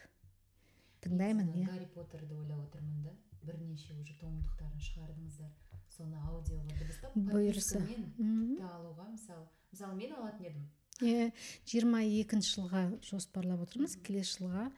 [1.04, 1.68] тыңдаймын иә.
[1.70, 3.14] Гарри поттерді ойлап отырмын да.
[3.44, 5.52] Бірнеше уже томдықтарын шығардыңыздар.
[5.96, 7.82] Соны аудиоға дыбыстап Бұйырса.
[7.82, 10.66] тіпті алуға мысалы мысалы мен алатын едім.
[11.02, 11.30] Иә
[11.68, 13.98] жиырма екінші жылға жоспарлап отырмыз.
[14.06, 14.70] Келесі жылға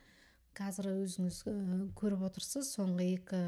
[0.58, 1.44] қазір өзіңіз
[1.98, 2.74] көріп отырсыз.
[2.78, 3.42] Соңғы екі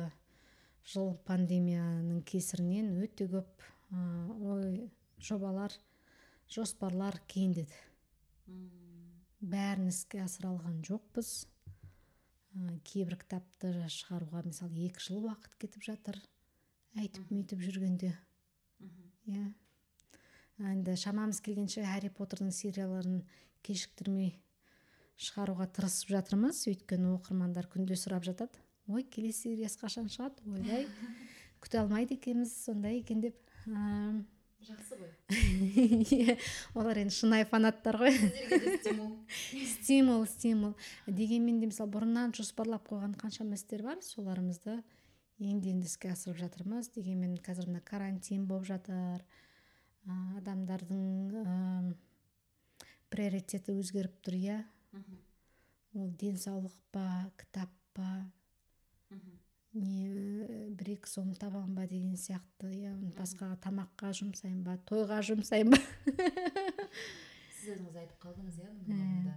[0.89, 4.89] жыл пандемияның кесірінен өте көп ой
[5.21, 5.73] жобалар
[6.49, 7.77] жоспарлар кейіндеді
[9.39, 11.29] бәрін іске асыра алған жоқпыз.
[12.49, 16.19] Ә, кейбір кітапты шығаруға мысалы екі жыл уақыт кетіп жатыр.
[16.99, 18.11] Әйтіп мүйтіп жүргенде.
[19.30, 19.45] Иә.
[20.59, 23.21] Енді шамамыз келгенше әрі поттердің серияларын
[23.63, 24.34] кешіктірмей
[25.19, 26.65] шығаруға тырысып жатырмыз.
[26.71, 28.59] Өйткені оқырмандар күнде сұрап жатады.
[28.89, 30.43] Ой келесі сериясы қашан шығады?
[30.49, 30.88] Ойбай
[31.63, 33.39] күте алмайды екенбіз сондай екен деп.
[34.67, 35.11] Жақсы ғой.
[36.17, 36.35] иә.
[36.76, 38.17] Олар енді шынайы фанаттар ғой.
[39.77, 40.73] Стимул стимул.
[41.07, 44.01] Дегенмен де мысалы бұрыннан жоспарлап қойған қаншама істер бар.
[44.03, 44.81] Соларымызды
[45.40, 46.91] енді енді іске асырып жатырмыз.
[46.95, 49.24] Дегенмен қазір мына карантин болып жатыр.
[50.06, 51.02] Ә, адамдардың
[51.44, 51.56] ә,
[53.14, 54.60] приоритеті өзгеріп тұр иә?
[55.98, 57.06] Ол денсаулық па
[57.40, 58.10] кітап па?
[59.74, 62.94] Не бір екі сом табамын ба деген сияқты иә?
[63.18, 65.82] Басқа тамаққа жұмсаймын ба тойға жұмсаймын ба?
[67.60, 69.36] Сіз өзіңіз айтып қалдыңыз иә?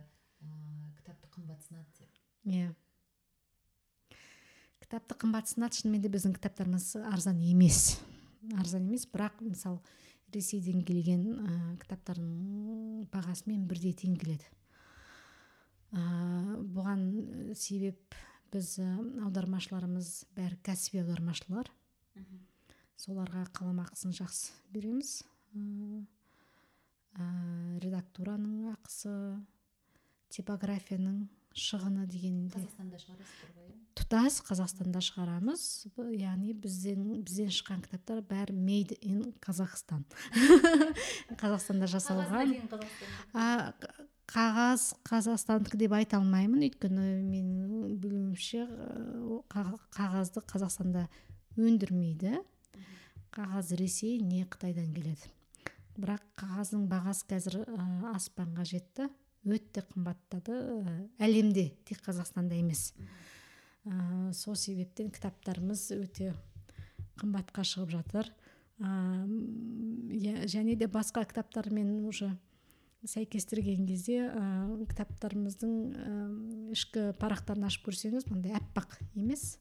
[0.99, 2.21] Кітапты қымбатсынады деп.
[2.49, 2.71] Иә.
[4.93, 7.95] Кітапты қымбатсынады шынымен де біздің кітаптарымыз арзан емес.
[8.61, 9.81] Арзан емес бірақ мысалы
[10.35, 14.45] ресейден келген ә, кітаптардың бағасымен бірдей тең келеді.
[15.97, 15.97] Ә,
[16.77, 17.09] бұған
[17.57, 18.19] себеп
[18.53, 18.75] біз
[19.25, 21.73] аудармашыларымыз бәрі кәсіби аудармашылар.
[23.01, 25.23] Соларға қаламақысын жақсы береміз.
[27.17, 27.25] Ә,
[27.81, 29.17] редактураның ақысы
[30.37, 32.57] типографияның шығыны дегенде.
[32.57, 33.63] Қазақстанда шығарасыздар ғой
[33.99, 35.63] тұтас қазақстанда шығарамыз.
[36.17, 40.05] Яғни бізден бізден шыққан кітаптар бәрі made in қазақстан
[41.41, 42.55] қазақстанда жасалған.
[44.33, 46.65] Қағаз қазақстандікі деп айта алмаймын.
[46.69, 48.65] Өйткені мен білуімше
[49.53, 51.07] қағазды қазақстанда
[51.59, 52.39] өндірмейді.
[53.33, 55.33] Қағаз ресей не қытайдан келеді.
[55.99, 57.59] Бірақ қағаздың бағасы қазір
[58.15, 59.11] аспанға жетті.
[59.45, 60.59] Өте қымбаттады.
[61.23, 62.93] Әлемде тек қазақстанда емес.
[63.85, 66.33] Ә, сол себептен кітаптарымыз өте
[67.21, 68.31] қымбатқа шығып жатыр.
[68.79, 69.27] Ә,
[70.51, 72.31] және де басқа кітаптармен уже
[73.03, 74.47] сәйкестірген кезде ә,
[74.93, 76.17] кітаптарымыздың ә,
[76.77, 79.59] ішкі парақтарын ашып көрсеңіз мындай аппақ емес.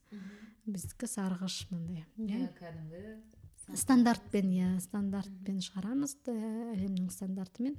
[0.70, 2.52] Біздікі сарғыш мындай иә.
[2.60, 7.78] Кәдімгі стандартпен иә стандартпен шығарамыз әлемнің стандартымен.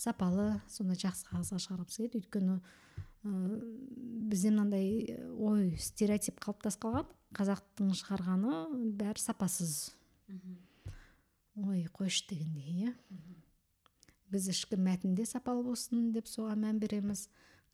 [0.00, 3.30] Сапалы сондай жақсы қағазға шығарғымыз келеді өйткені ә,
[4.30, 7.08] бізде мынандай ой стереотип қалыптасып қалған.
[7.36, 8.52] Қазақтың шығарғаны
[8.96, 9.72] бәрі сапасыз.
[11.56, 12.92] Ой қойшы дегендей иә.
[14.30, 17.26] Біз ішкі мәтінде сапалы болсын деп соған мән береміз.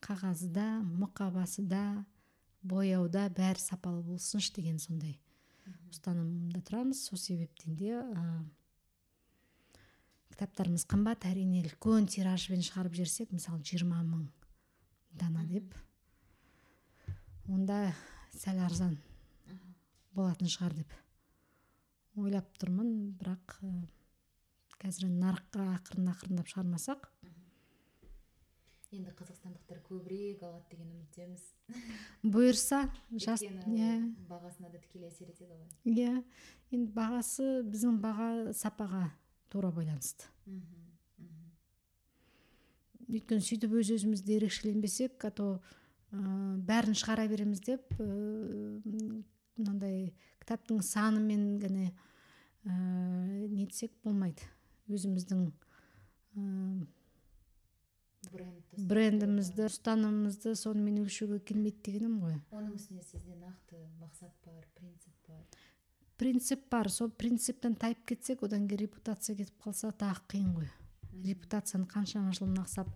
[0.02, 2.04] Қағазда мұқабасыда
[2.62, 5.18] бояуда бәрі сапалы болсыншы деген сондай.
[5.92, 7.04] Ұстанымда тұрамыз.
[7.06, 7.94] Сол себептен де
[10.32, 14.26] кітаптарымыз қымбат әрине үлкен тиражбен шығарып жіберсек мысалы жиырма мың
[15.20, 15.74] дана деп.
[17.52, 17.92] Онда
[18.32, 18.96] сәл арзан
[20.16, 20.94] болатын шығар деп
[22.16, 23.12] ойлап тұрмын.
[23.20, 23.72] Бірақ ә,
[24.80, 27.08] қазір нарыққа ақырын ақырындап шығармасақ.
[28.92, 31.44] Енді қазақстандықтар көбірек алады деген үміттеміз.
[32.34, 32.84] Бұйырса
[33.16, 33.94] жас иә.
[34.28, 35.68] бағасына да тікелей әсер етеді ғой.
[35.88, 36.20] Иә.
[36.72, 39.06] Енді бағасы біздің баға сапаға
[39.52, 40.28] тура байланысты.
[43.12, 45.48] Өйткені сөйтіп өз өзімізді ерекшеленбесек а то
[46.12, 46.20] ә,
[46.64, 47.92] бәрін шығара береміз деп
[49.58, 51.90] мынандай кітаптың санымен ғана
[52.64, 52.72] ә,
[53.52, 54.48] нетсек болмайды.
[54.88, 55.44] Өзіміздің
[56.40, 56.86] ә,
[58.88, 62.38] брендімізді ұстанымымызды сонымен өлшеуге келмейді дегенім ғой.
[62.54, 65.44] Оның үстіне сізде нақты мақсат бар принцип бар.
[66.22, 66.86] Принцип бар.
[66.90, 70.68] Сол принциптен тайып кетсек одан кейін репутация кетіп қалса тағы қиын ғой.
[71.24, 72.92] Репутацияны қаншама жыл нақсап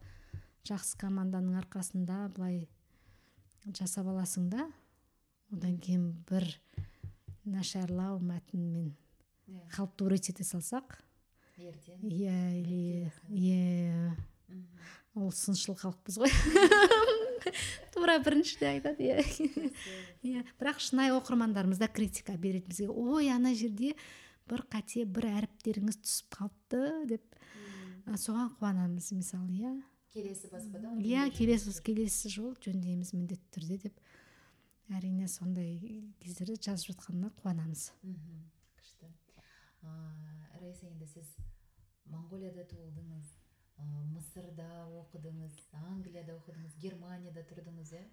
[0.67, 2.69] жақсы команданың арқасында былай
[3.67, 4.69] жасап аласың да
[5.51, 6.47] одан кейін бір
[7.45, 8.95] нашарлау мәтінмен
[9.49, 9.67] иә.
[9.75, 11.01] халтурить ете салсақ.
[11.59, 11.99] Ертең.
[12.07, 14.15] Иә или иә
[15.15, 16.31] ол сыншыл халықпыз ғой.
[17.95, 19.25] тура біріншіде айтады иә.
[20.27, 20.45] Иә.
[20.61, 22.89] Бірақ шынайы оқырмандарымыз да критика береді бізге.
[22.91, 23.95] Ой ана жерде
[24.51, 26.83] бір қате бір әріптеріңіз түсіп қалыпты
[27.13, 27.39] деп.
[28.07, 29.75] Соған қуанамыз мысалы иә.
[30.15, 32.55] Келесі баспада иә келесі келесі жол.
[32.65, 34.01] жөндейміз міндетті түрде деп.
[34.89, 37.91] Әрине сондай кездерде жазып жатқанына қуанамыз.
[38.79, 39.11] Күшті.
[39.83, 41.35] Раиса енді сіз
[42.07, 43.36] моңғолияда туылдыңыз.
[43.85, 44.69] Мысырда
[45.01, 48.05] оқыдыңыз англияда оқыдыңыз германияда тұрдыңыз иә?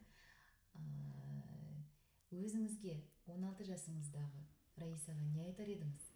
[2.33, 2.97] Өзіңізге
[3.29, 4.43] 16 жасыңыздағы
[4.81, 6.09] раисаға не айтар едіңіз?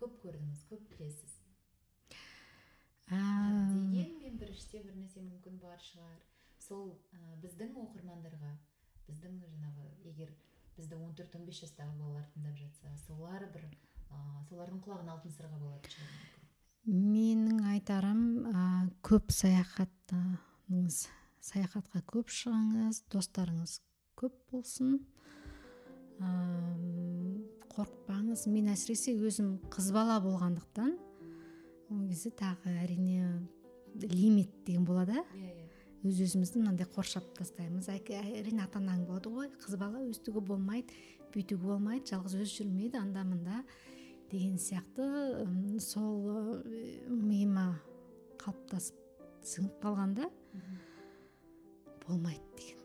[0.00, 1.36] Көп көрдіңіз көп білесіз.
[3.10, 6.20] Дегенмен бір іште бір нәрсе мүмкін бар шығар.
[6.62, 6.94] Сол
[7.42, 8.52] біздің оқырмандарға
[9.08, 10.32] біздің жаңағы егер
[10.76, 16.39] бізді 14-15 жастағы балалар тыңдап жатса солар бір ә, солардың құлағына алтын сырға болатын шығар
[16.88, 18.64] менің айтарым ә,
[19.04, 21.04] көп саяхаттаңыз
[21.44, 23.78] саяхатқа көп шығыңыз достарыңыз
[24.20, 24.98] көп болсын.
[26.20, 26.28] Ә,
[27.70, 28.46] қорықпаңыз.
[28.52, 30.92] Мен әсіресе өзім қыз бала болғандықтан
[31.90, 33.40] ол кезде тағы әрине
[34.02, 35.24] лимит деген болады.
[35.34, 35.68] Иә иә.
[36.00, 37.88] Өз өзімізді мынандай қоршап тастаймыз.
[37.92, 40.96] Әрине ата анаң болады ой қыз бала өстуге болмайды
[41.34, 43.62] бүйтуге болмайды жалғыз өзі жүрмейді анда мында
[44.30, 45.06] деген сияқты
[45.82, 46.62] сол
[47.08, 47.80] миыма
[48.40, 48.96] қалыптасып
[49.44, 50.28] сіңіп қалғанда
[52.06, 52.76] болмайды деген.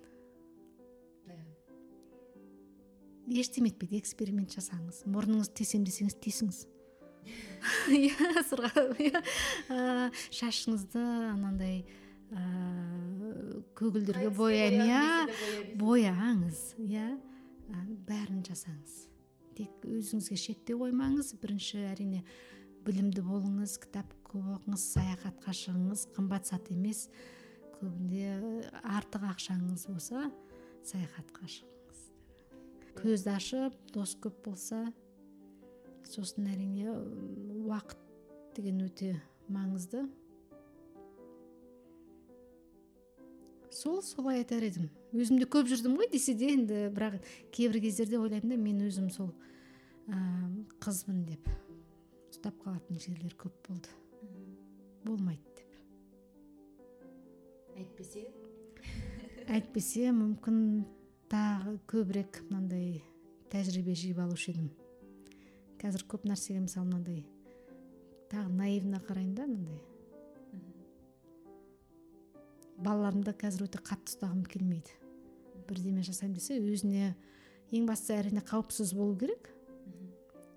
[3.26, 6.66] Ештеме етпейді эксперимент жасаңыз мұрныңызды тесем десеңіз тесіңіз
[7.90, 9.22] иә сырға иә.
[9.74, 11.02] Ә, шашыңызды
[11.32, 11.80] анандай
[12.30, 12.44] ә,
[13.78, 15.74] көгілдірге бояймын иә.
[15.82, 17.10] бояңыз иә.
[18.06, 19.06] Бәрін жасаңыз.
[19.58, 21.34] Тек өзіңізге шектеу қоймаңыз.
[21.42, 22.24] Бірінші әрине
[22.86, 27.08] білімді болыңыз кітап көп оқыңыз саяхатқа шығыңыз қымбат зат емес.
[27.80, 30.28] Көбінде артық ақшаңыз болса
[30.86, 32.04] саяхатқа шығыңыз.
[33.00, 34.86] Көзді ашып дос көп болса
[36.08, 36.94] сосын әрине
[37.66, 38.02] уақыт
[38.56, 39.16] деген өте
[39.52, 40.06] маңызды.
[43.76, 44.90] Сол солай айтар едім.
[45.16, 47.20] Өзім де көп жүрдім ғой десе де енді бірақ
[47.56, 49.34] кейбір кездерде ойлаймын да мен өзім сол
[50.08, 50.18] ә,
[50.84, 51.50] қызбын деп
[52.32, 53.92] ұстап қалатын жерлер көп болды.
[55.06, 55.72] Болмайды деп.
[57.76, 58.28] Әйтпесе?
[59.56, 60.86] Әйтпесе мүмкін
[61.32, 63.02] тағы көбірек мынандай
[63.52, 64.70] тәжірибе жиып алушы едім.
[65.82, 67.26] Қазір көп нәрсеге мысалы мынандай
[68.32, 69.95] тағы наивно қараймын да мынандай.
[72.82, 74.96] Балаларымды қазір өте қатты ұстағым келмейді.
[75.70, 77.14] Бірдеме жасаймын десе өзіне
[77.74, 79.50] ең бастысы әрине қауіпсіз болу керек.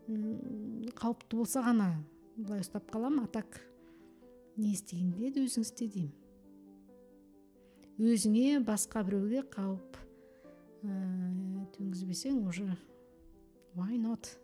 [0.08, 1.92] Қауіпті болса ғана
[2.36, 3.60] былай ұстап қаламын а так
[4.56, 6.14] не істегің келеді өзің істе деймін.
[7.98, 9.96] Өзіңе басқа біреуге қауіп
[10.86, 10.92] ә,
[11.74, 12.76] төнгізбесең уже
[13.74, 14.38] why not?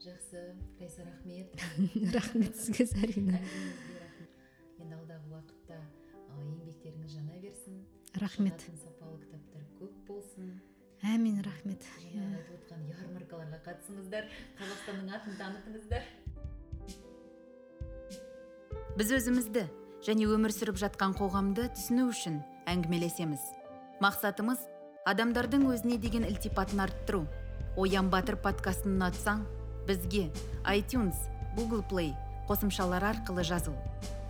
[0.00, 1.54] Жақсы райса рахмет.
[2.14, 3.40] Рахмет сізге зарина.
[4.80, 5.80] Енді алдағы уақытта
[6.44, 7.84] еңбектеріңіз жана берсін.
[8.20, 8.64] Рахмет.
[8.82, 10.50] Сапалы кітаптар көп болсын.
[11.00, 11.84] Әмин рахмет.
[12.56, 14.26] Отқан ярмаркаларға қатысыңыздар
[14.58, 16.02] қазақстанның атын танытыңыздар.
[18.98, 19.64] Біз өзімізді
[20.04, 23.40] және өмір сүріп жатқан қоғамды түсіну үшін әңгімелесеміз.
[24.04, 24.66] Мақсатымыз
[25.08, 27.24] адамдардың өзіне деген ілтипатын арттыру.
[27.80, 29.46] Оян батыр подкастын ұнатсаң
[29.88, 30.28] бізге
[30.68, 31.16] iTunes,
[31.56, 32.12] Google Play
[32.50, 33.76] қосымшалары арқылы жазыл.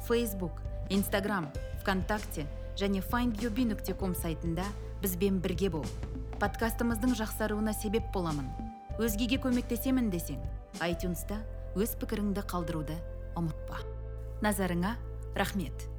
[0.06, 0.60] Facebook,
[0.90, 1.48] Instagram,
[1.80, 2.46] ВКонтакте
[2.78, 4.64] және findyourbe.com сайтында
[5.02, 5.86] бізбен бірге бол.
[6.40, 8.48] Подкастымыздың жақсаруына себеп боламын.
[9.00, 10.40] Өзгеге көмектесемін десең
[10.86, 11.40] iTunesта
[11.76, 12.96] өз пікіріңді қалдыруды
[13.36, 13.80] ұмытпа.
[14.44, 14.96] Назарыңа
[15.36, 15.89] рахмет.